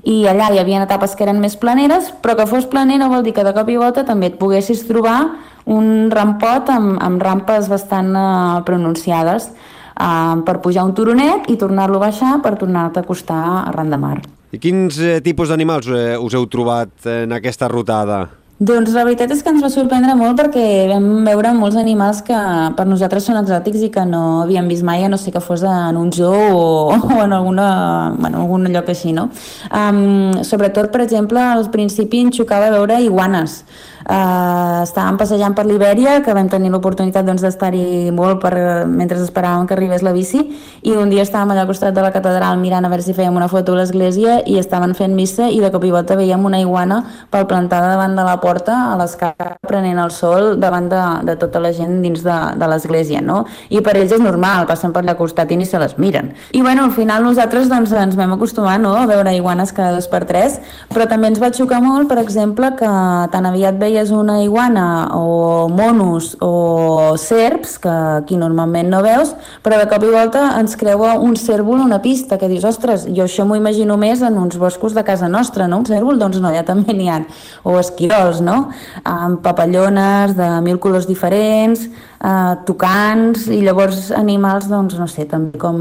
[0.06, 3.24] I allà hi havia etapes que eren més planeres, però que fos planer no vol
[3.26, 5.22] dir que de cop i volta també et poguessis trobar
[5.66, 9.50] un rampot amb, amb rampes bastant uh, pronunciades
[9.96, 14.00] eh, per pujar un turonet i tornar-lo a baixar per tornar-te a acostar arran de
[14.00, 14.18] mar.
[14.56, 18.26] I quins eh, tipus d'animals eh, us heu trobat en aquesta rutada?
[18.56, 22.38] Doncs la veritat és que ens va sorprendre molt perquè vam veure molts animals que
[22.78, 25.66] per nosaltres són exòtics i que no havíem vist mai, a no sé que fos
[25.68, 26.62] en un zoo o,
[26.96, 27.68] o en alguna,
[28.16, 29.28] bueno, algun lloc així, no?
[29.76, 33.66] Um, sobretot, per exemple, al principi ens xocava veure iguanes,
[34.06, 38.54] Uh, estàvem passejant per Libèria, que vam tenir l'oportunitat doncs, d'estar-hi molt per,
[38.86, 40.44] mentre esperàvem que arribés la bici,
[40.86, 43.34] i un dia estàvem allà al costat de la catedral mirant a veure si fèiem
[43.34, 46.60] una foto a l'església i estaven fent missa i de cop i volta veiem una
[46.62, 47.00] iguana
[47.34, 51.64] pel plantada davant de la porta a l'escala prenent el sol davant de, de tota
[51.66, 53.42] la gent dins de, de l'església, no?
[53.74, 56.30] I per ells és normal, passen per al costat i ni se les miren.
[56.54, 58.94] I bueno, al final nosaltres doncs, ens vam acostumar no?
[59.02, 60.62] a veure iguanes cada dos per tres,
[60.94, 62.94] però també ens va xocar molt, per exemple, que
[63.34, 69.32] tan aviat veiem veies una iguana o monos o serps, que aquí normalment no veus,
[69.64, 73.24] però de cop i volta ens creua un cèrvol una pista, que dius, ostres, jo
[73.24, 75.80] això m'ho imagino més en uns boscos de casa nostra, no?
[75.80, 77.22] Un cèrvol, doncs no, ja també n'hi ha.
[77.64, 78.70] O esquirols, no?
[79.08, 81.88] Amb papallones de mil colors diferents,
[82.20, 85.80] eh, tocants, i llavors animals, doncs, no sé, també com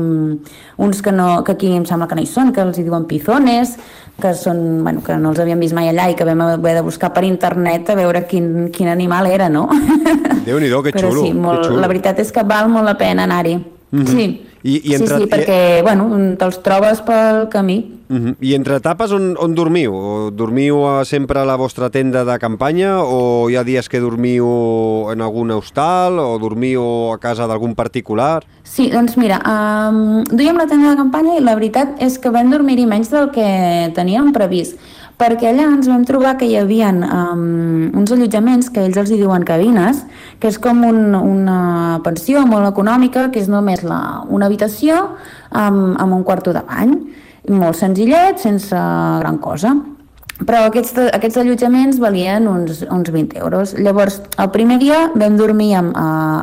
[0.78, 3.08] uns que, no, que aquí em sembla que no hi són, que els hi diuen
[3.10, 3.74] pizones,
[4.20, 6.84] que, són, bueno, que no els havíem vist mai allà i que vam haver de
[6.86, 9.66] buscar per internet a veure quin, quin animal era, no?
[10.46, 11.10] Déu-n'hi-do, que xulo.
[11.10, 11.80] Però sí, molt, xulo.
[11.82, 13.56] la veritat és que val molt la pena anar-hi.
[13.56, 14.06] Mm -hmm.
[14.14, 14.53] Sí.
[14.64, 15.18] I, i entre...
[15.18, 16.08] Sí, sí, perquè, bueno,
[16.40, 17.82] te'ls trobes pel camí.
[18.08, 18.34] Uh -huh.
[18.40, 19.92] I entre etapes on, on dormiu?
[19.94, 24.46] O dormiu sempre a la vostra tenda de campanya o hi ha dies que dormiu
[25.12, 28.44] en algun hostal o dormiu a casa d'algun particular?
[28.62, 32.50] Sí, doncs mira, um, duíem la tenda de campanya i la veritat és que vam
[32.50, 34.78] dormir-hi menys del que teníem previst
[35.20, 39.20] perquè allà ens vam trobar que hi havia um, uns allotjaments que ells els hi
[39.20, 40.02] diuen cabines,
[40.40, 45.00] que és com un, una pensió molt econòmica, que és només la, una habitació
[45.50, 46.96] amb, amb un quarto de bany,
[47.54, 49.76] molt senzillet, sense gran cosa
[50.42, 53.74] però aquests, aquests allotjaments valien uns, uns 20 euros.
[53.78, 55.82] Llavors, el primer dia vam dormir a,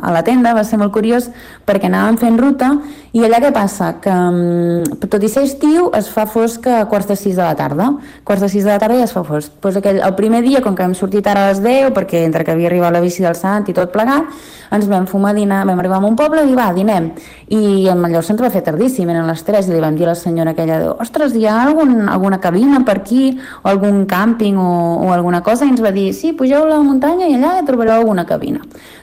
[0.00, 1.28] a la tenda, va ser molt curiós
[1.68, 2.70] perquè anàvem fent ruta
[3.12, 3.90] i allà què passa?
[4.00, 7.52] Que mm, tot i ser estiu es fa fosc a quarts de 6 de la
[7.58, 7.90] tarda.
[8.24, 9.52] Quarts de 6 de la tarda ja es fa fosc.
[9.60, 12.48] Pues aquell, el primer dia, com que hem sortit ara a les 10, perquè entre
[12.48, 14.32] que havia arribat la bici del Sant i tot plegat,
[14.72, 17.10] ens vam fumar a dinar, vam arribar a un poble i va, dinem.
[17.52, 20.14] I amb allò se'ns va fer tardíssim, eren les 3, i li vam dir a
[20.14, 24.70] la senyora aquella, ostres, hi ha algun, alguna cabina per aquí, o algun càmping o,
[25.06, 28.00] o alguna cosa i ens va dir, sí, pugeu a la muntanya i allà trobareu
[28.00, 28.62] alguna cabina.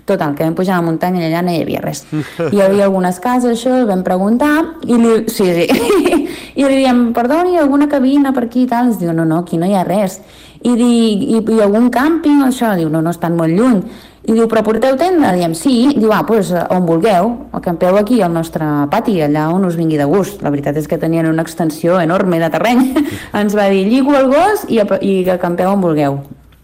[0.10, 2.06] Total, que vam pujar a la muntanya i allà no hi havia res.
[2.54, 4.54] Hi havia algunes cases, això, vam preguntar
[4.88, 5.68] i li, sí, sí.
[6.60, 8.90] I li diem, perdoni, alguna cabina per aquí i tal?
[8.90, 10.20] Ens diu, no, no, aquí no hi ha res.
[10.60, 10.92] I, di,
[11.38, 12.74] i, i algun càmping, això?
[12.76, 13.84] Diu, no, no, estan molt lluny.
[14.30, 15.32] I diu, però porteu tenda?
[15.34, 15.76] Diem, sí.
[15.96, 17.32] Diu, ah, doncs on vulgueu.
[17.56, 20.44] Acampeu aquí al nostre pati, allà on us vingui de gust.
[20.44, 22.92] La veritat és que tenien una extensió enorme de terreny.
[23.42, 26.20] Ens va dir, lligo el gos i, i acampeu on vulgueu.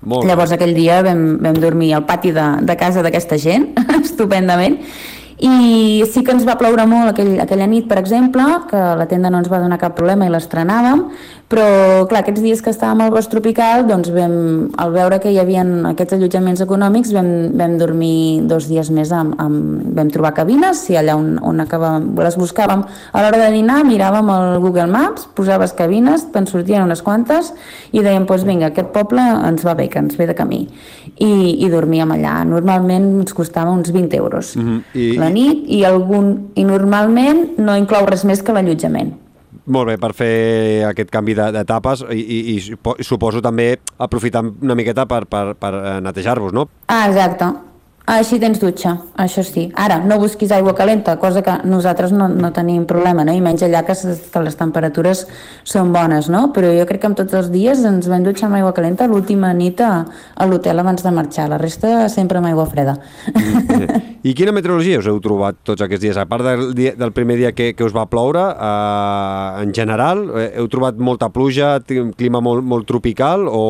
[0.05, 3.71] Molt Llavors aquell dia vam, vam dormir al pati de, de casa d'aquesta gent,
[4.03, 4.77] estupendament,
[5.35, 9.31] i sí que ens va ploure molt aquell, aquella nit, per exemple, que la tenda
[9.33, 11.01] no ens va donar cap problema i l'estrenàvem,
[11.47, 14.33] però clar, aquests dies que estàvem al bosc tropical, doncs vam,
[14.81, 15.61] al veure que hi havia
[15.91, 20.97] aquests allotjaments econòmics, vam, vam dormir dos dies més, amb, amb, vam trobar cabines, i
[20.97, 22.81] allà on, on acabàvem, les buscàvem
[23.13, 27.53] a l'hora de dinar, miràvem el Google Maps, posaves cabines, te'n sortien unes quantes,
[27.93, 30.63] i dèiem, doncs vinga, aquest poble ens va bé, que ens ve de camí.
[31.15, 32.39] I, i dormíem allà.
[32.43, 34.81] Normalment ens costava uns 20 euros Mhm.
[34.93, 39.13] I- la nit, i, algun, i normalment no inclou res més que l'allotjament.
[39.65, 44.43] Molt bé, per fer aquest canvi de- d'etapes i, i, i supo- suposo també aprofitar
[44.45, 46.67] una miqueta per, per, per eh, netejar-vos, no?
[46.87, 47.49] Ah, exacte.
[48.05, 49.63] Així tens dutxa, això sí.
[49.81, 53.33] Ara, no busquis aigua calenta, cosa que nosaltres no, no tenim problema, no?
[53.33, 55.23] i menys allà que, que les temperatures
[55.65, 56.51] són bones, no?
[56.53, 59.49] Però jo crec que amb tots els dies ens vam dutxar amb aigua calenta l'última
[59.57, 62.99] nit a, a l'hotel abans de marxar, la resta sempre amb aigua freda.
[64.25, 66.21] I quina meteorologia us heu trobat tots aquests dies?
[66.21, 70.23] A part del, dia, del primer dia que, que us va ploure, eh, en general,
[70.37, 73.65] eh, heu trobat molta pluja, clima molt, molt tropical o,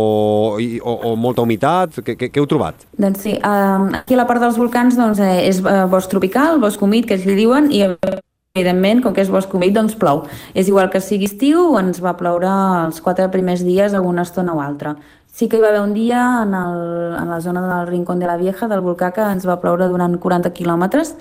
[0.60, 2.02] i, o, o molta humitat?
[2.04, 2.84] Què, què, què heu trobat?
[3.00, 6.58] Doncs sí, eh, aquí a la part dels volcans doncs, eh, és eh, bosc tropical,
[6.62, 10.24] bosc humit, que es li diuen, i evidentment, com que és bosc humit, doncs plou.
[10.58, 12.50] És igual que sigui estiu, ens va ploure
[12.88, 14.96] els quatre primers dies alguna estona o altra.
[15.36, 16.80] Sí que hi va haver un dia en, el,
[17.20, 20.18] en la zona del Rincón de la Vieja, del volcà, que ens va ploure durant
[20.18, 21.14] 40 quilòmetres,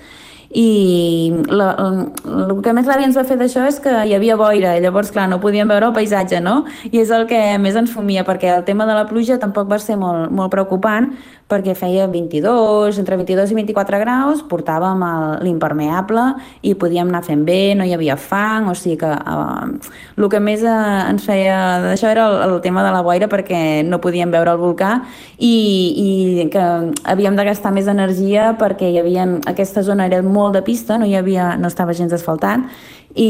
[0.54, 4.76] i la, el, que més ràbia ens va fer d'això és que hi havia boira,
[4.78, 6.60] i llavors, clar, no podíem veure el paisatge, no?
[6.90, 9.80] I és el que més ens fumia, perquè el tema de la pluja tampoc va
[9.82, 11.10] ser molt, molt preocupant,
[11.50, 15.02] perquè feia 22, entre 22 i 24 graus, portàvem
[15.44, 16.22] l'impermeable
[16.64, 20.40] i podíem anar fent bé, no hi havia fang, o sigui que eh, el que
[20.40, 20.76] més eh,
[21.10, 24.62] ens feia d'això era el, el tema de la boira perquè no podíem veure el
[24.62, 24.94] volcà
[25.36, 26.64] i, i que
[27.12, 31.06] havíem de gastar més energia perquè hi havia, aquesta zona era molt de pista, no,
[31.06, 32.66] hi havia, no estava gens asfaltant
[33.14, 33.28] i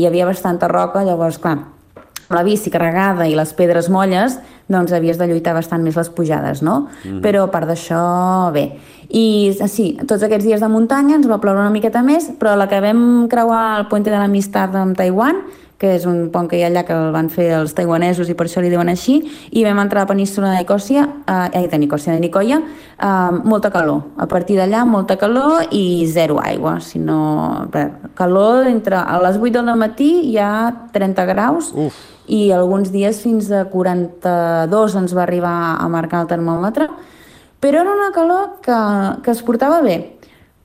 [0.00, 1.58] hi havia bastanta roca, llavors, clar,
[2.30, 4.38] la bici carregada i les pedres molles,
[4.70, 6.86] doncs havies de lluitar bastant més les pujades, no?
[7.04, 7.20] Mm.
[7.22, 8.00] Però a part d'això,
[8.54, 8.66] bé.
[9.06, 12.66] I sí, tots aquests dies de muntanya ens va ploure una miqueta més, però la
[12.70, 15.44] que vam creuar el Puente de l'Amistat amb Taiwan,
[15.78, 18.36] que és un pont que hi ha allà que el van fer els taiwanesos i
[18.36, 19.18] per això li diuen així,
[19.52, 21.04] i vam entrar a la península de Nicòsia,
[21.52, 24.02] eh, de Nicòsia, de Nicoya, eh, molta calor.
[24.16, 26.80] A partir d'allà, molta calor i zero aigua.
[26.80, 31.94] Si no, bé, calor entre a les 8 del matí hi ha 30 graus Uf.
[32.26, 36.88] i alguns dies fins a 42 ens va arribar a marcar el termòmetre,
[37.60, 38.76] però era una calor que,
[39.22, 40.16] que es portava bé,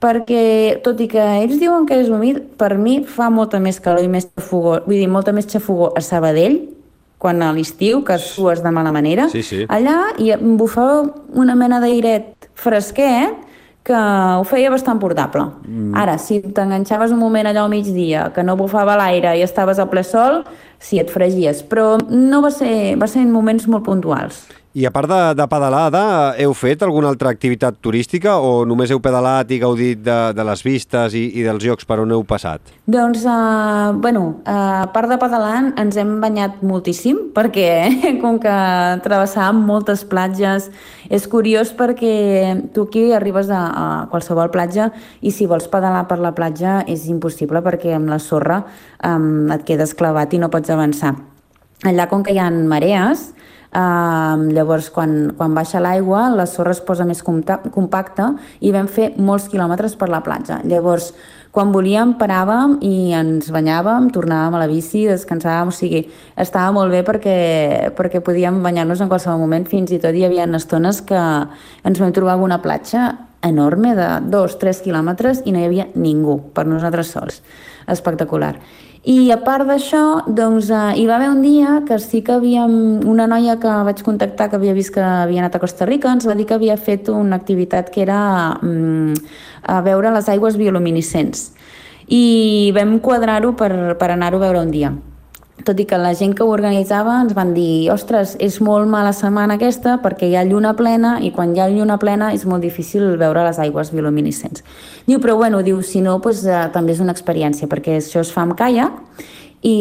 [0.02, 4.04] perquè tot i que ells diuen que és humit, per mi fa molta més calor
[4.04, 6.58] i més xafogó, vull dir, molta més xafogó a Sabadell,
[7.22, 9.66] quan a l'estiu, que sues de mala manera, Sí, sí.
[9.70, 11.04] allà hi bufava
[11.38, 13.36] una mena d'airet fresquet
[13.84, 15.44] que ho feia bastant portable.
[15.66, 15.94] Mm.
[15.98, 19.88] Ara, si t'enganxaves un moment allà al migdia, que no bufava l'aire i estaves a
[19.90, 20.44] ple sol,
[20.80, 24.48] sí, et fregies, però no va ser, va ser en moments molt puntuals.
[24.74, 26.02] I a part de, de pedalada,
[26.40, 30.62] heu fet alguna altra activitat turística o només heu pedalat i gaudit de, de les
[30.64, 32.72] vistes i, i dels llocs per on heu passat?
[32.88, 37.68] Doncs, uh, bueno, uh, a part de pedalant, ens hem banyat moltíssim, perquè
[38.24, 38.56] com que
[39.04, 40.70] travessàvem moltes platges,
[41.12, 44.88] és curiós perquè tu aquí arribes a, a qualsevol platja
[45.20, 48.64] i si vols pedalar per la platja és impossible perquè amb la sorra
[49.04, 51.18] um, et quedes clavat i no pots avançar.
[51.84, 53.34] Allà, com que hi ha marees,
[53.72, 59.14] Uh, llavors, quan, quan baixa l'aigua, la sorra es posa més compacta i vam fer
[59.16, 60.58] molts quilòmetres per la platja.
[60.68, 61.14] Llavors,
[61.56, 66.06] quan volíem, paràvem i ens banyàvem, tornàvem a la bici, descansàvem, o sigui,
[66.40, 67.38] estava molt bé perquè,
[67.96, 72.12] perquè podíem banyar-nos en qualsevol moment, fins i tot hi havia estones que ens vam
[72.16, 73.10] trobar una platja
[73.44, 77.42] enorme de 2-3 quilòmetres i no hi havia ningú, per nosaltres sols.
[77.88, 78.58] Espectacular.
[79.02, 83.02] I a part d'això, doncs, eh, hi va haver un dia que sí que havíem...
[83.10, 86.28] Una noia que vaig contactar que havia vist que havia anat a Costa Rica ens
[86.30, 89.16] va dir que havia fet una activitat que era mm,
[89.66, 91.48] a veure les aigües bioluminescents.
[92.14, 94.94] I vam quadrar-ho per, per anar-ho a veure un dia.
[95.66, 99.14] Tot i que la gent que ho organitzava ens van dir ostres, és molt mala
[99.16, 102.64] setmana aquesta perquè hi ha lluna plena i quan hi ha lluna plena és molt
[102.66, 104.64] difícil veure les aigües bioluminescents.
[105.08, 108.32] Diu, però bueno, diu, si no, doncs, eh, també és una experiència perquè això es
[108.34, 109.24] fa amb caiac
[109.62, 109.76] i,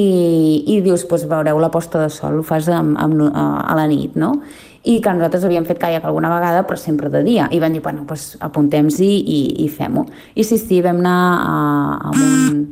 [0.66, 3.86] i dius, doncs veureu la posta de sol, ho fas amb, amb, a, a la
[3.90, 4.36] nit, no?
[4.80, 7.48] i que nosaltres havíem fet caiac alguna vegada, però sempre de dia.
[7.52, 10.06] I van dir, bueno, doncs apuntem-s'hi i, i fem-ho.
[10.34, 11.56] I sí, sí, vam anar a,
[12.08, 12.62] amb, un,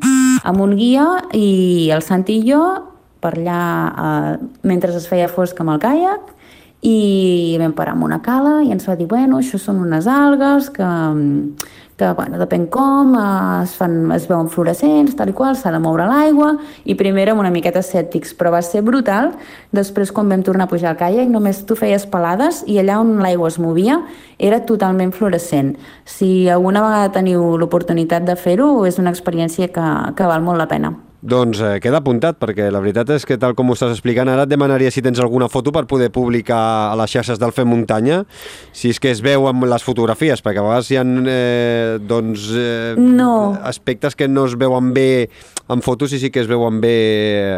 [0.48, 1.04] amb un guia
[1.36, 2.62] i el Santi i jo
[3.20, 4.34] per allà eh,
[4.68, 6.34] mentre es feia fosc amb el caiac
[6.80, 10.68] i vam parar en una cala i ens va dir, bueno, això són unes algues
[10.70, 10.86] que,
[11.98, 15.80] que bueno, depèn com, eh, es, fan, es veuen fluorescents, tal i qual, s'ha de
[15.82, 16.52] moure l'aigua,
[16.86, 19.32] i primer érem una miqueta escèptics, però va ser brutal.
[19.74, 23.16] Després, quan vam tornar a pujar al caiac, només tu feies pelades i allà on
[23.24, 23.98] l'aigua es movia
[24.38, 25.74] era totalment fluorescent.
[26.06, 30.70] Si alguna vegada teniu l'oportunitat de fer-ho, és una experiència que, que val molt la
[30.70, 30.94] pena.
[31.18, 34.44] Doncs eh, queda apuntat, perquè la veritat és que tal com ho estàs explicant, ara
[34.46, 36.60] et demanaria si tens alguna foto per poder publicar
[36.92, 38.20] a les xarxes del Fem Muntanya,
[38.70, 42.46] si és que es veu amb les fotografies, perquè a vegades hi ha eh, doncs,
[42.54, 43.58] eh, no.
[43.66, 45.26] aspectes que no es veuen bé
[45.68, 46.96] en fotos i sí que es veuen bé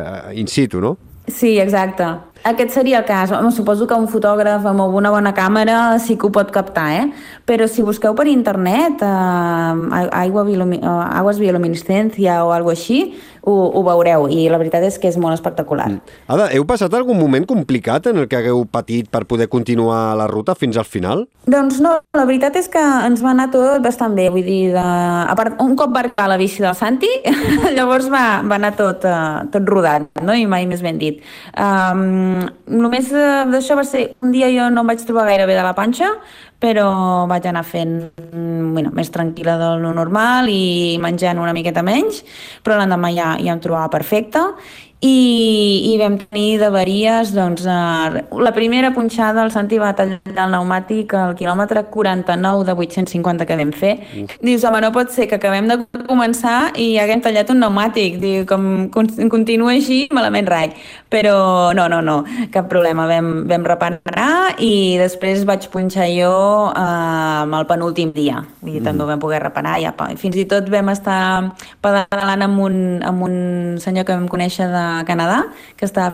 [0.00, 0.96] eh, in situ, no?
[1.30, 2.08] Sí, exacte.
[2.42, 3.30] Aquest seria el cas.
[3.30, 7.02] Home, suposo que un fotògraf amb una bona càmera sí que ho pot captar, eh?
[7.46, 13.02] Però si busqueu per internet eh, aigua biolumi eh, aguas bioluminescència o alguna així,
[13.42, 15.88] ho, ho veureu i la veritat és que és molt espectacular.
[15.90, 16.16] Mm.
[16.34, 20.28] Ada, heu passat algun moment complicat en el que hagueu patit per poder continuar la
[20.30, 21.26] ruta fins al final?
[21.50, 24.82] Doncs no, la veritat és que ens va anar tot bastant bé, vull dir, de...
[24.82, 27.10] a part, un cop va arribar la bici del Santi,
[27.76, 30.36] llavors va, va anar tot, uh, tot rodat, no?
[30.36, 31.22] i mai més ben dit.
[31.56, 35.58] Um, només uh, d'això va ser, un dia jo no em vaig trobar gaire bé
[35.58, 36.12] de la panxa,
[36.60, 36.90] però
[37.30, 37.94] vaig anar fent
[38.30, 42.20] bueno, més tranquil·la del normal i menjant una miqueta menys,
[42.62, 44.50] però l'endemà ja, ja em trobava perfecta
[45.00, 50.34] i, i vam tenir d'averies doncs, eh, la primera punxada el Santi va tallar el
[50.36, 53.94] pneumàtic al quilòmetre 49 de 850 que vam fer.
[53.96, 54.26] Mm.
[54.44, 58.18] dius, home, no pot ser que acabem de començar i haguem tallat un pneumàtic.
[58.20, 60.74] Diu, com continua així, malament rai.
[61.08, 62.18] Però no, no, no,
[62.52, 63.08] cap problema.
[63.08, 66.34] Vam, vam reparar i després vaig punxar jo
[66.74, 68.44] eh, amb el penúltim dia.
[68.66, 68.84] I mm.
[68.84, 69.78] també ho vam poder reparar.
[69.80, 73.36] Ja, fins i tot vam estar pedalant amb un, amb un
[73.80, 75.42] senyor que vam conèixer de Canadà,
[75.76, 76.10] que està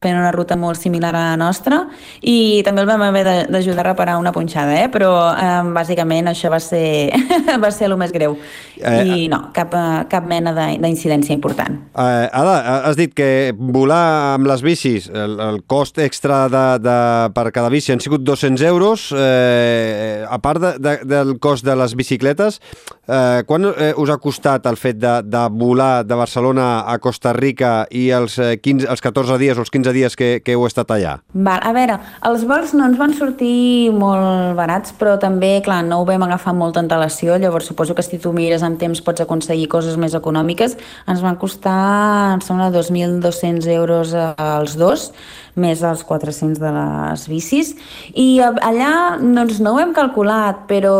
[0.00, 1.82] fent una ruta molt similar a la nostra
[2.24, 4.86] i també el vam haver d'ajudar a reparar una punxada, eh?
[4.88, 7.12] però eh, bàsicament això va ser,
[7.64, 8.38] va ser el més greu
[8.80, 11.76] eh, i no, cap, eh, cap mena d'incidència important.
[11.92, 12.54] Eh, Ada,
[12.88, 16.96] has dit que volar amb les bicis, el, el cost extra de, de,
[17.36, 21.76] per cada bici han sigut 200 euros, eh, a part de, de, del cost de
[21.76, 22.56] les bicicletes,
[23.04, 27.36] eh, quan eh, us ha costat el fet de, de volar de Barcelona a Costa
[27.36, 30.64] Rica i els, 15, els 14 dies o els 15 15 dies que, que heu
[30.66, 31.18] estat allà?
[31.34, 31.98] Val, a veure,
[32.28, 36.54] els vols no ens van sortir molt barats, però també, clar, no ho vam agafar
[36.56, 40.76] molta antelació, llavors suposo que si tu mires amb temps pots aconseguir coses més econòmiques.
[41.10, 45.10] Ens van costar, em sembla, 2.200 euros als dos,
[45.60, 47.74] més els 400 de les bicis.
[48.18, 50.94] I allà, doncs, no ho hem calculat, però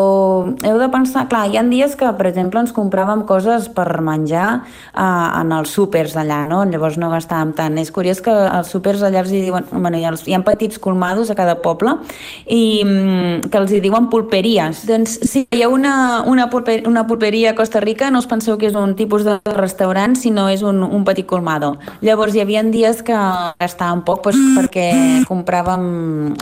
[0.66, 4.46] heu de pensar, clar, hi ha dies que, per exemple, ens compràvem coses per menjar
[4.60, 6.62] eh, en els súpers d'allà, no?
[6.68, 7.78] Llavors no gastàvem tant.
[7.80, 10.80] És curiós que els súpers allà els hi diuen, bueno, hi ha, hi ha petits
[10.82, 11.96] colmados a cada poble
[12.46, 14.84] i mm, que els hi diuen pulperies.
[14.88, 15.94] Doncs si hi ha una,
[16.26, 19.38] una, pulper, una pulperia a Costa Rica, no us penseu que és un tipus de
[19.56, 21.76] restaurant, sinó és un, un petit colmado.
[22.04, 23.16] Llavors hi havia dies que
[23.60, 24.86] gastàvem poc doncs, perquè
[25.28, 25.84] compràvem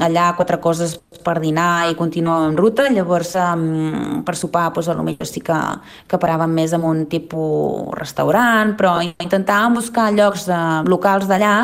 [0.05, 3.35] allà quatre coses per dinar i continuàvem en ruta, llavors
[4.24, 5.59] per sopar doncs, potser sí que,
[6.09, 10.59] que paràvem més en un tipus restaurant, però intentàvem buscar llocs de,
[10.89, 11.55] locals d'allà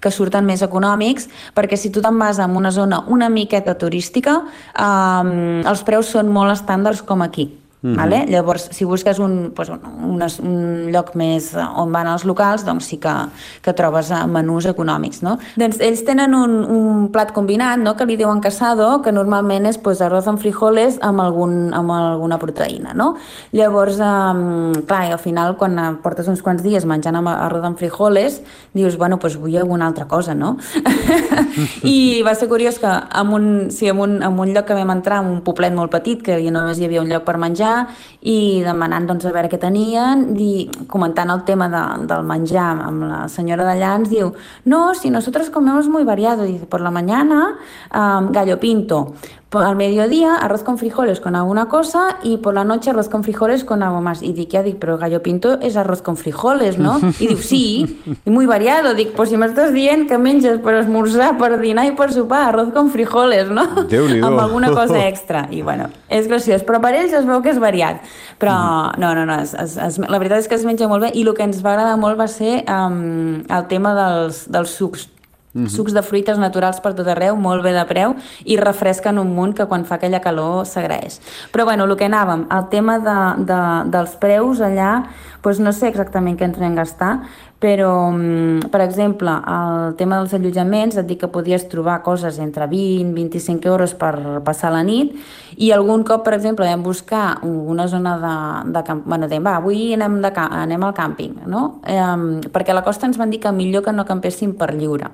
[0.00, 4.40] que surten més econòmics, perquè si tu te'n vas a una zona una miqueta turística,
[4.78, 7.63] um, els preus són molt estàndards com aquí.
[7.84, 7.96] Mm -hmm.
[7.96, 8.24] vale?
[8.28, 12.86] Llavors, si busques un, pues, un, un, un lloc més on van els locals, doncs
[12.86, 13.12] sí que,
[13.60, 15.20] que trobes eh, menús econòmics.
[15.22, 15.36] No?
[15.56, 17.94] Doncs ells tenen un, un plat combinat no?
[17.94, 22.38] que li diuen casado, que normalment és pues, arroz amb frijoles amb, algun, amb alguna
[22.38, 22.94] proteïna.
[22.94, 23.16] No?
[23.52, 28.40] Llavors, um, clar, al final, quan portes uns quants dies menjant amb arroz amb frijoles,
[28.72, 30.56] dius, bueno, pues vull alguna altra cosa, no?
[31.82, 34.90] I va ser curiós que en un, sí, en un, en un lloc que vam
[34.90, 37.73] entrar, en un poblet molt petit, que només hi havia un lloc per menjar,
[38.22, 43.06] i demanant doncs, a veure què tenien i comentant el tema de, del menjar amb
[43.08, 44.32] la senyora d'allà ens diu
[44.70, 47.56] no, si nosotros comemos muy variado, dice, por la mañana
[47.94, 49.14] um, gallo pinto,
[49.62, 53.64] al mediodía arroz con frijoles con alguna cosa y por la noche arroz con frijoles
[53.64, 54.22] con algo más.
[54.22, 56.98] Y dic, ja dic, però gallo pinto és arroz con frijoles, no?
[57.20, 58.94] I diu, sí, i muy variado.
[58.94, 62.72] Dic, pues si m'estàs dient que menges per esmorzar, per dinar i per sopar arroz
[62.74, 63.64] con frijoles, no?
[63.84, 65.46] Amb alguna cosa extra.
[65.50, 66.66] I bueno, és graciós.
[66.66, 68.02] Però per ells es veu que és variat.
[68.42, 68.54] Però
[68.98, 71.24] no, no, no, es, es, es, la veritat és que es menja molt bé i
[71.24, 75.08] el que ens va agradar molt va ser um, el tema dels, dels sucs
[75.54, 75.68] -hmm.
[75.68, 78.14] Sucs de fruites naturals per tot arreu, molt bé de preu,
[78.44, 81.20] i refresquen un munt que quan fa aquella calor s'agraeix.
[81.52, 85.04] Però bueno, el que anàvem, el tema de, de, dels preus allà,
[85.42, 87.20] doncs no sé exactament què ens vam gastar,
[87.64, 92.66] però, mm, per exemple, el tema dels allotjaments, et dic que podies trobar coses entre
[92.68, 95.14] 20 i 25 euros per passar la nit,
[95.56, 98.34] i algun cop, per exemple, vam buscar una zona de,
[98.70, 99.02] de camp...
[99.06, 101.80] Bueno, dèiem, va, avui anem, de, anem al càmping, no?
[101.86, 105.08] Eh, perquè a la costa ens van dir que millor que no campéssim per lliure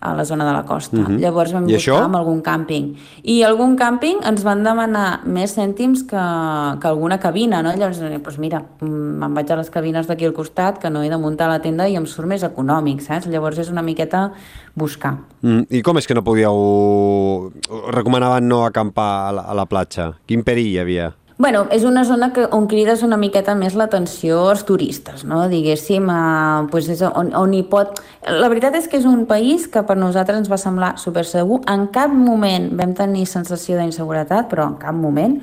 [0.00, 0.96] a la zona de la costa.
[0.96, 1.06] Mhm.
[1.06, 1.20] -huh.
[1.20, 2.04] Llavors vam I buscar això?
[2.04, 2.96] amb algun càmping.
[3.22, 7.72] I algun càmping ens van demanar més cèntims que, que alguna cabina, no?
[7.72, 11.08] Llavors, doncs mira, mm, me'n vaig a les cabines d'aquí al costat, que no he
[11.08, 13.26] de muntar la tenda i em surt més econòmic, saps?
[13.26, 14.32] Llavors és una miqueta
[14.74, 15.18] buscar.
[15.42, 17.52] Mm, I com és que no podíeu...
[17.90, 20.14] recomanaven no acampar a la, a la platja?
[20.26, 21.12] Quin perill hi havia?
[21.38, 25.44] Bueno, és una zona que, on crides una miqueta més l'atenció als turistes, no?
[25.46, 28.00] diguéssim, eh, pues és on, on hi pot...
[28.26, 31.60] La veritat és que és un país que per nosaltres ens va semblar super segur.
[31.70, 35.38] En cap moment vam tenir sensació d'inseguretat, però en cap moment.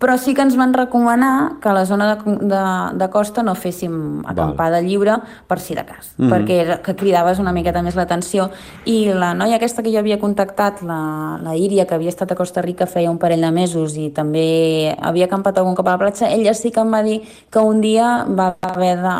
[0.00, 2.62] Però sí que ens van recomanar que a la zona de, de,
[2.98, 4.88] de costa no féssim acampada Val.
[4.88, 5.14] lliure
[5.46, 6.32] per si de cas, mm -hmm.
[6.32, 8.50] perquè que cridaves una miqueta més l'atenció.
[8.84, 12.34] I la noia aquesta que jo havia contactat, la, la Íria, que havia estat a
[12.34, 16.02] Costa Rica feia un parell de mesos i també havia acampat algun cop a la
[16.04, 17.20] platja, ella sí que em va dir
[17.50, 19.16] que un dia va haver de,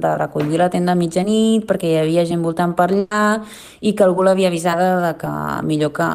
[0.00, 3.26] de recollir la tenda a mitjanit perquè hi havia gent voltant per allà
[3.80, 5.36] i que algú l'havia avisada de que
[5.68, 6.08] millor que,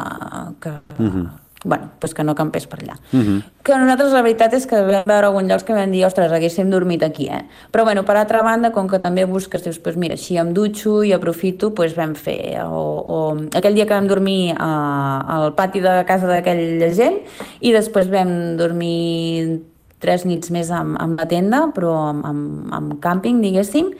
[0.59, 2.95] que mm -hmm bueno, pues que no campés per allà.
[3.11, 3.43] Uh -huh.
[3.63, 6.69] Que nosaltres la veritat és que vam veure alguns llocs que vam dir, ostres, haguéssim
[6.69, 7.45] dormit aquí, eh?
[7.71, 11.03] Però bueno, per altra banda, com que també busques, dius, pues mira, així em dutxo
[11.03, 15.79] i aprofito, pues vam fer, o, o aquell dia que vam dormir a, al pati
[15.79, 17.19] de casa d'aquella gent
[17.61, 19.61] i després vam dormir
[19.99, 23.93] tres nits més amb, amb la tenda, però amb, amb, amb càmping, diguéssim,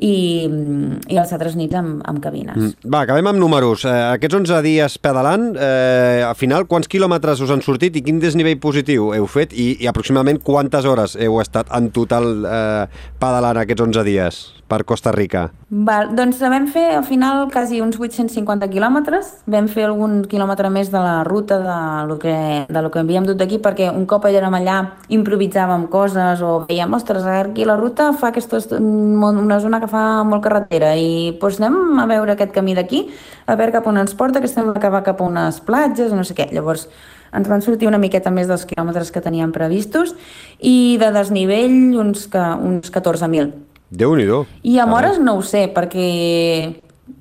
[0.00, 2.56] i, i les altres nits amb, amb cabines.
[2.56, 2.90] Mm.
[2.92, 3.84] Va, acabem amb números.
[3.84, 8.20] Eh, aquests 11 dies pedalant, eh, al final, quants quilòmetres us han sortit i quin
[8.22, 13.60] desnivell positiu heu fet i, i aproximadament quantes hores heu estat en total eh, pedalant
[13.64, 14.40] aquests 11 dies?
[14.70, 15.48] Per Costa Rica?
[15.70, 20.92] Val, doncs vam fer al final quasi uns 850 quilòmetres, vam fer algun quilòmetre més
[20.92, 21.78] de la ruta de
[22.08, 22.36] lo que,
[22.70, 24.78] de lo que havíem dut d'aquí perquè un cop érem allà
[25.10, 30.44] improvisàvem coses o veiem, ostres, aquí la ruta fa aquesta, una zona que fa molt
[30.46, 33.08] carretera i doncs anem a veure aquest camí d'aquí,
[33.46, 36.34] a veure cap on ens porta, que que va cap a unes platges, no sé
[36.34, 36.46] què.
[36.52, 36.88] Llavors,
[37.32, 40.14] ens van sortir una miqueta més dels quilòmetres que teníem previstos
[40.58, 44.26] i de desnivell uns, que, uns 14.000 déu nhi
[44.62, 46.06] I amb hores no ho sé, perquè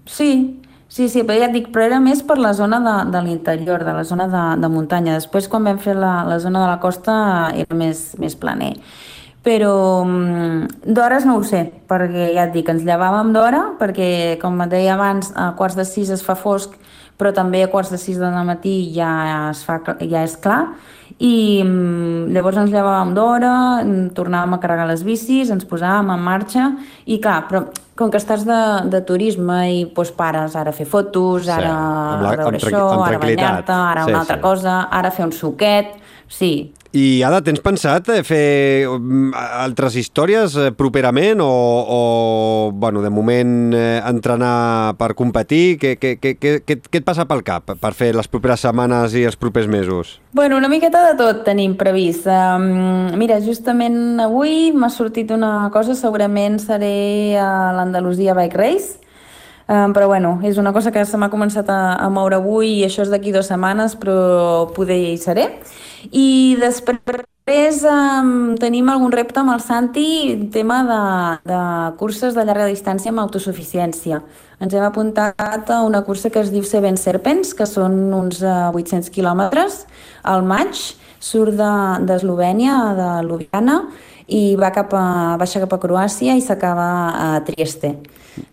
[0.06, 0.32] sí,
[0.88, 3.84] sí, sí, però ja et dic, però era més per la zona de, de l'interior,
[3.86, 5.18] de la zona de, de muntanya.
[5.18, 7.16] Després, quan vam fer la, la zona de la costa,
[7.56, 8.76] era més, més planer.
[9.46, 14.60] Però mm, d'hores no ho sé, perquè ja et dic, ens llevàvem d'hora, perquè, com
[14.66, 16.76] et deia abans, a quarts de sis es fa fosc,
[17.20, 19.12] però també a quarts de sis de matí ja,
[19.50, 20.62] es fa, ja és clar,
[21.20, 23.54] i mm, llavors ens llevàvem d'hora,
[24.16, 26.70] tornàvem a carregar les bicis, ens posàvem en marxa
[27.12, 27.66] i clar, però
[28.00, 32.24] com que estàs de, de turisme i doncs pares ara a fer fotos, ara sí,
[32.24, 34.44] la, a veure això, ara banyar-te, ara sí, una altra sí.
[34.46, 35.98] cosa, ara fer un suquet,
[36.32, 36.54] sí,
[36.98, 42.00] i ara tens pensat eh, fer mm, altres històries eh, properament o, o
[42.74, 45.78] bueno, de moment eh, entrenar per competir?
[45.82, 49.28] Què, què, què, què, què et passa pel cap per fer les properes setmanes i
[49.30, 50.18] els propers mesos?
[50.34, 52.26] Bueno, una miqueta de tot tenim previst.
[52.26, 58.98] Um, mira, justament avui m'ha sortit una cosa, segurament seré a l'Andalusia Bike Race,
[59.70, 62.86] Um, però bueno, és una cosa que se m'ha començat a, a moure avui i
[62.88, 65.44] això és d'aquí dues setmanes, però poder hi seré.
[66.10, 70.08] I després um, tenim algun repte amb el Santi,
[70.50, 71.02] tema de,
[71.52, 71.62] de
[72.02, 74.24] curses de llarga distància amb autosuficiència.
[74.58, 78.72] Ens hem apuntat a una cursa que es diu Seven Serpents, que són uns uh,
[78.74, 79.84] 800 quilòmetres
[80.34, 80.82] al maig,
[81.22, 83.84] surt d'Eslovènia, de, de Ljubljana,
[84.30, 87.96] i va cap a, baixa cap a Croàcia i s'acaba a Trieste.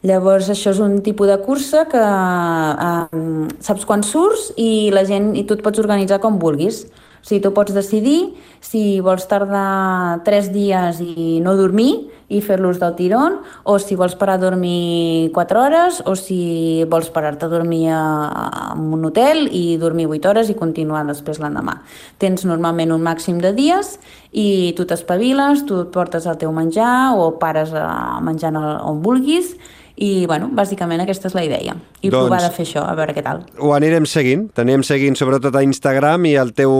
[0.06, 3.22] Llavors, això és un tipus de cursa que eh,
[3.62, 6.84] saps quan surts i la gent i tu et pots organitzar com vulguis.
[7.26, 12.78] O sigui, tu pots decidir si vols tardar 3 dies i no dormir i fer-los
[12.78, 17.50] del tirón, o si vols parar a dormir 4 hores, o si vols parar-te a
[17.50, 21.80] dormir en un hotel i dormir 8 hores i continuar després l'endemà.
[22.22, 23.96] Tens normalment un màxim de dies
[24.30, 29.56] i tu t'espaviles, tu et portes el teu menjar o pares a menjant on vulguis
[29.96, 31.74] i, bueno, bàsicament aquesta és la idea.
[32.02, 33.42] I doncs, provar de fer això, a veure què tal.
[33.58, 34.46] Ho anirem seguint.
[34.56, 36.74] Tenim seguint sobretot a Instagram i al teu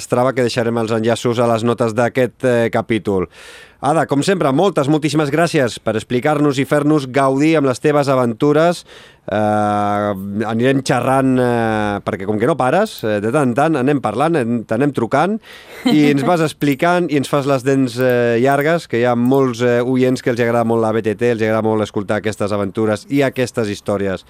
[0.00, 3.28] Strava, que deixarem els enllaços a les notes d'aquest eh, capítol.
[3.80, 8.86] Ada, com sempre, moltes, moltíssimes gràcies per explicar-nos i fer-nos gaudir amb les teves aventures.
[9.26, 14.00] Eh, anirem xerrant, eh, perquè com que no pares, eh, de tant en tant anem
[14.00, 15.36] parlant, t'anem trucant
[15.92, 19.60] i ens vas explicant i ens fas les dents eh, llargues, que hi ha molts
[19.60, 23.22] eh, oients que els agrada molt la BTT, els agrada molt escoltar aquestes aventures i
[23.22, 24.24] aquestes històries.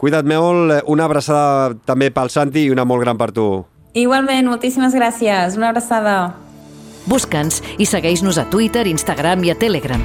[0.00, 3.66] Cuida't molt, una abraçada també pel Santi i una molt gran per tu.
[3.94, 5.58] Igualment, moltíssimes gràcies.
[5.58, 6.49] Una abraçada.
[7.06, 10.02] Busca'ns i segueix-nos a Twitter, Instagram i a Telegram.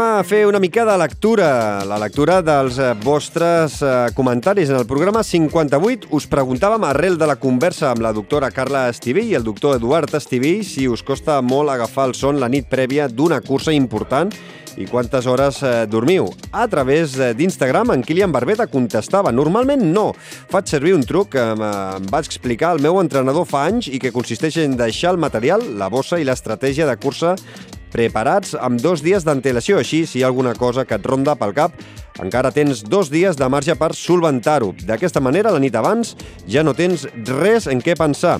[0.00, 4.70] Anem a fer una mica de lectura, la lectura dels eh, vostres eh, comentaris.
[4.70, 9.26] En el programa 58 us preguntàvem, arrel de la conversa amb la doctora Carla Estiví
[9.28, 13.10] i el doctor Eduard Estiví, si us costa molt agafar el son la nit prèvia
[13.12, 14.32] d'una cursa important
[14.76, 16.28] i quantes hores eh, dormiu.
[16.52, 20.10] A través eh, d'Instagram, en Kilian Barbeta contestava normalment no.
[20.52, 24.14] Faig servir un truc que em va explicar el meu entrenador fa anys i que
[24.14, 27.36] consisteix en deixar el material, la bossa i l'estratègia de cursa
[27.90, 29.80] preparats amb dos dies d'antelació.
[29.80, 31.74] Així, si hi ha alguna cosa que et ronda pel cap,
[32.22, 34.74] encara tens dos dies de marge per solventar-ho.
[34.86, 36.14] D'aquesta manera, la nit abans,
[36.48, 37.08] ja no tens
[37.40, 38.38] res en què pensar.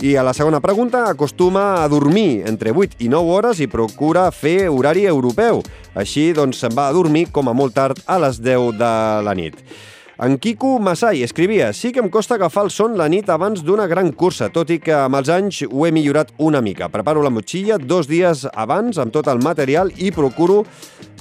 [0.00, 4.28] I a la segona pregunta, acostuma a dormir entre 8 i 9 hores i procura
[4.30, 5.58] fer horari europeu.
[5.98, 8.90] Així, doncs, se'n va a dormir com a molt tard a les 10 de
[9.26, 9.58] la nit.
[10.22, 13.88] En Quico Masai escrivia «Sí que em costa agafar el son la nit abans d'una
[13.90, 16.88] gran cursa, tot i que amb els anys ho he millorat una mica.
[16.90, 20.64] Preparo la motxilla dos dies abans amb tot el material i procuro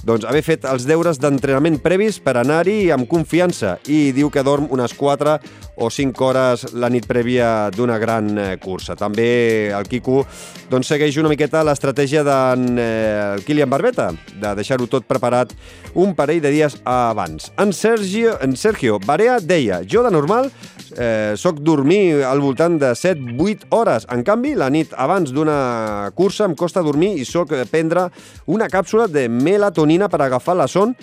[0.06, 4.68] doncs, haver fet els deures d'entrenament previs per anar-hi amb confiança i diu que dorm
[4.74, 5.38] unes 4
[5.78, 8.96] o 5 hores la nit prèvia d'una gran eh, cursa.
[8.98, 10.24] També el Quico
[10.72, 15.54] doncs, segueix una miqueta l'estratègia d'en eh, Kilian Barbeta, de deixar-ho tot preparat
[15.94, 17.52] un parell de dies abans.
[17.58, 20.52] En Sergio, en Sergio Barea deia, jo de normal
[20.98, 24.08] eh, soc dormir al voltant de 7-8 hores.
[24.14, 28.10] En canvi, la nit abans d'una cursa em costa dormir i soc prendre
[28.46, 30.96] una càpsula de melatonina per agafar la son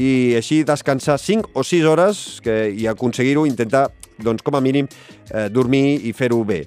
[0.00, 3.90] i així descansar 5 o 6 hores que, i aconseguir-ho, intentar
[4.22, 4.88] doncs, com a mínim,
[5.30, 6.62] eh, dormir i fer-ho bé.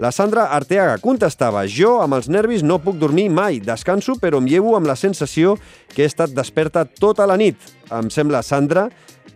[0.00, 3.58] La Sandra Arteaga contestava «Jo, amb els nervis, no puc dormir mai.
[3.60, 5.58] Descanso, però em llevo amb la sensació
[5.92, 7.60] que he estat desperta tota la nit».
[7.92, 8.86] Em sembla, Sandra,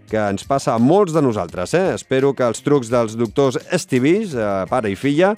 [0.08, 1.74] que ens passa a molts de nosaltres.
[1.76, 1.90] Eh?
[1.98, 5.34] Espero que els trucs dels doctors Estivis, eh, pare i filla,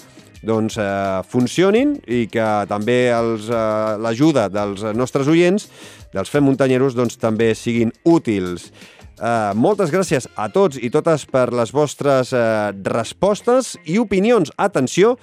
[0.47, 0.87] doncs, eh,
[1.27, 3.59] funcionin i que també eh,
[3.99, 5.67] l'ajuda dels nostres oients,
[6.15, 8.71] dels fem muntanyeros, doncs, també siguin útils.
[9.17, 14.53] Uh, moltes gràcies a tots i totes per les vostres uh, respostes i opinions.
[14.61, 15.15] Atenció,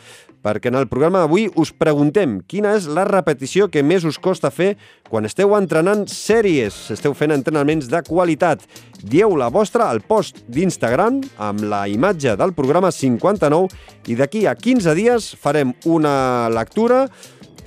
[0.43, 4.51] perquè en el programa d'avui us preguntem quina és la repetició que més us costa
[4.51, 4.73] fer
[5.09, 8.65] quan esteu entrenant sèries, esteu fent entrenaments de qualitat.
[9.03, 14.55] Dieu la vostra al post d'Instagram amb la imatge del programa 59 i d'aquí a
[14.57, 17.05] 15 dies farem una lectura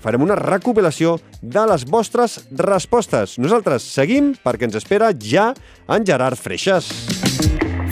[0.03, 3.37] farem una recopilació de les vostres respostes.
[3.43, 5.53] Nosaltres seguim perquè ens espera ja
[5.89, 6.91] en Gerard Freixas.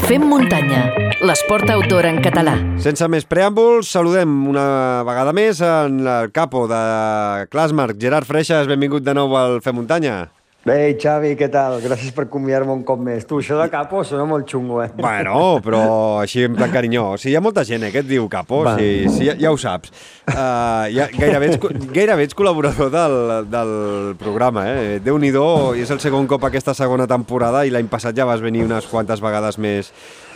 [0.05, 0.83] Fem muntanya,
[1.25, 2.59] l'esport outdoor en català.
[2.85, 6.85] Sense més preàmbuls, saludem una vegada més en el capo de
[7.49, 8.69] Clasmark, Gerard Freixas.
[8.69, 10.27] Benvingut de nou al Fem muntanya.
[10.65, 11.77] Bé, Xavi, què tal?
[11.85, 13.27] Gràcies per convidar-me un cop més.
[13.29, 14.89] Tu, això de capo sona molt xungo, eh?
[14.97, 15.83] Bueno, però
[16.23, 17.11] així en plan carinyó.
[17.13, 19.37] O sigui, hi ha molta gent eh, que et diu capo, o sigui, sí, ja,
[19.43, 19.93] ja ho saps.
[20.25, 21.61] Uh, ja, gairebé, ets,
[21.93, 23.19] gairebé ets col·laborador del,
[23.53, 23.75] del
[24.21, 24.99] programa, eh?
[25.05, 25.47] Déu-n'hi-do,
[25.77, 29.21] és el segon cop aquesta segona temporada i l'any passat ja vas venir unes quantes
[29.21, 29.93] vegades més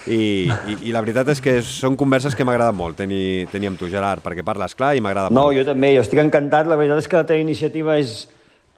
[0.08, 3.80] i, i, i la veritat és que són converses que m'agrada molt tenir, tenir amb
[3.80, 5.40] tu, Gerard, perquè parles clar i m'agrada molt.
[5.40, 6.68] No, jo també, jo estic encantat.
[6.68, 8.26] La veritat és que la teva iniciativa és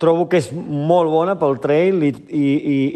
[0.01, 2.45] trobo que és molt bona pel trail i, i,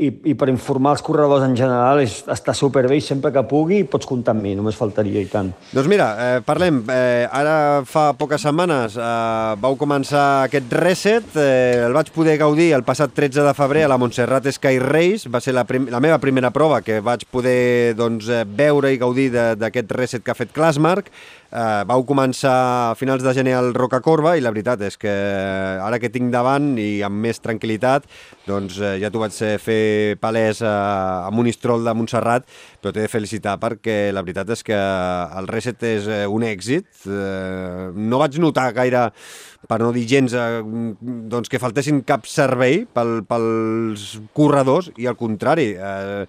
[0.06, 3.82] i, i per informar els corredors en general és, està superbé i sempre que pugui
[3.88, 5.52] pots comptar amb mi, només faltaria i tant.
[5.74, 6.80] Doncs mira, eh, parlem.
[6.88, 7.56] Eh, ara
[7.88, 13.12] fa poques setmanes eh, vau començar aquest reset, eh, el vaig poder gaudir el passat
[13.14, 16.52] 13 de febrer a la Montserrat Sky Race, va ser la, prim la meva primera
[16.54, 21.10] prova que vaig poder doncs, eh, veure i gaudir d'aquest reset que ha fet Clasmark.
[21.54, 22.52] Eh, vau començar
[22.90, 25.12] a finals de gener al Rocacorba i la veritat és que
[25.78, 28.08] ara que tinc davant i amb més tranquil·litat,
[28.48, 30.74] doncs eh, ja t'ho vaig fer palès a,
[31.28, 32.48] a Monistrol de Montserrat,
[32.82, 34.80] però t'he de felicitar perquè la veritat és que
[35.38, 36.90] el reset és eh, un èxit.
[37.06, 39.06] Eh, no vaig notar gaire
[39.70, 40.58] per no dir gens, eh,
[41.30, 46.26] doncs que faltessin cap servei pel, pels corredors i al contrari, eh,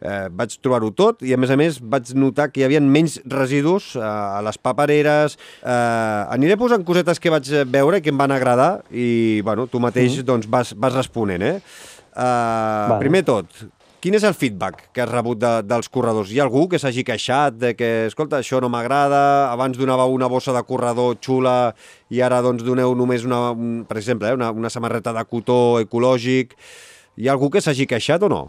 [0.00, 3.18] eh, vaig trobar-ho tot i a més a més vaig notar que hi havia menys
[3.32, 8.18] residus eh, a les papereres eh, aniré posant cosetes que vaig veure i que em
[8.18, 10.28] van agradar i bueno, tu mateix mm.
[10.28, 11.58] doncs, vas, vas responent eh?
[12.16, 13.50] Uh, primer tot,
[14.06, 16.28] Quin és el feedback que has rebut de, dels corredors?
[16.30, 20.28] Hi ha algú que s'hagi queixat de que, escolta, això no m'agrada, abans donava una
[20.30, 21.72] bossa de corredor xula
[22.14, 25.80] i ara doncs doneu només una, un, per exemple, eh, una, una samarreta de cotó
[25.80, 26.54] ecològic.
[27.18, 28.44] Hi ha algú que s'hagi queixat o no?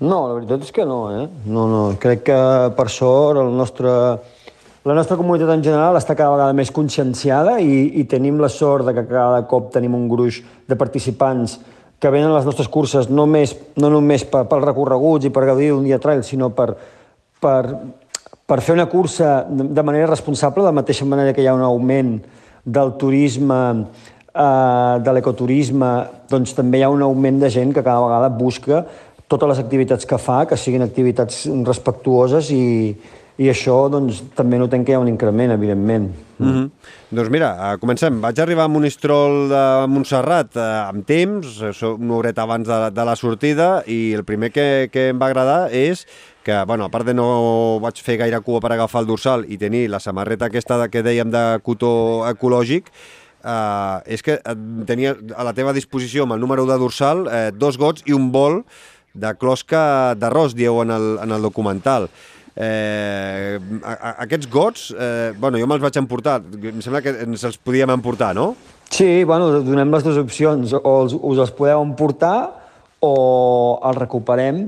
[0.00, 1.26] No, la veritat és que no, eh?
[1.44, 1.80] No, no.
[2.00, 2.36] Crec que,
[2.76, 3.90] per sort, el nostre,
[4.88, 8.88] la nostra comunitat en general està cada vegada més conscienciada i, i tenim la sort
[8.88, 11.58] de que cada cop tenim un gruix de participants
[12.00, 15.44] que venen a les nostres curses no, més, no només per, pels recorreguts i per
[15.50, 16.70] gaudir d'un dia trail, sinó per,
[17.44, 17.60] per,
[18.48, 21.66] per fer una cursa de manera responsable, de la mateixa manera que hi ha un
[21.66, 22.16] augment
[22.64, 23.60] del turisme,
[24.32, 25.92] eh, de l'ecoturisme,
[26.32, 28.86] doncs també hi ha un augment de gent que cada vegada busca
[29.30, 32.64] totes les activitats que fa, que siguin activitats respectuoses i,
[33.40, 36.10] i això doncs, també notem que hi ha un increment, evidentment.
[36.40, 36.70] Mm -hmm.
[37.10, 38.20] Doncs mira, uh, comencem.
[38.20, 43.16] Vaig arribar a Monistrol de Montserrat uh, amb temps, una horeta abans de, de la
[43.16, 46.06] sortida, i el primer que, que em va agradar és
[46.42, 49.58] que, bueno, a part de no vaig fer gaire cua per agafar el dorsal i
[49.58, 52.84] tenir la samarreta aquesta que dèiem de cotó ecològic,
[53.44, 54.40] uh, és que
[54.86, 58.32] tenia a la teva disposició amb el número de dorsal uh, dos gots i un
[58.32, 58.64] bol
[59.14, 62.08] de closca d'arròs, dieu en el, en el documental.
[62.56, 63.58] Eh,
[64.26, 68.34] aquests gots, eh, bueno, jo me'ls vaig emportar, em sembla que ens els podíem emportar,
[68.36, 68.52] no?
[68.90, 72.50] Sí, bueno, donem les dues opcions, o els, us els podeu emportar
[73.00, 73.14] o
[73.86, 74.64] els recuperem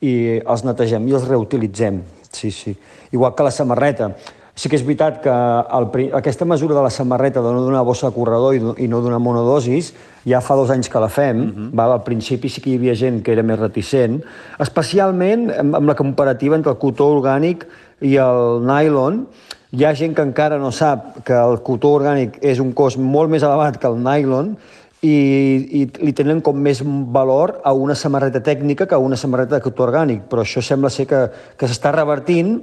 [0.00, 2.00] i els netegem i els reutilitzem,
[2.30, 2.76] sí, sí.
[3.14, 4.12] Igual que la samarreta.
[4.54, 8.06] Sí que és veritat que el, aquesta mesura de la samarreta de no donar bossa
[8.06, 9.90] de corredor i, i no donar monodosis
[10.22, 11.40] ja fa dos anys que la fem.
[11.40, 11.70] Uh -huh.
[11.74, 14.22] va, al principi sí que hi havia gent que era més reticent,
[14.58, 17.66] especialment amb, amb la comparativa entre el cotó orgànic
[18.00, 19.26] i el nylon.
[19.72, 23.30] Hi ha gent que encara no sap que el cotó orgànic és un cost molt
[23.30, 24.56] més elevat que el nylon
[25.04, 26.80] i, i li tenen com més
[27.12, 30.90] valor a una samarreta tècnica que a una samarreta de cotó orgànic, però això sembla
[30.92, 31.20] ser que,
[31.58, 32.62] que s'està revertint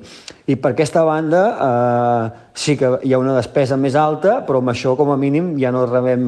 [0.51, 4.71] i per aquesta banda eh, sí que hi ha una despesa més alta, però amb
[4.73, 6.25] això com a mínim ja no rebem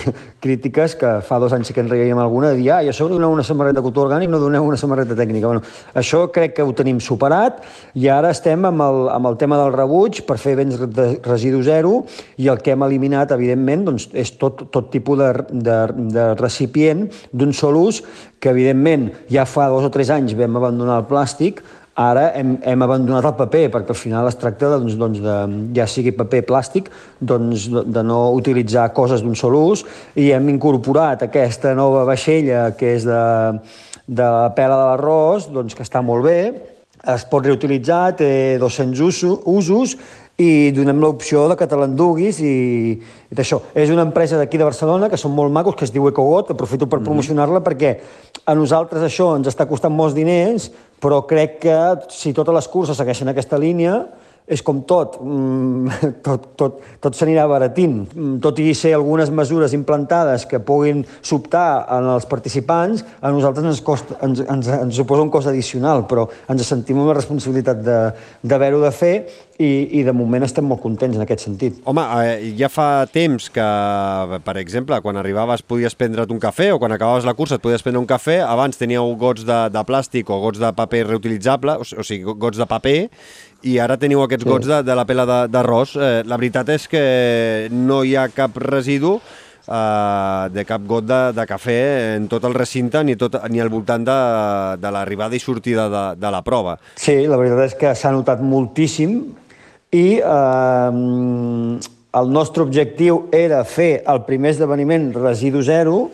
[0.42, 3.30] crítiques que fa dos anys que en reiem alguna, de dir, ah, i això doneu
[3.30, 5.46] una samarreta de cotó orgànic, no doneu una samarreta tècnica.
[5.46, 5.62] Bueno,
[5.94, 7.62] això crec que ho tenim superat
[7.94, 11.62] i ara estem amb el, amb el tema del rebuig per fer béns de residu
[11.66, 12.00] zero
[12.40, 15.78] i el que hem eliminat, evidentment, doncs, és tot, tot tipus de, de,
[16.16, 18.02] de recipient d'un sol ús
[18.40, 21.60] que, evidentment, ja fa dos o tres anys vam abandonar el plàstic,
[21.98, 25.36] Ara hem, hem abandonat el paper, perquè al final es tracta doncs, doncs de,
[25.76, 26.88] ja sigui paper plàstic,
[27.18, 29.82] doncs, de no utilitzar coses d'un sol ús,
[30.14, 33.22] i hem incorporat aquesta nova vaixella que és de,
[34.06, 36.40] de la pela de l'arròs, doncs, que està molt bé,
[37.10, 39.96] es pot reutilitzar, té 200 usos, usos
[40.40, 42.54] i donem l'opció de que te l'enduguis i,
[42.96, 43.60] i d'això.
[43.76, 46.86] És una empresa d'aquí de Barcelona que són molt macos, que es diu Ecogot, aprofito
[46.86, 47.08] per mm -hmm.
[47.08, 47.98] promocionar-la perquè
[48.46, 51.76] a nosaltres això ens està costant molts diners, però crec que
[52.12, 54.02] si totes les curses segueixen aquesta línia,
[54.50, 58.00] és com tot, mm, tot, tot, tot s'anirà baratint.
[58.10, 63.70] Mm, tot i ser algunes mesures implantades que puguin sobtar en els participants, a nosaltres
[63.70, 68.82] ens, costa, ens, ens, ens suposa un cost addicional, però ens sentim la responsabilitat d'haver-ho
[68.82, 69.14] de, de fer
[69.60, 71.80] i, i de moment estem molt contents en aquest sentit.
[71.88, 73.66] Home, eh, ja fa temps que,
[74.46, 77.84] per exemple, quan arribaves podies prendre't un cafè o quan acabaves la cursa et podies
[77.84, 81.84] prendre un cafè, abans teníeu gots de, de plàstic o gots de paper reutilitzable, o,
[81.84, 82.98] o sigui, gots de paper,
[83.62, 84.50] i ara teniu aquests sí.
[84.50, 85.94] gots de, de la pela d'arròs.
[85.96, 87.04] Eh, la veritat és que
[87.74, 91.78] no hi ha cap residu eh, de cap got de, de cafè
[92.16, 94.18] en tot el recinte ni, tot, ni al voltant de,
[94.80, 96.78] de l'arribada i sortida de, de la prova.
[96.96, 99.20] Sí, la veritat és que s'ha notat moltíssim
[99.96, 100.90] i eh,
[102.20, 106.08] el nostre objectiu era fer el primer esdeveniment residu zero,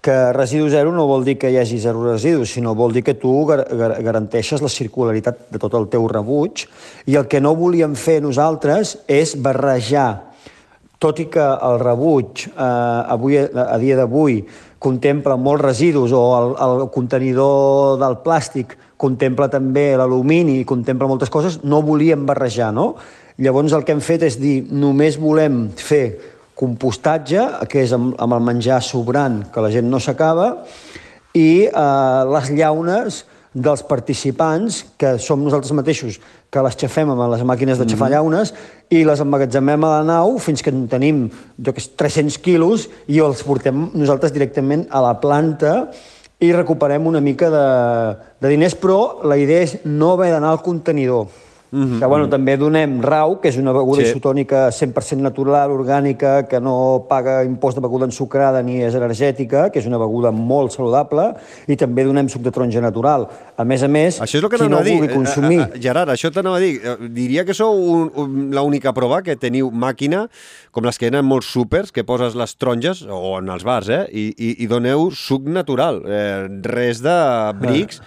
[0.00, 3.14] que residu zero no vol dir que hi hagi zero residus, sinó vol dir que
[3.20, 6.64] tu gar gar garanteixes la circularitat de tot el teu rebuig
[7.06, 10.32] i el que no volíem fer nosaltres és barrejar,
[10.98, 14.40] tot i que el rebuig eh, avui, a dia d'avui
[14.80, 21.32] contempla molts residus o el, el contenidor del plàstic contempla també l'alumini i contempla moltes
[21.32, 22.94] coses, no volíem barrejar, no?
[23.40, 26.29] Llavors el que hem fet és dir, només volem fer
[26.60, 30.52] compostatge, que és amb, amb el menjar sobrant, que la gent no s'acaba,
[31.34, 33.24] i eh, les llaunes
[33.54, 36.20] dels participants, que som nosaltres mateixos,
[36.50, 38.52] que les xafem amb les màquines de xafar llaunes
[38.90, 41.24] i les emmagatzemem a la nau fins que en tenim
[41.58, 45.90] jo que és, 300 quilos i els portem nosaltres directament a la planta
[46.40, 47.66] i recuperem una mica de,
[48.40, 51.28] de diners, però la idea és no haver d'anar al contenidor.
[51.72, 51.98] Mm -hmm.
[52.00, 54.10] que, bueno, també donem rau, que és una beguda Sí.
[54.10, 59.78] isotònica 100% natural, orgànica, que no paga impost de beguda ensucrada ni és energètica, que
[59.78, 61.34] és una beguda molt saludable,
[61.68, 63.28] i també donem suc de taronja natural.
[63.56, 64.98] A més a més, Això és el que qui no a dir.
[64.98, 65.60] vulgui consumir...
[65.60, 66.80] Eh, eh, Gerard, això t'anava a dir.
[66.82, 70.28] Eh, Diria que sou un, un, l'única prova que teniu màquina,
[70.72, 73.62] com les que hi ha en molts súpers, que poses les taronges, o en els
[73.64, 74.06] bars, eh?
[74.12, 76.02] I, i, i doneu suc natural.
[76.06, 78.00] Eh, res de brics.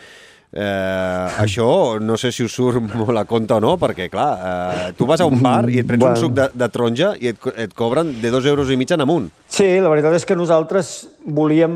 [0.54, 4.92] Eh, això no sé si us surt molt a compte o no, perquè, clar, eh,
[4.98, 6.14] tu vas a un bar i et prens Bueno.
[6.14, 9.02] un suc de, de taronja i et, et cobren de dos euros i mig en
[9.02, 9.32] amunt.
[9.50, 10.94] Sí, la veritat és que nosaltres
[11.26, 11.74] volíem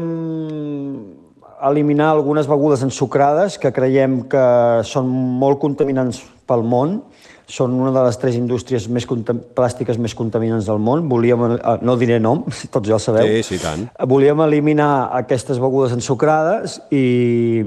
[1.67, 4.43] eliminar algunes begudes ensucrades que creiem que
[4.85, 6.99] són molt contaminants pel món.
[7.48, 11.06] Són una de les tres indústries més plàstiques més contaminants del món.
[11.07, 12.41] Volíem, eh, no diré nom,
[12.74, 13.30] tots ja el sabeu.
[13.30, 13.86] Sí, sí, tant.
[14.11, 17.64] Volíem eliminar aquestes begudes ensucrades i,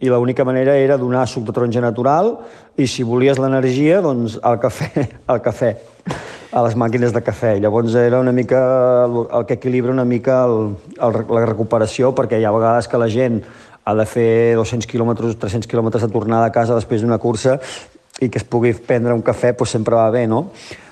[0.00, 2.38] i l'única manera era donar suc de taronja natural
[2.78, 5.74] i si volies l'energia, doncs el cafè, el cafè,
[6.48, 7.58] a les màquines de cafè.
[7.60, 8.62] Llavors era una mica
[9.04, 13.00] el, el que equilibra una mica el, el, la recuperació perquè hi ha vegades que
[13.00, 13.42] la gent
[13.84, 17.58] ha de fer 200 quilòmetres, 300 quilòmetres de tornada a casa després d'una cursa
[18.20, 20.48] i que es pugui prendre un cafè doncs sempre va bé, no?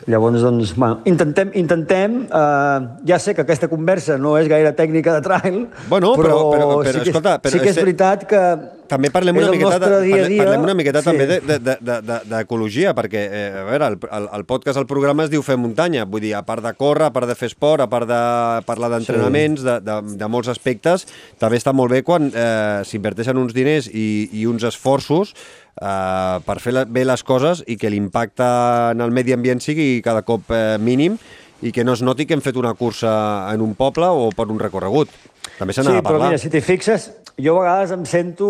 [0.07, 5.17] Llavors, doncs, bueno, intentem, intentem eh, ja sé que aquesta conversa no és gaire tècnica
[5.17, 5.57] de trail,
[5.91, 8.43] Bueno, però- però- però, sí que, escolta, però sí que és veritat que
[8.87, 10.45] També parlem una miqueta, dia dia.
[10.45, 11.07] parlem una miqueta Sí.
[11.11, 15.25] també d'ecologia, de, de, de, perquè, eh, a veure, el, el, el podcast, el programa
[15.25, 17.83] es diu Fer muntanya, vull dir, a part de córrer, a part de fer esport,
[17.83, 21.09] a part de parlar d'entrenaments, de, de, de molts aspectes,
[21.43, 25.35] també està molt bé quan eh, s'inverteixen uns diners i, i uns esforços
[25.83, 28.47] eh, per fer la, bé les coses i que l'impacte
[28.93, 31.17] en el medi ambient sigui cada cop eh, mínim
[31.63, 34.47] i que no es noti que hem fet una cursa en un poble o per
[34.53, 35.09] un recorregut.
[35.59, 36.29] També se n'ha Sí, de però parlar.
[36.35, 37.11] mira, si t'hi fixes,
[37.41, 38.49] jo a vegades em sento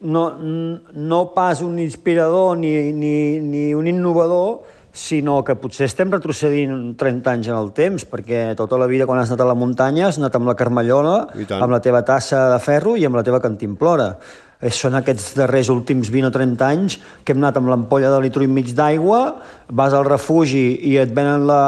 [0.00, 4.62] no, no pas un inspirador ni, ni, ni un innovador,
[4.92, 9.20] sinó que potser estem retrocedint 30 anys en el temps, perquè tota la vida quan
[9.22, 10.56] has anat a la muntanya has anat amb la
[11.46, 11.62] tant.
[11.62, 14.16] amb la teva tassa de ferro i amb la teva cantimplora.
[14.60, 18.22] Eh, Són aquests darrers últims 20 o 30 anys que hem anat amb l'ampolla de
[18.26, 19.20] litro i mig d'aigua,
[19.68, 21.62] vas al refugi i et venen la,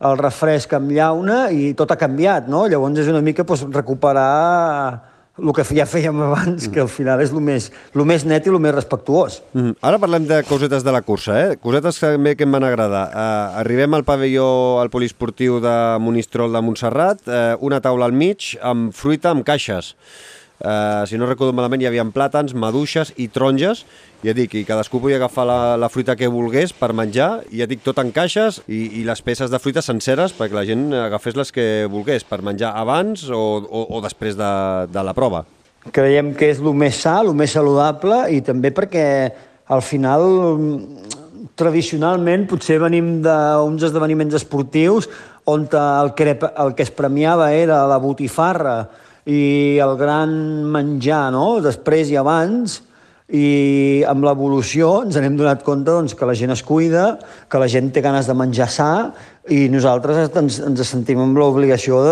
[0.00, 2.64] el refresc amb llauna i tot ha canviat, no?
[2.70, 7.32] Llavors és una mica doncs, recuperar el que ja fèiem abans, que al final és
[7.34, 9.40] el més, el més net i el més respectuós.
[9.52, 9.72] Mm.
[9.82, 11.56] Ara parlem de cosetes de la cursa, eh?
[11.60, 13.08] Cosetes que també que em van agradar.
[13.10, 18.54] Uh, arribem al pavelló, al poliesportiu de Monistrol de Montserrat, uh, una taula al mig
[18.62, 19.96] amb fruita amb caixes.
[20.62, 23.82] Uh, si no recordo malament, hi havia plàtans, maduixes i taronges.
[24.24, 27.66] Ja dic, i cadascú podia agafar la, la fruita que volgués per menjar, i ja
[27.68, 31.36] dic, tot en caixes, i, i les peces de fruita senceres perquè la gent agafés
[31.36, 34.52] les que volgués, per menjar abans o, o, o després de,
[34.94, 35.42] de la prova.
[35.92, 39.04] Creiem que és el més sa, el més saludable i també perquè
[39.68, 40.24] al final
[41.58, 45.10] tradicionalment potser venim d'uns esdeveniments esportius
[45.44, 48.78] on el que, el que es premiava era la botifarra
[49.26, 50.32] i el gran
[50.72, 52.82] menjar, no?, després i abans,
[53.32, 57.14] i amb l'evolució ens n'hem donat compte doncs, que la gent es cuida,
[57.48, 58.88] que la gent té ganes de menjar sa
[59.48, 62.02] i nosaltres ens, ens sentim amb l'obligació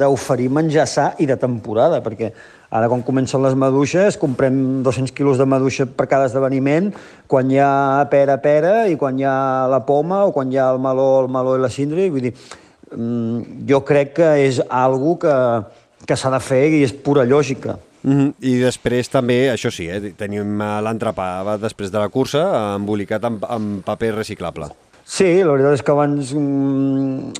[0.00, 2.32] d'oferir menjar sa i de temporada, perquè
[2.74, 6.94] ara quan comencen les maduixes comprem 200 quilos de maduixa per cada esdeveniment,
[7.28, 10.72] quan hi ha pera, pera, i quan hi ha la poma, o quan hi ha
[10.72, 12.34] el meló, el meló i la síndria, vull dir,
[12.88, 15.36] mm, jo crec que és algo que,
[16.06, 17.78] que s'ha de fer i és pura lògica.
[18.04, 18.32] Mm -hmm.
[18.40, 23.44] I després també, això sí, eh, tenim eh, l'entrepà després de la cursa embolicat amb,
[23.48, 24.68] amb paper reciclable.
[25.04, 27.32] Sí, la veritat és que abans mm,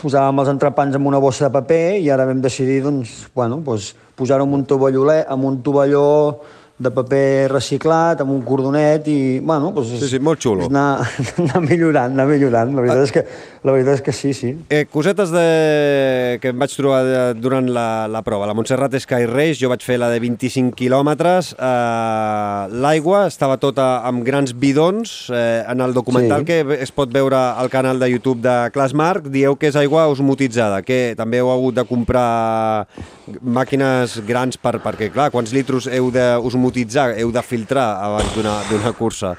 [0.00, 3.94] posàvem els entrepans en una bossa de paper i ara vam decidir doncs, bueno, doncs,
[4.16, 6.40] posar-ho en un tovallolet, en un tovalló
[6.78, 10.68] de paper reciclat, amb un cordonet i, bueno, doncs, Sí, sí, molt xulo.
[10.70, 11.02] anar,
[11.42, 12.74] anar millorant, anar millorant.
[12.76, 13.24] La veritat, és que,
[13.66, 14.52] la veritat és que sí, sí.
[14.70, 16.38] Eh, cosetes de...
[16.40, 17.18] que em vaig trobar de...
[17.42, 18.46] durant la, la prova.
[18.46, 21.50] La Montserrat Sky Race, jo vaig fer la de 25 quilòmetres.
[21.58, 25.16] Eh, L'aigua estava tota amb grans bidons.
[25.34, 26.44] Eh, en el documental Sí.
[26.46, 30.82] que es pot veure al canal de YouTube de Clasmark, dieu que és aigua osmotitzada,
[30.86, 32.86] que també heu hagut de comprar
[33.42, 39.36] màquines grans per, perquè, clar, quants litros heu d'osmotitzar, heu de filtrar abans d'una cursa?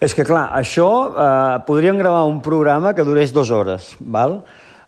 [0.00, 4.42] És que, clar, això eh, podríem gravar un programa que durés dues hores, val?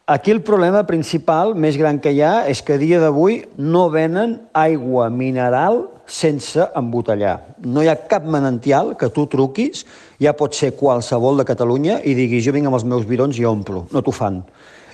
[0.07, 3.89] Aquí el problema principal, més gran que hi ha, és que a dia d'avui no
[3.91, 7.41] venen aigua mineral sense embotellar.
[7.67, 9.83] No hi ha cap manantial que tu truquis,
[10.23, 13.49] ja pot ser qualsevol de Catalunya, i diguis jo vinc amb els meus bidons i
[13.51, 13.87] omplo.
[13.91, 14.45] No t'ho fan.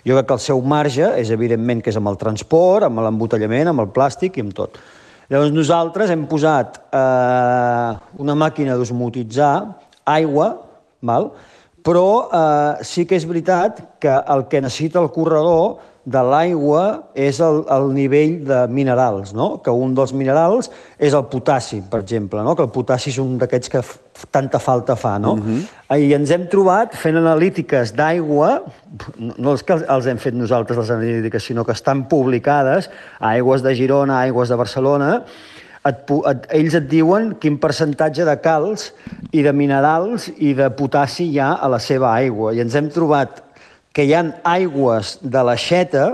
[0.06, 3.68] Jo crec que el seu marge és evidentment que és amb el transport, amb l'embotellament,
[3.68, 4.80] amb el plàstic i amb tot.
[5.32, 9.54] Llavors nosaltres hem posat eh, una màquina d'osmotitzar
[10.12, 10.48] aigua,
[11.00, 11.30] val?
[11.82, 16.84] però eh, sí que és veritat que el que necessita el corredor de l'aigua
[17.14, 19.60] és el, el nivell de minerals, no?
[19.62, 22.56] que un dels minerals és el potassi, per exemple, no?
[22.58, 23.82] que el potassi és un d'aquests que
[24.34, 25.14] tanta falta fa.
[25.22, 25.36] No?
[25.38, 26.00] Uh -huh.
[26.02, 28.62] I ens hem trobat fent analítiques d'aigua,
[29.38, 33.62] no és que els hem fet nosaltres les analítiques, sinó que estan publicades a aigües
[33.62, 35.22] de Girona, a aigües de Barcelona,
[35.84, 38.92] et, et, ells et diuen quin percentatge de calç
[39.32, 42.54] i de minerals i de potassi hi ha a la seva aigua.
[42.54, 43.42] I ens hem trobat
[43.92, 46.08] que hi han aigües de l'aixeta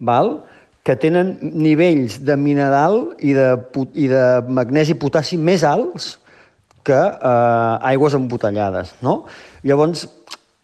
[0.00, 0.36] val?
[0.84, 3.46] que tenen nivells de mineral i de,
[3.96, 6.10] i de magnesi i potassi més alts
[6.84, 8.90] que eh, aigües embotellades.
[9.00, 9.22] No?
[9.64, 10.04] Llavors,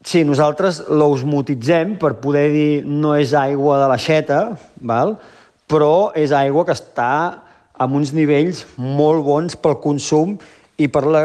[0.05, 4.43] sí, nosaltres l'osmotitzem per poder dir no és aigua de l'aixeta,
[4.93, 5.17] val?
[5.71, 7.13] però és aigua que està
[7.81, 10.37] amb uns nivells molt bons pel consum
[10.81, 11.23] i per, la,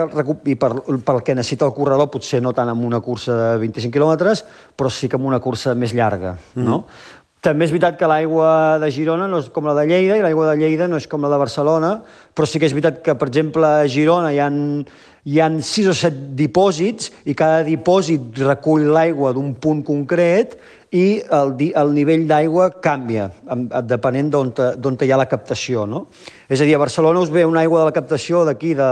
[0.52, 0.72] i per,
[1.08, 4.44] pel que necessita el corredor, potser no tant amb una cursa de 25 quilòmetres,
[4.76, 6.36] però sí que amb una cursa més llarga.
[6.56, 6.66] Mm.
[6.68, 6.82] No?
[7.46, 10.50] També és veritat que l'aigua de Girona no és com la de Lleida i l'aigua
[10.50, 11.92] de Lleida no és com la de Barcelona,
[12.34, 14.58] però sí que és veritat que, per exemple, a Girona hi han,
[15.26, 20.54] hi han sis o set dipòsits i cada dipòsit recull l'aigua d'un punt concret
[20.96, 23.26] i el, el nivell d'aigua canvia,
[23.90, 25.84] depenent d'on hi ha la captació.
[25.90, 26.06] No?
[26.48, 28.92] És a dir, a Barcelona us ve una aigua de la captació d'aquí, de,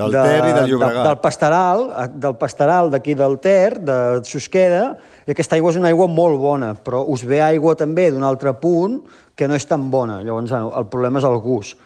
[0.00, 0.98] del de, Ter i del Llobregat.
[0.98, 1.86] De, del Pastaral,
[2.26, 4.84] del Pastaral d'aquí del Ter, de Susqueda,
[5.24, 8.52] i aquesta aigua és una aigua molt bona, però us ve aigua també d'un altre
[8.58, 8.98] punt
[9.38, 10.18] que no és tan bona.
[10.26, 11.78] Llavors, el problema és el gust.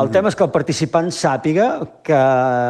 [0.00, 0.12] El mm.
[0.14, 1.66] tema és que el participant sàpiga
[2.06, 2.20] que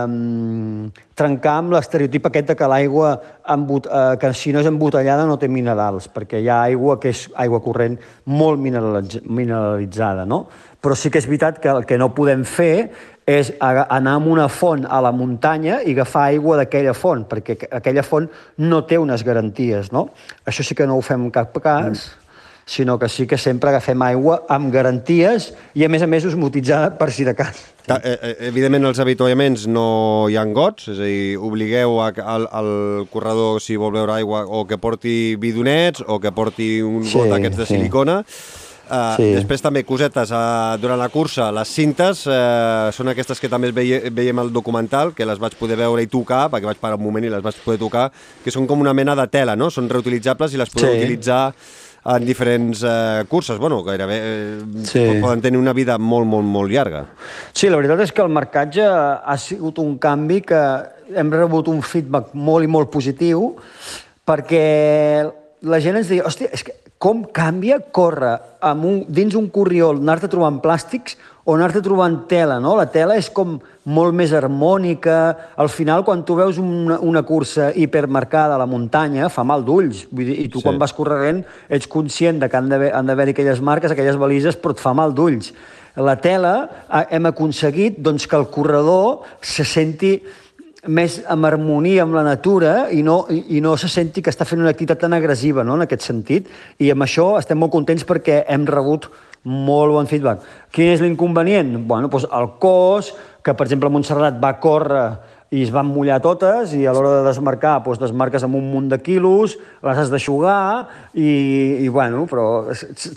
[0.07, 5.36] um, trencar amb l'estereotip aquest de que l'aigua eh, que si no és embotellada no
[5.39, 10.47] té minerals, perquè hi ha aigua que és aigua corrent molt mineralitzada, no?
[10.81, 12.90] Però sí que és veritat que el que no podem fer
[13.31, 18.02] és anar a una font a la muntanya i agafar aigua d'aquella font, perquè aquella
[18.02, 18.27] font
[18.65, 20.09] no té unes garanties, no?
[20.48, 22.19] Això sí que no ho fem en cap cas, mm
[22.70, 26.92] sinó que sí que sempre agafem aigua amb garanties i, a més a més, osmotitzada
[27.01, 27.59] per si de cas.
[27.90, 32.47] Eh, eh, evidentment, els avituallaments no hi ha gots, és a dir, obligueu a, al,
[32.47, 32.72] al
[33.10, 37.34] corredor, si vol beure aigua, o que porti bidonets o que porti un sí, got
[37.34, 37.74] d'aquests de sí.
[37.74, 38.20] silicona.
[38.90, 39.26] Uh, sí.
[39.36, 44.01] Després també cosetes uh, durant la cursa, les cintes uh, són aquestes que també veie,
[44.14, 47.26] veiem al documental, que les vaig poder veure i tocar, perquè vaig parar un moment
[47.26, 48.09] i les vaig poder tocar,
[48.42, 49.70] que són com una mena de tela, no?
[49.70, 51.05] Són reutilitzables i les podeu sí.
[51.05, 51.44] utilitzar
[52.05, 53.59] en diferents eh, curses.
[53.59, 55.05] Bueno, gairebé eh, sí.
[55.20, 57.05] poden tenir una vida molt, molt, molt llarga.
[57.52, 60.60] Sí, la veritat és que el marcatge ha sigut un canvi que
[61.16, 63.52] hem rebut un feedback molt i molt positiu
[64.27, 65.27] perquè
[65.66, 70.02] la gent ens diu, hòstia, és que com canvia córrer amb un, dins un corriol,
[70.02, 71.16] anar-te trobant plàstics
[71.51, 72.77] o anar-te trobant tela, no?
[72.78, 73.56] La tela és com
[73.90, 75.16] molt més harmònica.
[75.59, 80.05] Al final, quan tu veus una, una cursa hipermarcada a la muntanya, fa mal d'ulls.
[80.14, 80.62] I tu, sí.
[80.62, 84.82] quan vas corrent, ets conscient de que han d'haver-hi aquelles marques, aquelles balises, però et
[84.82, 85.51] fa mal d'ulls.
[85.98, 86.52] La tela
[87.10, 90.20] hem aconseguit doncs, que el corredor se senti
[90.86, 94.62] més amb harmonia amb la natura i no, i no se senti que està fent
[94.62, 96.47] una activitat tan agressiva, no?, en aquest sentit.
[96.78, 99.10] I amb això estem molt contents perquè hem rebut
[99.44, 100.44] molt bon feedback.
[100.74, 101.76] Quin és l'inconvenient?
[101.88, 103.12] Bueno, doncs el cos,
[103.44, 105.04] que per exemple Montserrat va córrer
[105.50, 108.90] i es van mullar totes i a l'hora de desmarcar doncs desmarques amb un munt
[108.92, 111.30] de quilos, les has d'aixugar i,
[111.82, 112.70] i bueno, però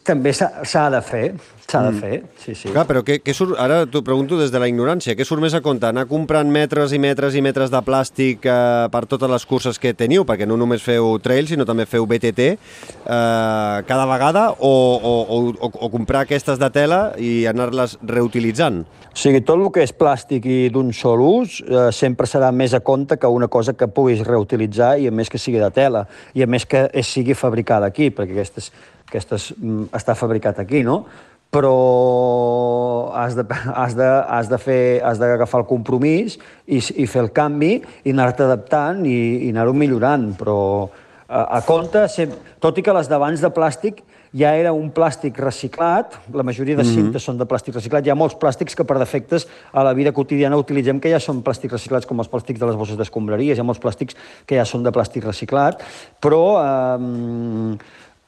[0.07, 1.27] també s'ha de fer,
[1.67, 1.89] s'ha mm.
[1.89, 2.71] de fer, sí, sí.
[2.73, 5.55] Clar, però què, què surt, ara t'ho pregunto des de la ignorància, què surt més
[5.57, 5.87] a compte?
[5.89, 8.57] Anar comprant metres i metres i metres de plàstic eh,
[8.93, 12.49] per totes les curses que teniu, perquè no només feu trail, sinó també feu BTT,
[12.53, 18.83] eh, cada vegada, o, o, o, o comprar aquestes de tela i anar-les reutilitzant?
[19.13, 22.73] O sigui, tot el que és plàstic i d'un sol ús eh, sempre serà més
[22.73, 26.07] a compte que una cosa que puguis reutilitzar i a més que sigui de tela
[26.33, 28.71] i a més que es sigui fabricada aquí, perquè aquestes,
[29.05, 31.03] aquestes mm, està fabricat aquí, no?
[31.53, 37.27] Però has de, has de, has de fer, has d'agafar el compromís i, i fer
[37.27, 40.57] el canvi i anar-te adaptant i, i anar-ho millorant, però
[41.27, 42.07] a, a compte,
[42.61, 44.01] tot i que les d'abans de plàstic
[44.33, 48.17] ja era un plàstic reciclat, la majoria de cintes són de plàstic reciclat, hi ha
[48.17, 52.09] molts plàstics que per defectes a la vida quotidiana utilitzem que ja són plàstics reciclats,
[52.09, 54.17] com els plàstics de les bosses d'escombraries, hi ha molts plàstics
[54.49, 55.85] que ja són de plàstic reciclat,
[56.17, 57.77] però eh,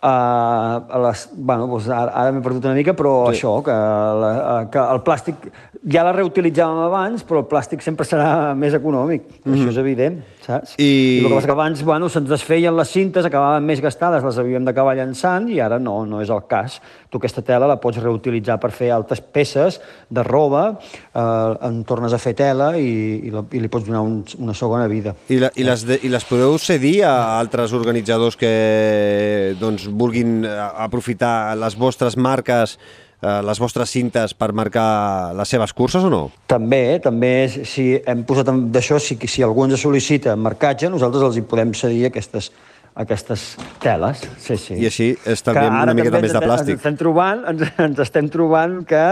[0.06, 3.40] Uh, a les, bueno, doncs ara, ara m'he perdut una mica, però sí.
[3.40, 3.74] això, que,
[4.22, 4.30] la,
[4.70, 5.48] que el plàstic
[5.82, 8.28] ja la reutilitzàvem abans, però el plàstic sempre serà
[8.62, 9.26] més econòmic.
[9.26, 9.56] Mm -hmm.
[9.56, 10.76] Això és evident, saps?
[10.78, 10.86] I...
[10.86, 14.40] I el que passa que abans bueno, se'ns desfeien les cintes, acabaven més gastades, les
[14.42, 16.80] havíem d'acabar llançant, i ara no, no és el cas.
[17.10, 21.22] Tu aquesta tela la pots reutilitzar per fer altres peces de roba, eh,
[21.70, 22.92] en tornes a fer tela i,
[23.28, 25.16] i, la, i li pots donar un, una segona vida.
[25.30, 30.44] I, la, i, les de, I les podeu cedir a altres organitzadors que doncs, vulguin
[30.46, 30.54] eh,
[30.86, 32.78] aprofitar les vostres marques
[33.22, 36.22] les vostres cintes per marcar les seves curses o no?
[36.48, 41.46] També, també, si hem posat d'això, si, si algú ens sol·licita marcatge, nosaltres els hi
[41.48, 42.52] podem cedir aquestes,
[42.96, 44.22] aquestes teles.
[44.38, 44.78] Sí, sí.
[44.80, 46.76] I així Que ara una miqueta també més de plàstic.
[46.78, 49.04] Ens estem trobant, ens, ens estem trobant que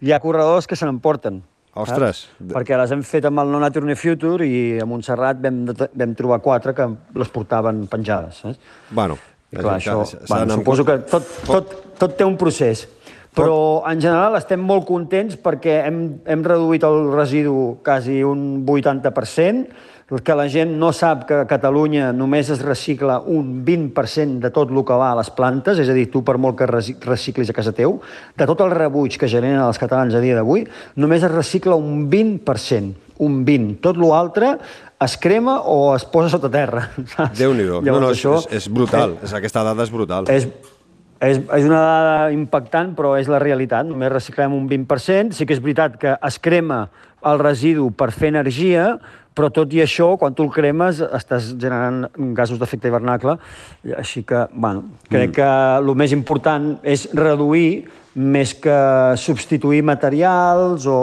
[0.00, 1.42] hi ha corredors que se n'emporten.
[1.78, 2.24] Ostres.
[2.26, 2.52] saps?
[2.56, 6.14] Perquè les hem fet amb el No Nature Ni Future i a Montserrat vam, vam
[6.18, 8.40] trobar quatre que les portaven penjades.
[8.42, 8.58] Saps?
[8.90, 9.18] Bueno,
[9.52, 12.88] I clar, és- això, bueno, suposo que tot, tot, tot té un procés.
[13.38, 13.58] Però,
[13.90, 19.66] en general, estem molt contents perquè hem, hem reduït el residu quasi un 80%,
[20.24, 24.70] que la gent no sap que a Catalunya només es recicla un 20% de tot
[24.72, 27.50] el que va a les plantes, és a dir, tu per molt que reci- reciclis
[27.50, 27.98] a casa teu,
[28.34, 30.64] de tot el rebuig que generen els catalans a dia d'avui,
[30.96, 33.82] només es recicla un 20%, un 20%.
[33.84, 34.54] Tot l'altre
[35.04, 36.88] es crema o es posa sota terra.
[37.14, 37.36] saps?
[37.38, 37.82] Déu-n'hi-do.
[37.84, 39.18] No, no, això és, és brutal.
[39.22, 40.24] És, aquesta dada és brutal.
[40.32, 40.48] és,
[41.20, 43.86] és, és una dada impactant, però és la realitat.
[43.88, 45.34] Només reciclem un 20%.
[45.34, 46.86] Sí que és veritat que es crema
[47.26, 48.92] el residu per fer energia,
[49.38, 53.36] però tot i això, quan tu el cremes, estàs generant gasos d'efecte hivernacle.
[53.98, 55.36] Així que, bueno, crec mm.
[55.38, 57.86] que el més important és reduir
[58.18, 58.78] més que
[59.20, 60.98] substituir materials o,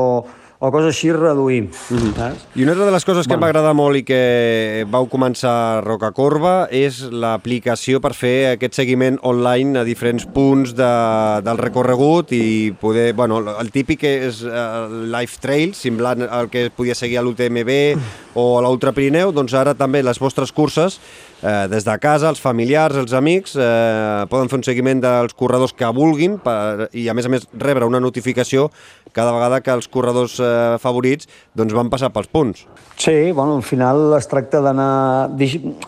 [0.67, 1.63] o coses així, reduir.
[1.63, 2.15] Mm -hmm.
[2.15, 2.47] saps?
[2.55, 3.35] I una altra de les coses que Bueno.
[3.35, 8.73] em va agradar molt i que vau començar a Rocacorba és l'aplicació per fer aquest
[8.73, 13.13] seguiment online a diferents punts de, del recorregut i poder...
[13.13, 17.99] Bueno, el típic és el Life Trail, semblant al que podia seguir a l'UTMB
[18.35, 20.99] o a l'Ultra Pirineu, doncs ara també les vostres curses
[21.45, 25.75] eh, des de casa, els familiars, els amics, eh, poden fer un seguiment dels corredors
[25.77, 28.69] que vulguin per, i, a més a més, rebre una notificació
[29.15, 32.65] cada vegada que els corredors eh, favorits doncs, van passar pels punts.
[32.97, 35.29] Sí, bueno, al final es tracta d'anar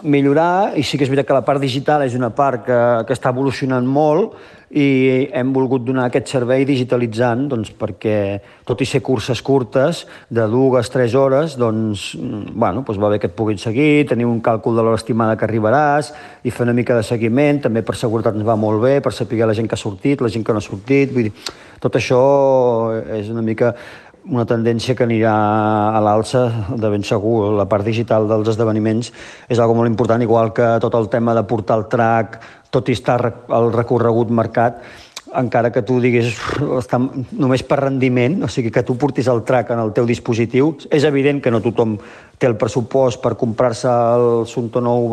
[0.04, 3.16] millorar i sí que és veritat que la part digital és una part que, que
[3.16, 4.38] està evolucionant molt
[4.70, 10.48] i hem volgut donar aquest servei digitalitzant doncs, perquè, tot i ser curses curtes, de
[10.52, 14.42] dues, tres hores, doncs, mm, bueno, doncs va bé que et puguin seguir, tenir un
[14.42, 16.12] càlcul de l'hora estimada que arribaràs
[16.44, 19.46] i fer una mica de seguiment, també per seguretat ens va molt bé, per saber
[19.48, 21.34] la gent que ha sortit, la gent que no ha sortit, vull dir,
[21.80, 22.20] tot això
[23.14, 23.76] és una mica
[24.30, 25.34] una tendència que anirà
[25.96, 26.44] a l'alça
[26.76, 27.54] de ben segur.
[27.58, 29.12] La part digital dels esdeveniments
[29.48, 32.40] és algo molt important, igual que tot el tema de portar el track,
[32.72, 34.82] tot i estar el recorregut marcat,
[35.38, 36.36] encara que tu diguis
[36.80, 40.76] està només per rendiment, o sigui que tu portis el track en el teu dispositiu,
[40.92, 41.98] és evident que no tothom
[42.40, 45.08] té el pressupost per comprar-se el Sunto Nou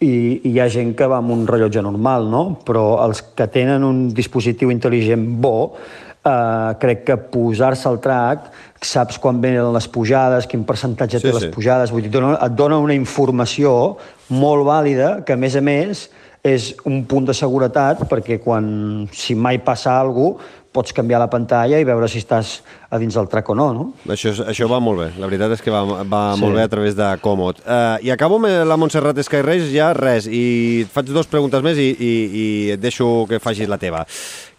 [0.00, 2.44] i, i hi ha gent que va amb un rellotge normal, no?
[2.64, 5.76] Però els que tenen un dispositiu intel·ligent bo,
[6.24, 8.50] eh, crec que posar-se al track,
[8.82, 11.38] saps quan venen les pujades, quin percentatge Sí, té sí.
[11.44, 13.96] les pujades, vull dir, dona, et dona una informació
[14.30, 16.08] molt vàlida que, a més a més,
[16.42, 21.26] és un punt de seguretat perquè quan, si mai passa alguna cosa, pots canviar la
[21.26, 22.60] pantalla i veure si estàs
[22.94, 23.84] a dins del track o no, no?
[24.14, 26.40] Això, això va molt bé, la veritat és que va, va Sí.
[26.44, 27.58] molt bé a través de Comod.
[27.66, 31.60] Uh, I acabo amb la Montserrat Sky Race, ja res, i et faig dues preguntes
[31.66, 34.04] més i, i, i et deixo que facis la teva.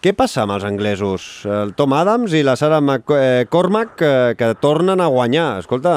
[0.02, 1.24] Què passa amb els anglesos?
[1.46, 5.60] El Tom Adams i la Sarah McCormack que, que tornen a guanyar.
[5.62, 5.94] Escolta,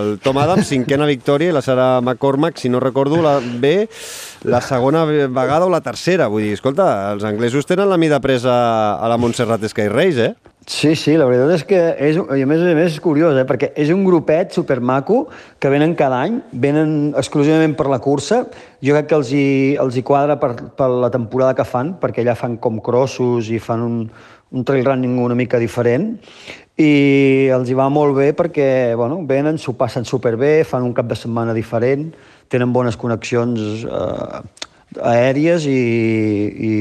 [0.00, 3.86] el Tom Adams, cinquena victòria, i la Sarah McCormack, si no recordo la, bé,
[4.50, 6.26] la segona vegada o la tercera.
[6.26, 8.56] Vull dir, escolta, els anglesos tenen la mida presa
[8.98, 10.55] a la Montserrat Sky Race, eh?
[10.66, 13.44] Sí, sí, la veritat és que és, i a més a més és curiós, eh?
[13.46, 15.28] perquè és un grupet supermaco
[15.62, 18.40] que venen cada any, venen exclusivament per la cursa.
[18.82, 19.46] Jo crec que els hi,
[19.78, 23.60] els hi quadra per, per la temporada que fan, perquè allà fan com crossos i
[23.62, 24.00] fan un,
[24.50, 26.16] un trail running una mica diferent
[26.82, 28.68] i els hi va molt bé perquè
[28.98, 32.10] bueno, venen, s'ho passen superbé, fan un cap de setmana diferent,
[32.50, 34.42] tenen bones connexions eh,
[35.14, 35.78] aèries i,
[36.68, 36.74] i,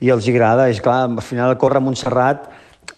[0.00, 0.70] i els hi agrada.
[0.70, 2.48] És clar, al final córrer a Montserrat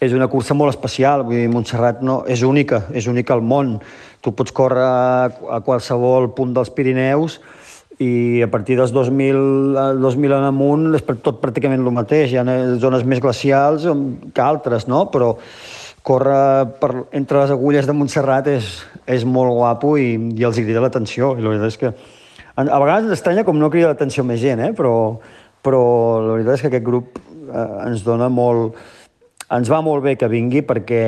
[0.02, 3.76] és una cursa molt especial, vull dir, Montserrat no, és única, és única al món.
[4.22, 7.38] Tu pots córrer a, qualsevol punt dels Pirineus
[8.02, 12.32] i a partir dels 2000, 2000 en amunt és tot pràcticament el mateix.
[12.32, 13.86] Hi ha zones més glacials
[14.34, 15.04] que altres, no?
[15.12, 15.36] però
[16.02, 18.72] córrer per, entre les agulles de Montserrat és,
[19.06, 21.36] és molt guapo i, i els crida l'atenció.
[21.38, 21.92] La veritat és que
[22.58, 24.72] a vegades ens estranya com no crida l'atenció més gent, eh?
[24.74, 24.96] però,
[25.62, 25.84] però
[26.26, 28.74] la veritat és que aquest grup eh, ens dona molt,
[29.52, 31.02] ens va molt bé que vingui perquè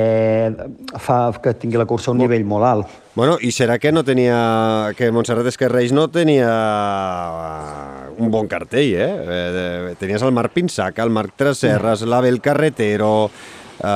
[1.01, 2.93] fa que tingui la cursa a un nivell molt alt.
[3.15, 4.91] Bueno, i serà que no tenia...
[4.97, 9.09] que Montserrat Esquerreix no tenia uh, un bon cartell, eh?
[9.25, 12.11] eh tenies el Marc Pinsac, el Marc Traserras, mm.
[12.11, 13.87] l'Abel Carretero, uh,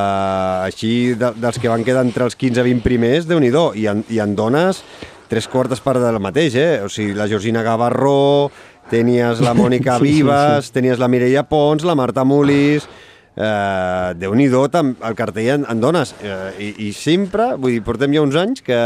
[0.63, 4.23] així de, dels que van quedar entre els 15-20 primers, de nhi i, en, i
[4.23, 4.84] en dones
[5.30, 6.80] tres quartes part del mateix, eh?
[6.81, 8.49] O sigui, la Georgina Gavarró,
[8.89, 10.73] tenies la Mònica Vives, sí, sí, sí.
[10.80, 12.88] tenies la Mireia Pons, la Marta Mulis
[13.35, 16.15] eh, Déu-n'hi-do el cartell en, en dones.
[16.23, 18.80] Eh, i, I sempre, vull dir, portem ja uns anys que,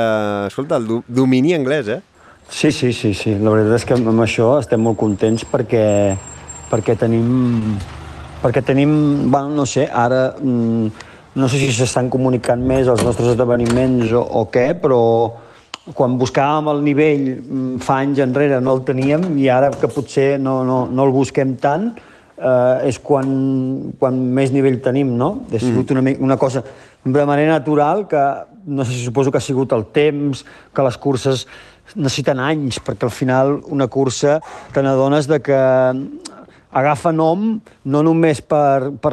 [0.48, 2.02] escolta, el domini anglès, eh?
[2.50, 3.38] Sí, sí, sí, sí.
[3.40, 5.88] La veritat és que amb això estem molt contents perquè,
[6.72, 7.78] perquè tenim...
[8.44, 8.92] Perquè tenim,
[9.32, 10.88] bueno, no sé, ara mm,
[11.40, 15.00] no sé si s'estan comunicant més els nostres esdeveniments o, o què, però
[15.96, 20.36] quan buscàvem el nivell mm, fa anys enrere no el teníem i ara que potser
[20.40, 21.94] no, no, no el busquem tant,
[22.44, 23.28] eh, és quan,
[24.00, 25.36] quan més nivell tenim, no?
[25.52, 26.00] Ha sigut mm.
[26.00, 26.64] una, una cosa
[27.04, 28.24] de manera natural que
[28.66, 31.48] no sé si suposo que ha sigut el temps, que les curses
[31.96, 34.40] necessiten anys, perquè al final una cursa
[34.74, 35.64] te n'adones de que
[36.74, 39.12] agafa nom no només per, per,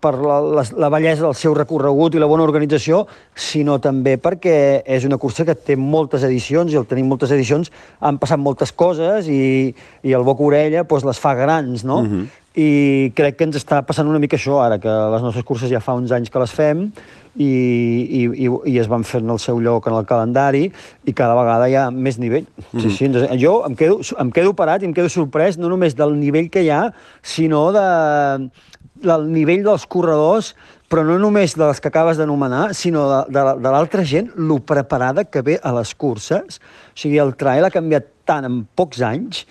[0.00, 3.02] per la, la, la bellesa del seu recorregut i la bona organització,
[3.34, 4.54] sinó també perquè
[4.86, 8.72] és una cursa que té moltes edicions i al tenir moltes edicions han passat moltes
[8.72, 9.74] coses i,
[10.06, 11.98] i el boca orella doncs, les fa grans, no?
[11.98, 12.22] Uh mhm.
[12.22, 15.70] -huh i crec que ens està passant una mica això ara, que les nostres curses
[15.72, 16.90] ja fa uns anys que les fem
[17.32, 21.36] i, i, i, i es van fent el seu lloc en el calendari i cada
[21.38, 22.44] vegada hi ha més nivell.
[22.44, 22.82] Mm -hmm.
[22.82, 25.96] sí, sí, doncs, jo em quedo, em quedo parat i em quedo sorprès no només
[25.96, 26.92] del nivell que hi ha,
[27.22, 28.50] sinó de,
[28.94, 30.54] del nivell dels corredors
[30.92, 34.58] però no només de les que acabes d'anomenar, sinó de, de, de l'altra gent, lo
[34.58, 36.60] preparada que ve a les curses.
[36.92, 39.46] O sigui, el trail ha canviat tant en pocs anys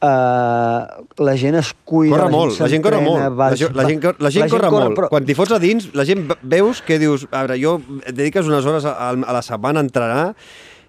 [0.00, 2.14] Uh, la gent es cuida...
[2.14, 3.20] Corre molt, la gent corre molt.
[3.36, 4.94] Va, la, gent, la, gent, la gent corre molt.
[4.96, 5.10] Però...
[5.12, 7.26] Quan t'hi fots a dins, la gent veus que dius...
[7.28, 7.74] A veure, jo
[8.06, 10.24] dediques unes hores a, a la setmana a entrenar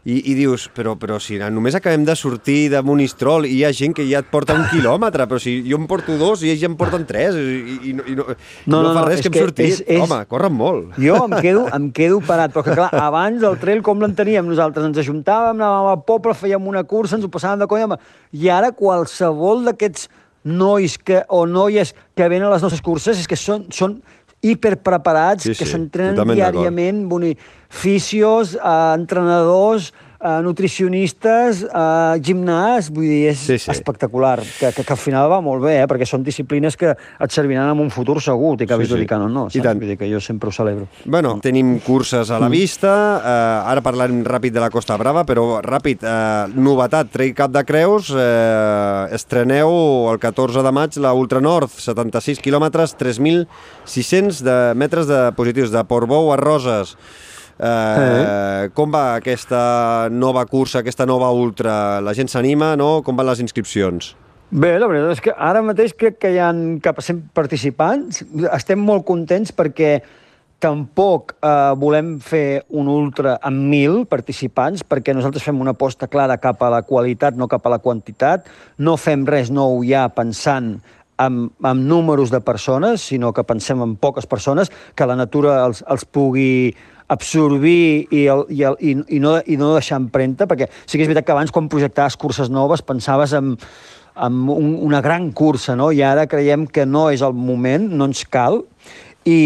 [0.03, 3.72] i, i dius, però, però si només acabem de sortir de Monistrol i hi ha
[3.76, 6.64] gent que ja et porta un quilòmetre, però si jo em porto dos i ells
[6.64, 7.60] ja em porten tres i,
[7.91, 8.34] i, i no, no,
[8.65, 9.68] no, no, fa res que, que hem sortit.
[9.68, 10.02] És, és...
[10.02, 10.98] Home, corren molt.
[11.02, 14.90] Jo em quedo, em quedo parat, però que clar, abans el trail com l'enteníem nosaltres?
[14.90, 18.02] Ens ajuntàvem, anàvem al poble, fèiem una cursa, ens ho passàvem de conya,
[18.34, 20.10] i ara qualsevol d'aquests
[20.49, 23.99] nois que, o noies que venen a les nostres curses és que són, són
[24.41, 27.36] hiperpreparats, sí, sí, que s'entrenen diàriament, boni,
[27.72, 33.72] fisios, eh, entrenadors, eh, nutricionistes, eh, gimnàs, vull dir, és sí, sí.
[33.73, 37.34] espectacular, que, que, que al final va molt bé, eh, perquè són disciplines que et
[37.34, 38.99] serviran en un futur segur, t'hi acabis sí, sí.
[38.99, 39.57] dedicant o no, saps?
[39.57, 39.80] I.
[39.81, 40.88] Vull dir que jo sempre ho celebro.
[41.06, 42.53] Bueno, tenim curses a la mm.
[42.53, 47.56] vista, eh, ara parlarem ràpid de la Costa Brava, però ràpid, eh, novetat, Trail Cap
[47.56, 54.57] de Creus, eh, estreneu el 14 de maig la Ultra Nord, 76 quilòmetres, 3.600 de
[54.77, 56.95] metres de positius, de Portbou a Roses.
[57.61, 58.69] Eh.
[58.73, 62.01] Com va aquesta nova cursa, aquesta nova ultra?
[62.01, 63.01] La gent s'anima, no?
[63.05, 64.15] Com van les inscripcions?
[64.51, 66.49] Bé, la veritat és que ara mateix crec que hi ha
[66.83, 68.25] cap a 100 participants.
[68.51, 69.99] Estem molt contents perquè
[70.61, 76.38] tampoc eh, volem fer un ultra amb 1.000 participants, perquè nosaltres fem una aposta clara
[76.41, 78.49] cap a la qualitat, no cap a la quantitat.
[78.77, 80.75] No fem res nou ja pensant
[81.21, 85.83] amb, amb números de persones, sinó que pensem en poques persones, que la natura els,
[85.88, 86.75] els pugui
[87.11, 91.05] absorbir i, el, i, el, i, i, no, i no deixar empremta, perquè sí que
[91.05, 93.57] és veritat que abans quan projectaves curses noves pensaves en,
[94.15, 95.91] en un, una gran cursa, no?
[95.91, 98.61] i ara creiem que no és el moment, no ens cal,
[99.21, 99.38] i,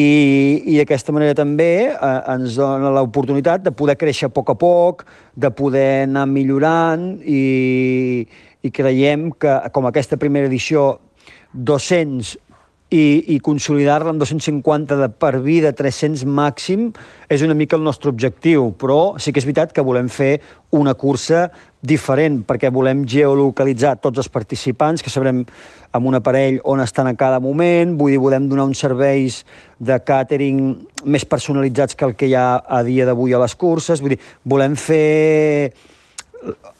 [0.72, 5.04] i d'aquesta manera també eh, ens dona l'oportunitat de poder créixer a poc a poc,
[5.36, 8.24] de poder anar millorant i,
[8.64, 10.94] i creiem que com aquesta primera edició
[11.56, 12.36] 200
[12.94, 16.92] i, i consolidar-la en 250 de per vida, 300 màxim,
[17.30, 20.38] és una mica el nostre objectiu, però sí que és veritat que volem fer
[20.76, 21.48] una cursa
[21.86, 25.44] diferent, perquè volem geolocalitzar tots els participants, que sabrem
[25.96, 29.42] amb un aparell on estan a cada moment, vull dir, volem donar uns serveis
[29.80, 30.62] de càtering
[31.06, 34.22] més personalitzats que el que hi ha a dia d'avui a les curses, vull dir,
[34.46, 35.74] volem fer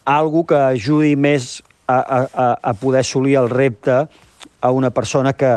[0.06, 4.04] algo que ajudi més a, a, a poder assolir el repte
[4.60, 5.56] a una persona que,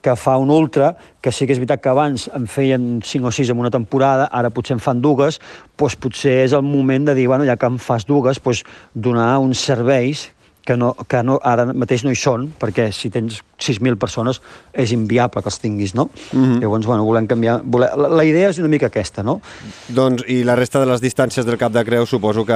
[0.00, 3.32] que fa un ultra, que sí que és veritat que abans en feien 5 o
[3.32, 5.40] 6 en una temporada, ara potser en fan dues,
[5.76, 8.64] doncs potser és el moment de dir, bueno, ja que en fas dues, doncs
[8.94, 10.30] donar uns serveis
[10.64, 14.40] que, no, que no, ara mateix no hi són, perquè si tens 6.000 persones
[14.72, 16.08] és inviable que els tinguis, no?
[16.32, 16.60] Mm -hmm.
[16.62, 17.60] Llavors, bueno, volem canviar...
[17.64, 19.40] Voler, la, la idea és una mica aquesta, no?
[19.88, 22.52] Doncs, i la resta de les distàncies del Cap de Creus suposo que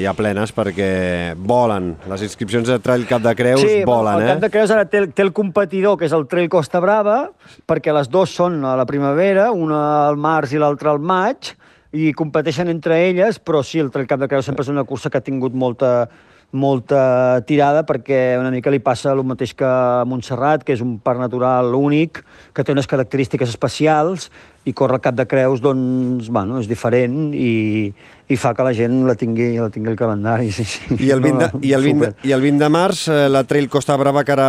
[0.00, 1.96] hi ha plenes perquè volen.
[2.08, 4.26] Les inscripcions de Trail Cap de Creus sí, volen, el eh?
[4.26, 7.30] Cap de Creus ara té, té el competidor, que és el Trail Costa Brava,
[7.66, 11.54] perquè les dues són a la primavera, una al març i l'altra al maig,
[11.96, 15.10] i competeixen entre elles, però sí, el Trail Cap de Creus sempre és una cursa
[15.10, 16.08] que ha tingut molta,
[16.52, 20.98] molta tirada perquè una mica li passa el mateix que a Montserrat, que és un
[21.02, 22.22] parc natural únic,
[22.54, 24.30] que té unes característiques especials
[24.66, 27.92] i córrer al cap de creus, doncs, bueno, és diferent i,
[28.26, 30.48] i fa que la gent la tingui, la tingui el calendari.
[30.50, 30.96] Sí, sí.
[31.06, 33.44] I el 20 de, i el 20, de, i el 20 de març, eh, la
[33.46, 34.48] Trail Costa Brava que ara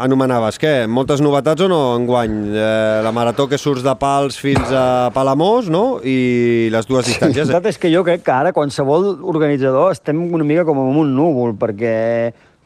[0.00, 0.72] anomenaves, què?
[0.88, 2.38] Moltes novetats o no enguany?
[2.56, 5.84] Eh, la marató que surts de Pals fins a Palamós, no?
[6.00, 7.44] I les dues distàncies.
[7.44, 11.04] La veritat és que jo crec que ara qualsevol organitzador estem una mica com en
[11.04, 11.94] un núvol, perquè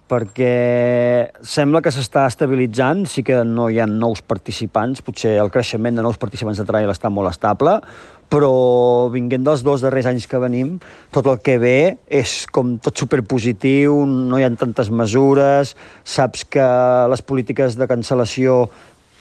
[0.09, 5.99] perquè sembla que s'està estabilitzant, sí que no hi ha nous participants, potser el creixement
[5.99, 7.77] de nous participants de trail està molt estable,
[8.29, 10.77] però vinguent dels dos darrers anys que venim,
[11.15, 11.79] tot el que ve
[12.13, 15.75] és com tot superpositiu, no hi ha tantes mesures,
[16.05, 16.67] saps que
[17.13, 18.67] les polítiques de cancel·lació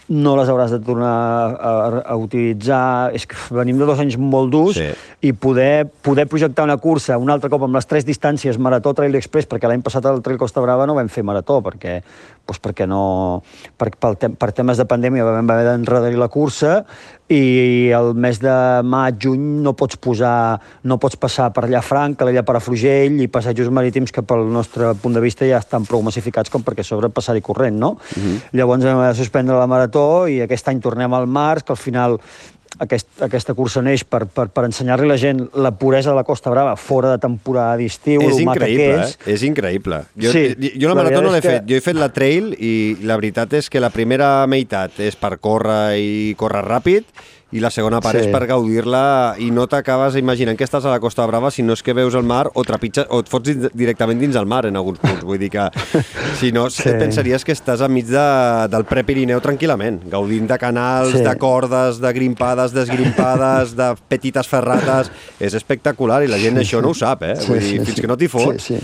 [0.09, 3.11] no les hauràs de tornar a, a, utilitzar.
[3.17, 4.88] És que venim de dos anys molt durs Sí.
[5.21, 9.15] i poder, poder projectar una cursa un altre cop amb les tres distàncies, Marató, Trail
[9.15, 11.99] Express, perquè l'any passat al Trail Costa Brava no vam fer Marató, perquè,
[12.47, 13.43] doncs perquè no...
[13.77, 16.85] Per, tem, per temes de pandèmia vam haver d'enredar la cursa
[17.30, 18.56] i el mes de
[18.88, 24.14] maig, juny, no pots posar, no pots passar per Llafranc, l'illa Parafrugell i passatges marítims
[24.16, 27.76] que pel nostre punt de vista ja estan prou massificats com perquè sobre passar-hi corrent,
[27.78, 27.98] no?
[28.56, 31.82] Llavors vam haver de suspendre la marató i aquest any tornem al març, que al
[31.82, 32.20] final
[32.80, 36.24] aquest, aquesta cursa neix per, per, per ensenyar-li a la gent la puresa de la
[36.24, 39.18] Costa Brava fora de temporada d'estiu, És el maca que increïble, és.
[39.26, 39.34] eh?
[39.34, 40.02] És increïble.
[40.16, 40.44] Jo, Sí,
[40.80, 41.64] jo la la marató no l'he que- fet.
[41.70, 45.38] Jo he fet la trail i la veritat és que la primera meitat és per
[45.40, 47.04] córrer i córrer ràpid
[47.56, 48.26] i la segona part Sí.
[48.26, 51.74] és per gaudir-la i no t'acabes imaginant que estàs a la Costa Brava si no
[51.78, 54.76] és que veus el mar o trepitges o et fots directament dins el mar en
[54.76, 55.24] alguns punts.
[55.24, 55.69] Vull dir que
[56.41, 56.84] si no sí.
[56.84, 56.90] Sí.
[56.99, 58.26] pensaries que estàs enmig de,
[58.74, 61.24] del Prepirineu tranquil·lament, gaudint de canals, Sí.
[61.24, 65.11] de cordes, de grimpades, desgrimpades, de petites ferrates.
[65.40, 67.36] És espectacular i la gent això no ho sap, eh?
[67.48, 68.64] Vull dir, fins que no t'hi fots.
[68.64, 68.84] Sí, sí.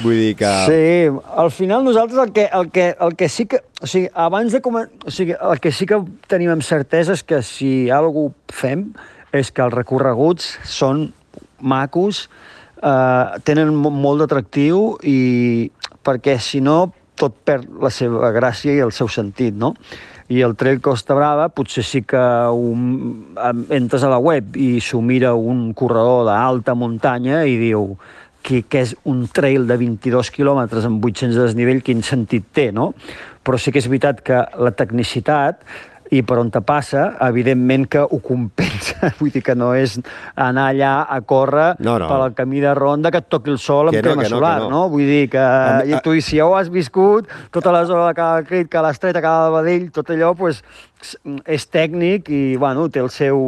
[0.00, 0.50] Vull dir que...
[0.66, 3.60] Sí, al final nosaltres el que, el que, el que sí que...
[3.82, 4.88] O sigui, abans de comen...
[5.04, 5.98] O sigui, el que sí que
[6.32, 8.86] tenim amb certesa és que si cosa fem
[9.36, 11.10] és que els recorreguts són
[11.60, 12.26] macos,
[12.82, 15.70] eh, tenen mo- molt d'atractiu i
[16.04, 19.74] perquè si no tot perd la seva gràcia i el seu sentit, no?
[20.32, 22.20] I el Trail Costa Brava potser sí que
[22.56, 23.36] un,
[23.68, 27.92] entres a la web i s'ho mira un corredor d'alta muntanya i diu
[28.42, 32.70] que, que és un trail de 22 quilòmetres amb 800 de desnivell, quin sentit té,
[32.74, 32.92] no?
[33.42, 35.62] Però sí que és veritat que la tecnicitat
[36.12, 39.08] i per on te passa, evidentment que ho compensa.
[39.18, 39.94] Vull dir que no és
[40.36, 42.10] anar allà a córrer No, no.
[42.10, 44.36] pel camí de ronda que et toqui el sol amb Que no, crema que no,
[44.36, 44.70] solar, que no.
[44.74, 44.82] no?
[44.92, 45.40] Vull dir que...
[45.40, 48.90] Amb- I tu, si ja ho has viscut, tota la zona de Cala Crit, Cala
[48.92, 50.60] Estreta, Cala de Badell, tot allò, pues,
[51.48, 53.40] és tècnic i, bueno, té el seu,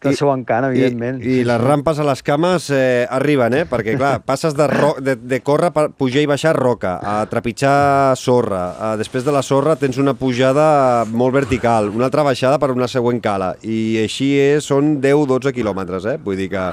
[0.00, 1.20] té el seu encant, evidentment.
[1.20, 3.64] I, I les rampes a les cames eh, arriben, eh?
[3.68, 8.16] Perquè, clar, passes de, ro de, de córrer per pujar i baixar roca, a trepitjar
[8.16, 12.70] sorra, a, després de la sorra tens una pujada molt vertical, una altra baixada per
[12.72, 16.16] una següent cala, i així és, són 10-12 quilòmetres, eh?
[16.24, 16.64] Vull dir que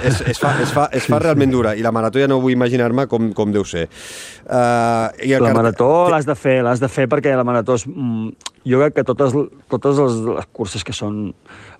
[0.00, 2.56] es, es, fa, es, fa, es fa realment dura, i la marató ja no vull
[2.56, 3.90] imaginar-me com, com deu ser.
[4.44, 7.84] Uh, i el La marató l'has de fer, l'has de fer perquè la marató és...
[8.64, 9.34] Jo crec que totes,
[9.68, 11.34] totes les, les curses que són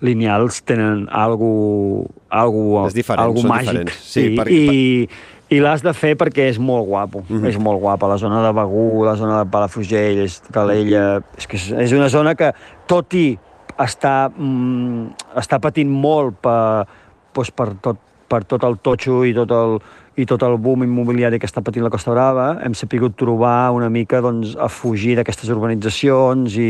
[0.05, 3.71] lineals tenen algo, algo, diferent, algo màgic.
[3.71, 4.03] diferents.
[4.05, 7.49] Sí, I, perquè- i, i l'has de fer perquè és molt guapo, mm -hmm.
[7.49, 8.07] és molt guapa.
[8.07, 11.21] La zona de Begú, la zona de Palafrugell, és Calella...
[11.37, 12.53] És que és, és una zona que,
[12.85, 13.37] tot i
[13.77, 16.85] està, mm, està patint molt per,
[17.33, 17.97] doncs per, tot,
[18.27, 19.79] per tot el totxo i tot el,
[20.15, 23.89] i tot el boom immobiliari que està patint la Costa Brava, hem sapigut trobar una
[23.91, 26.69] mica doncs, a fugir d'aquestes urbanitzacions i,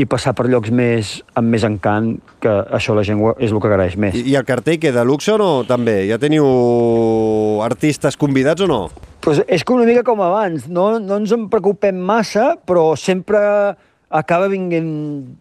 [0.00, 3.68] i passar per llocs més, amb més encant, que això la gent és el que
[3.68, 4.16] agraeix més.
[4.16, 6.02] I, I el cartell que de luxe o no, també?
[6.08, 6.46] Ja teniu
[7.64, 8.80] artistes convidats o no?
[9.24, 13.40] Pues és que una mica com abans, no, no ens en preocupem massa, però sempre
[14.08, 14.90] acaba vinguent...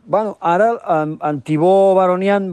[0.05, 2.51] Bueno, ara en, en Tibó Baronian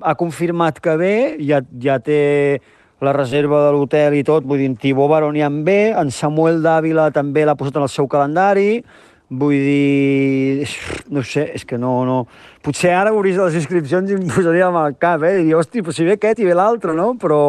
[0.00, 1.14] ha confirmat que ve,
[1.44, 2.62] ja, ja té
[3.04, 7.10] la reserva de l'hotel i tot, vull dir, en Tibó Baronian ve, en Samuel Dávila
[7.12, 8.80] també l'ha posat en el seu calendari,
[9.28, 10.68] vull dir,
[11.12, 12.22] no sé, és que no, no...
[12.64, 15.36] Potser ara obris les inscripcions i em posaria amb el cap, eh?
[15.36, 17.12] I diria, hosti, però si ve aquest i ve l'altre, no?
[17.20, 17.40] Però,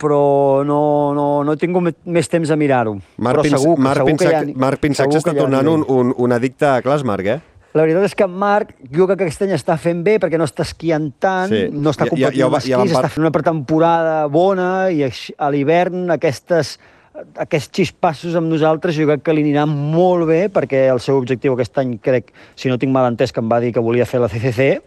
[0.00, 0.20] però
[0.64, 0.78] no,
[1.16, 2.94] no, no he tingut me- més temps a mirar-ho.
[3.18, 5.44] Marc, però segur, Marc segur que Pinsac, hi ha, Marc Pinsac segur s'està que ha
[5.44, 7.40] tornant un, un, un addicte a Clasmarc, eh?
[7.74, 10.36] La veritat és que en Marc, jo crec que aquest any està fent bé perquè
[10.36, 11.68] no està esquiant tant, Sí.
[11.72, 14.90] no està Ja- ja- competint ja ja vam esquís, par- està fent una pretemporada bona
[14.92, 16.78] i a l'hivern aquestes
[17.36, 21.52] aquests xispassos amb nosaltres jo crec que li aniran molt bé perquè el seu objectiu
[21.52, 24.18] aquest any crec, si no tinc mal entès, que em va dir que volia fer
[24.20, 24.80] la CCC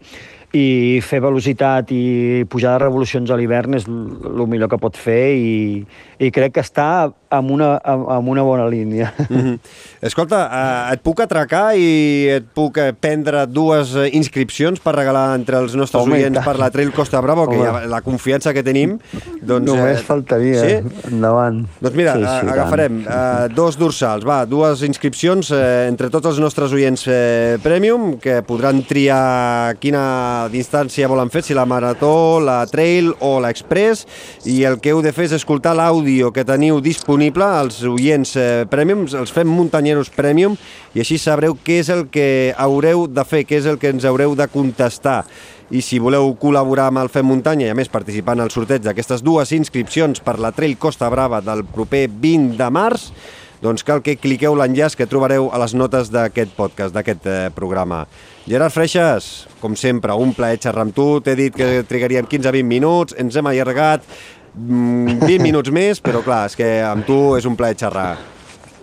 [0.52, 5.34] i fer velocitat i pujar de revolucions a l'hivern és el millor que pot fer
[5.36, 5.86] i,
[6.18, 9.12] i crec que està amb una, amb, amb una bona línia.
[9.26, 9.58] Mm -hmm.
[10.00, 15.34] Escolta, eh, et puc atracar i et puc eh, prendre dues eh, inscripcions per regalar
[15.34, 18.62] entre els nostres Home, oients per la Trail Costa Bravo, que ja, la confiança que
[18.62, 18.98] tenim...
[19.42, 20.60] Doncs, Només eh, faltaria.
[20.60, 21.10] Sí?
[21.10, 21.66] Endavant.
[21.80, 26.26] Doncs mira, Sí, sí, sí, agafarem eh, dos dorsals, va, dues inscripcions eh, entre tots
[26.26, 32.40] els nostres oients eh, Premium, que podran triar quina distància volen fer, si la marató,
[32.40, 34.06] la trail o l'express,
[34.44, 38.66] i el que heu de fer és escoltar l'àudio que teniu disponible, els oients eh,
[38.68, 40.56] Premium, els fem muntanyeros Premium,
[40.94, 44.04] i així sabreu què és el que haureu de fer, què és el que ens
[44.04, 45.24] haureu de contestar
[45.70, 48.84] i si voleu col·laborar amb el Fem Muntanya i a més participar en el sorteig
[48.84, 53.08] d'aquestes dues inscripcions per la Trail Costa Brava del proper 20 de març,
[53.62, 58.04] doncs cal que cliqueu l'enllaç que trobareu a les notes d'aquest podcast, d'aquest eh, programa.
[58.46, 61.06] Gerard Freixas, com sempre, un plaer xerrar amb tu.
[61.24, 64.04] T'he dit que trigaríem 15-20 minuts, ens hem allargat
[64.56, 68.14] 20 minuts més, però clar, és que amb tu és un plaer xerrar.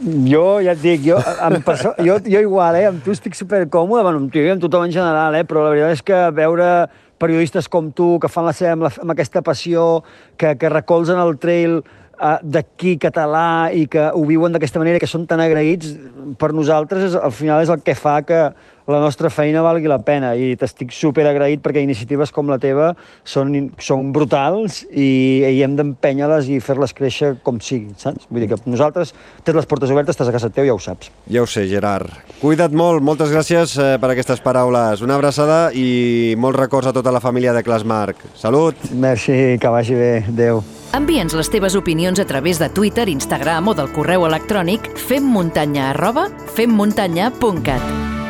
[0.04, 4.04] Jo ja et dic, jo, amb perso jo, jo igual, eh, amb tu estic supercòmode,
[4.04, 6.68] bueno, amb tu i amb tothom en general, eh, però la veritat és que veure
[7.18, 10.04] periodistes com tu, que fan la seva amb, la, amb aquesta passió,
[10.38, 15.10] que, que recolzen el trail eh, d'aquí català i que ho viuen d'aquesta manera, que
[15.10, 15.96] són tan agraïts,
[16.38, 18.44] per nosaltres és, al final és el que fa que
[18.88, 22.92] la nostra feina valgui la pena i t'estic super agraït perquè iniciatives com la teva
[23.24, 28.28] són, són brutals i, i hem d'empènyer-les i fer-les créixer com sigui, saps?
[28.30, 31.12] Vull dir que nosaltres tens les portes obertes, estàs a casa teu, ja ho saps.
[31.32, 32.12] Ja ho sé, Gerard.
[32.42, 35.04] Cuida't molt, moltes gràcies eh, per aquestes paraules.
[35.06, 38.28] Una abraçada i molts records a tota la família de Clasmarc.
[38.36, 38.90] Salut!
[38.92, 40.14] Merci, que vagi bé.
[40.28, 40.64] Adéu.
[40.94, 46.28] Envia'ns les teves opinions a través de Twitter, Instagram o del correu electrònic femmuntanya arroba
[46.54, 48.23] femmuntanya.cat.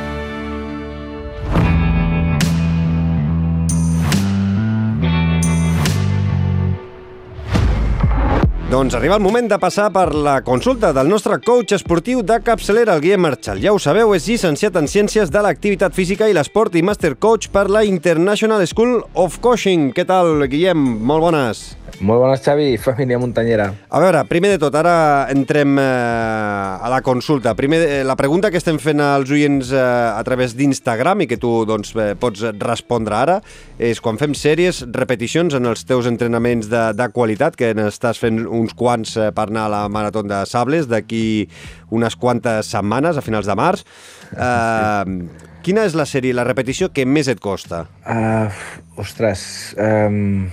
[8.74, 12.95] Doncs arriba el moment de passar per la consulta del nostre coach esportiu de capçalera,
[12.95, 13.62] el Guillem Marchal.
[13.62, 17.52] Ja ho sabeu, és llicenciat en Ciències de l'Activitat Física i l'Esport i Master Coach
[17.54, 19.91] per la International School of Coaching.
[19.94, 20.82] Què tal, Guillem?
[21.06, 21.66] Molt bones.
[22.03, 23.69] Molt bones, Xavi, família muntanyera.
[23.88, 27.53] A veure, primer de tot, ara entrem eh, a la consulta.
[27.55, 31.38] Primer, eh, la pregunta que estem fent als oients eh, a través d'Instagram i que
[31.39, 33.38] tu doncs, eh, pots respondre ara
[33.80, 38.41] és quan fem sèries, repeticions en els teus entrenaments de, de qualitat, que n'estàs fent
[38.43, 41.47] uns quants eh, per anar a la Marató de Sables d'aquí
[41.95, 43.88] unes quantes setmanes, a finals de març.
[44.35, 47.85] Eh, quina és la sèrie, la repetició que més et costa?
[48.03, 48.51] Uh,
[48.99, 49.45] ostres,
[49.80, 50.49] um,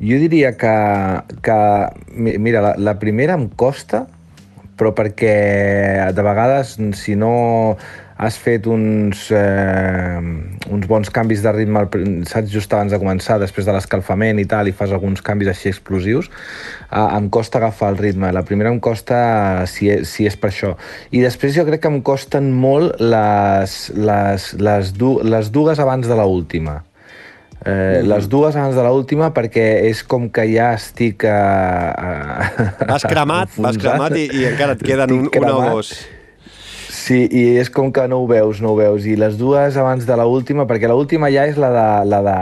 [0.00, 0.74] jo diria que,
[1.44, 1.58] que
[2.16, 4.06] mi- mira, la, la primera em costa,
[4.80, 5.34] però perquè
[6.16, 7.76] de vegades, si no
[8.20, 10.20] has fet uns, eh,
[10.68, 11.86] uns bons canvis de ritme,
[12.28, 15.70] saps, just abans de començar, després de l'escalfament i tal, i fas alguns canvis així
[15.72, 16.28] explosius,
[16.90, 18.32] eh, em costa agafar el ritme.
[18.32, 20.74] La primera em costa si és, si és per això.
[21.12, 26.08] I després jo crec que em costen molt les, les, les, du, les dues abans
[26.08, 26.82] de la última.
[27.66, 31.26] Eh, Les dues abans de l'última perquè és com que ja estic...
[31.28, 35.92] Uh, uh, Vas cremat, vas cremat i, i encara et queden un, una o dos.
[36.90, 39.04] Sí, i és com que no ho veus, no ho veus.
[39.08, 42.36] I les dues abans de l'última, perquè l'última ja és la de, la de,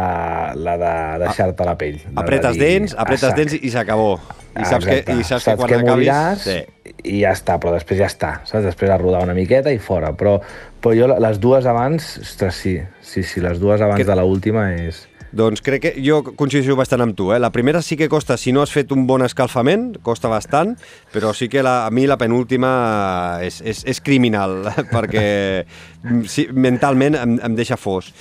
[0.67, 0.93] la de
[1.25, 1.99] deixar-te la pell.
[2.05, 3.37] La de Apretes dir, dents, "A apretes sac".
[3.39, 4.19] dents i s'acabó.
[4.59, 5.91] I saps, que, i saps, que quan acabis...
[5.91, 6.59] moriràs Sí.
[7.05, 8.65] i ja està, però després ja està, saps?
[8.65, 10.13] Després a rodar una miqueta i fora.
[10.19, 10.39] Però,
[10.83, 14.73] però jo les dues abans, ostres, sí, sí, sí, les dues abans Que- de l'última
[14.75, 15.08] és...
[15.33, 17.31] Doncs crec que jo coincideixo bastant amb tu.
[17.35, 17.39] Eh?
[17.43, 20.77] La primera sí que costa, si no has fet un bon escalfament, costa bastant,
[21.13, 22.71] però sí que la, a mi la penúltima
[23.45, 24.63] és, és, és criminal,
[24.95, 25.27] perquè
[25.67, 28.13] mm, sí, mentalment em, em deixa fos.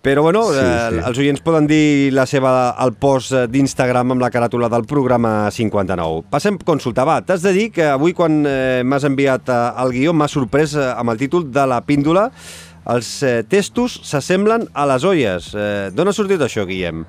[0.00, 1.00] Però, bueno, Sí, sí, eh, sí.
[1.10, 5.50] els oients poden dir la seva al post eh, d'Instagram amb la caràtula del programa
[5.52, 6.22] 59.
[6.32, 7.04] Passem a consultar.
[7.04, 10.72] Va, t'has de dir que avui quan eh, m'has enviat eh, el guió m'ha sorprès
[10.72, 12.30] eh, amb el títol de la píndola
[12.88, 15.54] els eh, testos s'assemblen a les olles.
[15.54, 17.04] Eh, D'on ha sortit això, Guillem?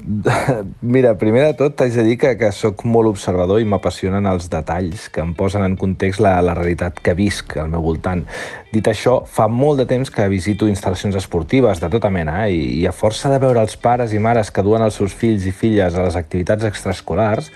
[0.80, 4.48] Mira, primer de tot t'haig de dir que, que sóc molt observador i m'apassionen els
[4.52, 8.24] detalls que em posen en context la, la realitat que visc al meu voltant.
[8.72, 12.54] Dit això, fa molt de temps que visito instal·lacions esportives de tota mena eh?
[12.54, 15.46] I, i a força de veure els pares i mares que duen els seus fills
[15.46, 17.50] i filles a les activitats extraescolars,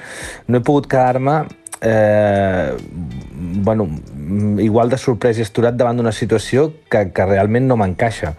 [0.49, 1.45] no he pogut quedar-me
[1.85, 2.77] eh,
[3.65, 3.89] bueno,
[4.65, 8.35] igual de sorprès i esturat davant d'una situació que, que realment no m'encaixa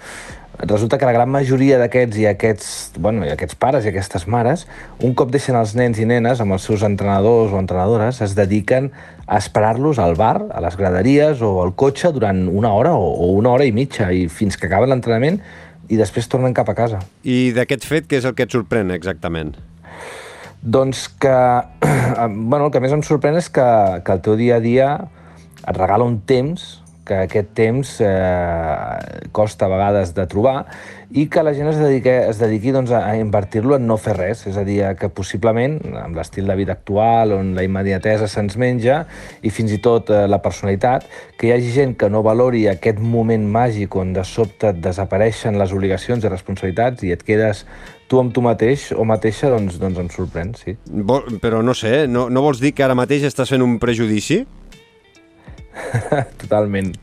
[0.59, 2.67] resulta que la gran majoria d'aquests i aquests,
[3.01, 4.65] bueno, i aquests pares i aquestes mares,
[5.03, 8.91] un cop deixen els nens i nenes amb els seus entrenadors o entrenadores, es dediquen
[9.27, 13.31] a esperar-los al bar, a les graderies o al cotxe durant una hora o, o
[13.35, 15.41] una hora i mitja i fins que acaba l'entrenament
[15.89, 17.01] i després tornen cap a casa.
[17.23, 19.55] I d'aquest fet, què és el que et sorprèn exactament?
[20.65, 21.35] Doncs que,
[22.29, 23.67] bueno, el que més em sorprèn és que,
[24.01, 24.89] que el teu dia a dia
[25.61, 26.65] et regala un temps
[27.05, 30.65] que aquest temps eh, costa a vegades de trobar
[31.13, 34.41] i que la gent es dediqui, es dediqui doncs, a invertir-lo en no fer res,
[34.49, 39.03] és a dir, que possiblement, amb l'estil de vida actual, on la immediatesa se'ns menja,
[39.45, 41.05] i fins i tot eh, la personalitat,
[41.37, 45.77] que hi hagi gent que no valori aquest moment màgic on de sobte desapareixen les
[45.77, 47.67] obligacions i responsabilitats i et quedes
[48.07, 50.75] tu amb tu mateix o mateixa, doncs, doncs em sorprèn, sí.
[50.85, 54.43] Vol, però no sé, no, no vols dir que ara mateix estàs fent un prejudici?
[56.41, 56.93] totalment,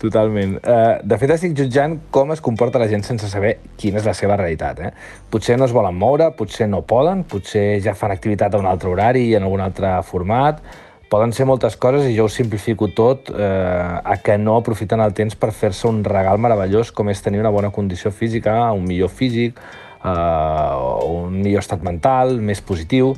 [0.00, 0.56] totalment.
[0.58, 4.14] Uh, de fet, estic jutjant com es comporta la gent sense saber quina és la
[4.16, 4.80] seva realitat.
[4.82, 4.92] Eh?
[5.30, 8.90] Potser no es volen moure, potser no poden, potser ja fan activitat a un altre
[8.90, 10.62] horari en algun altre format,
[11.12, 15.12] poden ser moltes coses i jo ho simplifico tot eh, a que no aprofiten el
[15.12, 19.12] temps per fer-se un regal meravellós com és tenir una bona condició física, un millor
[19.12, 19.60] físic,
[20.04, 23.14] eh, un millor estat mental, més positiu.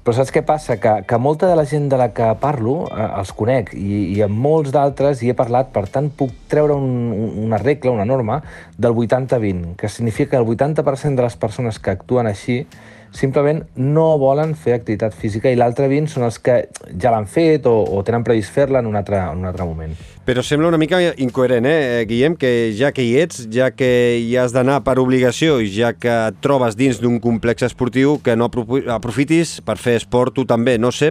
[0.00, 0.78] Però saps què passa?
[0.80, 4.22] Que, que molta de la gent de la que parlo eh, els conec i, i
[4.24, 7.12] amb molts d'altres hi he parlat, per tant puc treure un,
[7.44, 8.40] una regla, una norma,
[8.78, 12.62] del 80-20, que significa que el 80% de les persones que actuen així
[13.12, 16.62] simplement no volen fer activitat física i l'altre 20 són els que
[16.94, 19.96] ja l'han fet o, o tenen previst fer-la en, un altre, en un altre moment.
[20.30, 23.88] Però sembla una mica incoherent, eh, Guillem, que ja que hi ets, ja que
[24.22, 28.36] hi has d'anar per obligació i ja que et trobes dins d'un complex esportiu, que
[28.38, 30.76] no aprofitis per fer esport tu també.
[30.78, 31.10] No sé,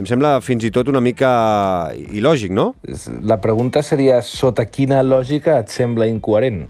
[0.00, 2.70] em sembla fins i tot una mica il·lògic, no?
[3.20, 6.64] La pregunta seria, sota quina lògica et sembla incoherent?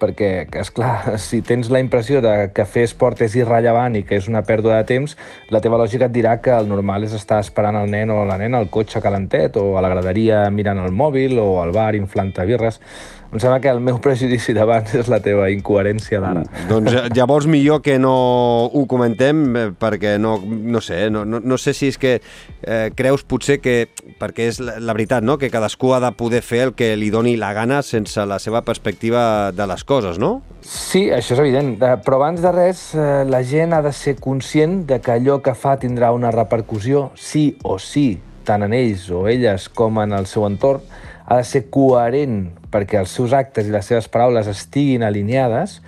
[0.00, 4.18] Perquè, és clar, si tens la impressió de que fer esport és irrellevant i que
[4.20, 5.16] és una pèrdua de temps,
[5.54, 8.38] la teva lògica et dirà que el normal és estar esperant el nen o la
[8.40, 12.34] nena al cotxe calentet o a la graderia mirant el mòbil o al bar inflant
[12.36, 12.80] birres.
[13.36, 16.40] Em sembla que el meu prejudici d'abans és la teva incoherència d'ara.
[16.46, 18.14] Mm, doncs eh, llavors millor que no
[18.64, 22.86] ho comentem eh, perquè no, no sé, no, no, no sé si és que eh,
[22.96, 23.74] creus potser que,
[24.16, 25.36] perquè és la, la veritat, no?
[25.36, 28.62] que cadascú ha de poder fer el que li doni la gana sense la seva
[28.64, 30.38] perspectiva de les coses, no?
[30.64, 32.86] Sí, això és evident, eh, però abans de res
[33.28, 37.50] la gent ha de ser conscient de que allò que fa tindrà una repercussió sí
[37.68, 38.14] o sí,
[38.48, 40.80] tant en ells o elles com en el seu entorn,
[41.26, 45.80] ha de ser coherent perquè els seus actes i les seves paraules estiguin alineades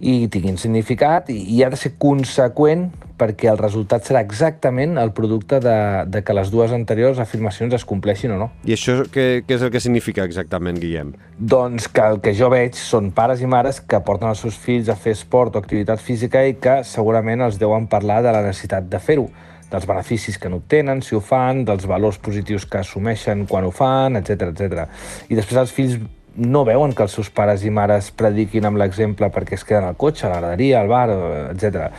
[0.00, 2.88] i tinguin significat i, i ha de ser conseqüent
[3.20, 5.76] perquè el resultat serà exactament el producte de,
[6.08, 8.48] de que les dues anteriors afirmacions es compleixin o no.
[8.64, 11.12] I això què, què és el que significa exactament, Guillem?
[11.36, 14.88] Doncs que el que jo veig són pares i mares que porten els seus fills
[14.88, 18.88] a fer esport o activitat física i que segurament els deuen parlar de la necessitat
[18.88, 19.28] de fer-ho
[19.70, 24.18] dels beneficis que n'obtenen si ho fan, dels valors positius que assumeixen quan ho fan,
[24.20, 24.88] etc etc.
[25.28, 26.00] I després els fills
[26.36, 29.98] no veuen que els seus pares i mares prediquin amb l'exemple perquè es queden al
[29.98, 31.08] cotxe, a la graderia, al bar,
[31.50, 31.90] etc.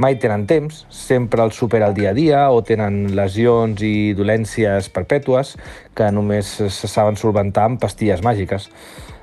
[0.00, 4.88] Mai tenen temps, sempre els supera el dia a dia o tenen lesions i dolències
[4.94, 5.56] perpètues
[5.94, 8.70] que només se saben solventar amb pastilles màgiques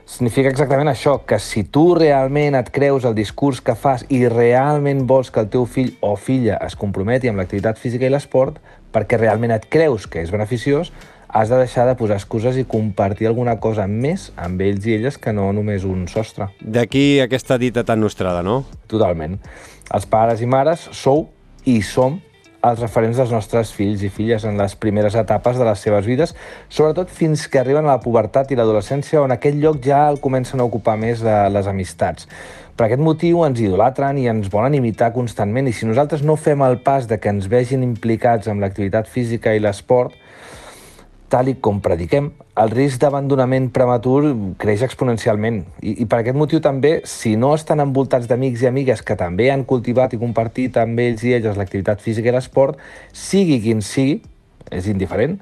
[0.08, 5.04] significa exactament això, que si tu realment et creus el discurs que fas i realment
[5.10, 8.62] vols que el teu fill o filla es comprometi amb l'activitat física i l'esport,
[8.96, 10.94] perquè realment et creus que és beneficiós,
[11.28, 15.18] has de deixar de posar excuses i compartir alguna cosa més amb ells i elles
[15.20, 16.48] que no només un sostre.
[16.62, 18.62] D'aquí aquesta dita tan nostrada, no?
[18.88, 19.36] Totalment.
[19.92, 21.28] Els pares i mares sou
[21.68, 22.22] i som
[22.72, 26.36] els referents dels nostres fills i filles en les primeres etapes de les seves vides,
[26.70, 30.62] sobretot fins que arriben a la pubertat i l'adolescència, on aquest lloc ja el comencen
[30.62, 32.28] a ocupar més de les amistats.
[32.78, 36.62] Per aquest motiu ens idolatren i ens volen imitar constantment i si nosaltres no fem
[36.62, 40.14] el pas de que ens vegin implicats amb l'activitat física i l'esport,
[41.30, 44.32] tal i com prediquem, el risc d'abandonament prematur
[44.62, 45.62] creix exponencialment.
[45.82, 49.52] I, I per aquest motiu també, si no estan envoltats d'amics i amigues que també
[49.52, 52.80] han cultivat i compartit amb ells i elles l'activitat física i l'esport,
[53.12, 54.22] sigui quin sigui,
[54.72, 55.38] és indiferent,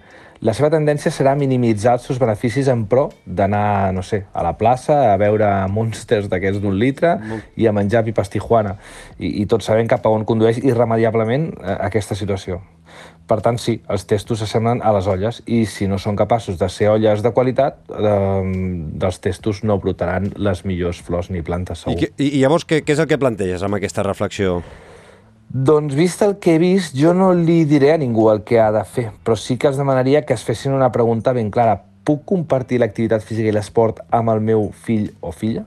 [0.46, 4.52] la seva tendència serà minimitzar els seus beneficis en pro d'anar, no sé, a la
[4.60, 7.16] plaça a veure monsters d'aquests d'un litre
[7.56, 8.76] i a menjar pipes Tijuana.
[9.18, 12.60] I, I tots sabem cap a on condueix irremediablement eh, aquesta situació.
[13.26, 16.68] Per tant, sí, els testos s'assemblen a les olles i si no són capaços de
[16.70, 18.42] ser olles de qualitat, eh,
[19.02, 21.98] dels testos no brotaran les millors flors ni plantes, I, segur.
[22.04, 24.60] que, I llavors què, què és el que planteges amb aquesta reflexió?
[25.50, 28.72] Doncs vist el que he vist, jo no li diré a ningú el que ha
[28.76, 31.80] de fer, però sí que els demanaria que es fessin una pregunta ben clara.
[32.06, 35.66] Puc compartir l'activitat física i l'esport amb el meu fill o filla?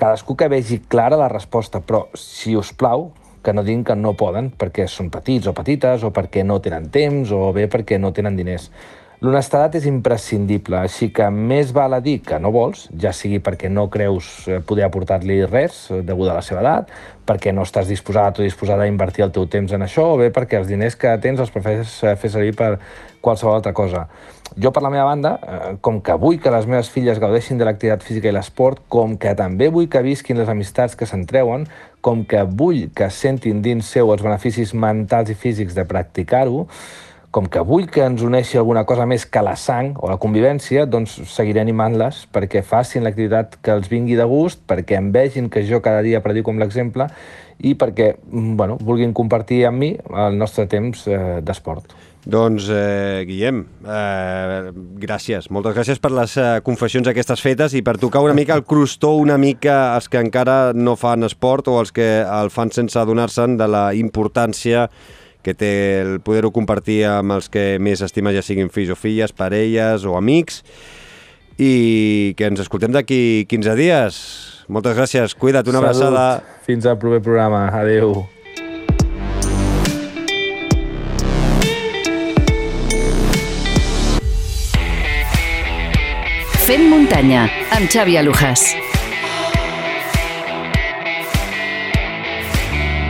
[0.00, 3.10] Cadascú que vegi clara la resposta, però, si us plau,
[3.42, 6.90] que no diguin que no poden perquè són petits o petites o perquè no tenen
[6.94, 8.70] temps o bé perquè no tenen diners.
[9.22, 13.68] L'honestedat és imprescindible, així que més val a dir que no vols, ja sigui perquè
[13.70, 16.90] no creus eh, poder aportar-li res eh, degut a la seva edat,
[17.28, 20.32] perquè no estàs disposat o disposada a invertir el teu temps en això, o bé
[20.34, 22.72] perquè els diners que tens els prefereixes eh, fer servir per
[23.22, 24.08] qualsevol altra cosa.
[24.52, 27.64] Jo, per la meva banda, eh, com que vull que les meves filles gaudeixin de
[27.64, 31.64] l'activitat física i l'esport, com que també vull que visquin les amistats que se'n treuen,
[32.02, 36.66] com que vull que sentin dins seu els beneficis mentals i físics de practicar-ho,
[37.32, 40.84] com que vull que ens uneixi alguna cosa més que la sang o la convivència,
[40.84, 45.64] doncs seguiré animant-les perquè facin l'activitat que els vingui de gust, perquè em vegin que
[45.64, 47.08] jo cada dia predico amb l'exemple
[47.64, 51.96] i perquè mm, bueno, vulguin compartir amb mi el nostre temps eh, d'esport.
[52.22, 54.70] Doncs, eh, Guillem, eh,
[55.02, 55.48] gràcies.
[55.50, 59.16] Moltes gràcies per les eh, confessions aquestes fetes i per tocar una mica el crostó
[59.18, 63.56] una mica als que encara no fan esport o els que el fan sense adonar-se'n
[63.58, 64.88] de la importància
[65.42, 69.34] que té el poder-ho compartir amb els que més estimes, ja siguin fills o filles,
[69.34, 70.62] parelles o amics,
[71.58, 74.20] i que ens escoltem d'aquí 15 dies.
[74.70, 76.28] Moltes gràcies, cuida't, una abraçada.
[76.62, 77.66] Fins al proper programa.
[77.74, 78.22] Adeu.
[86.72, 87.42] Fent muntanya,
[87.76, 88.62] amb Xavi Alujas.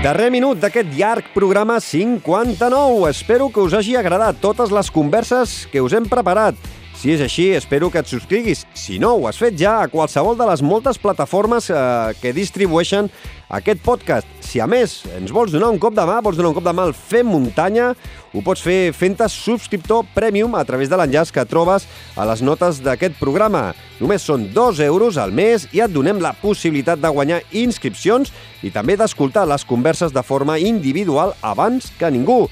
[0.02, 3.06] Darrer minut d'aquest llarg programa 59.
[3.06, 6.58] Espero que us hagi agradat totes les converses que us hem preparat.
[7.02, 8.60] Si és així, espero que et subscriguis.
[8.78, 13.08] Si no, ho has fet ja a qualsevol de les moltes plataformes eh, que distribueixen
[13.58, 14.28] aquest podcast.
[14.38, 16.76] Si a més ens vols donar un cop de mà, vols donar un cop de
[16.78, 17.88] mà al Fem Muntanya,
[18.30, 22.78] ho pots fer fent-te subscriptor premium a través de l'enllaç que trobes a les notes
[22.86, 23.72] d'aquest programa.
[23.98, 28.30] Només són 2 euros al mes i et donem la possibilitat de guanyar inscripcions
[28.62, 32.44] i també d'escoltar les converses de forma individual abans que ningú.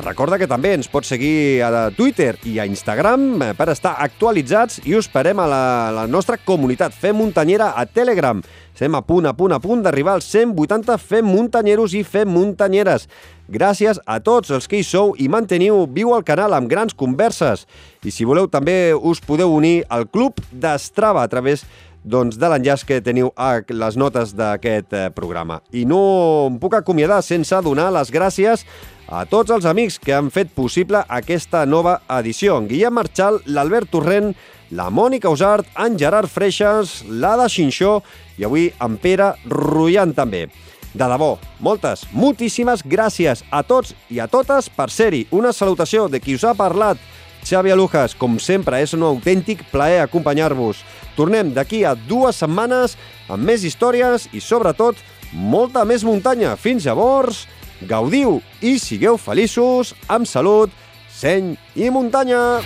[0.00, 4.78] Recorda que també ens pots seguir a Twitter i a Instagram eh, per estar actualitzats
[4.88, 8.40] i us esperem a la, la nostra comunitat Fem Muntanyera a Telegram.
[8.72, 13.10] Estem a punt, a punt, a punt d'arribar als 180 Fem Muntanyeros i Fem Muntanyeres.
[13.50, 17.66] Gràcies a tots els que hi sou i manteniu viu el canal amb grans converses.
[18.00, 21.66] I si voleu també us podeu unir al club d'Estrava a través
[22.04, 25.60] doncs, de l'enllaç que teniu a les notes d'aquest eh, programa.
[25.72, 26.00] I no
[26.48, 28.64] em puc acomiadar sense donar les gràcies
[29.10, 32.56] a tots els amics que han fet possible aquesta nova edició.
[32.60, 34.32] En Guillem Marchal, l'Albert Torrent,
[34.70, 37.98] la Mònica Usart, en Gerard Freixas, l'Ada Xinxó
[38.38, 40.46] i avui en Pere Rullant també.
[40.90, 45.26] De debò, moltes, moltíssimes gràcies a tots i a totes per ser-hi.
[45.30, 46.98] Una salutació de qui us ha parlat,
[47.44, 48.14] Xavi Alujas.
[48.18, 50.84] Com sempre, és un autèntic plaer acompanyar-vos.
[51.16, 52.96] Tornem d'aquí a dues setmanes
[53.28, 54.98] amb més històries i, sobretot,
[55.32, 56.56] molta més muntanya.
[56.56, 57.46] Fins llavors,
[57.86, 60.72] gaudiu i sigueu feliços, amb salut,
[61.20, 62.60] seny i muntanya!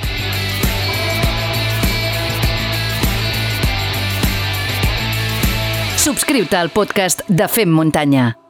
[6.05, 8.44] Subscriu-te al podcast de Fem Muntanya.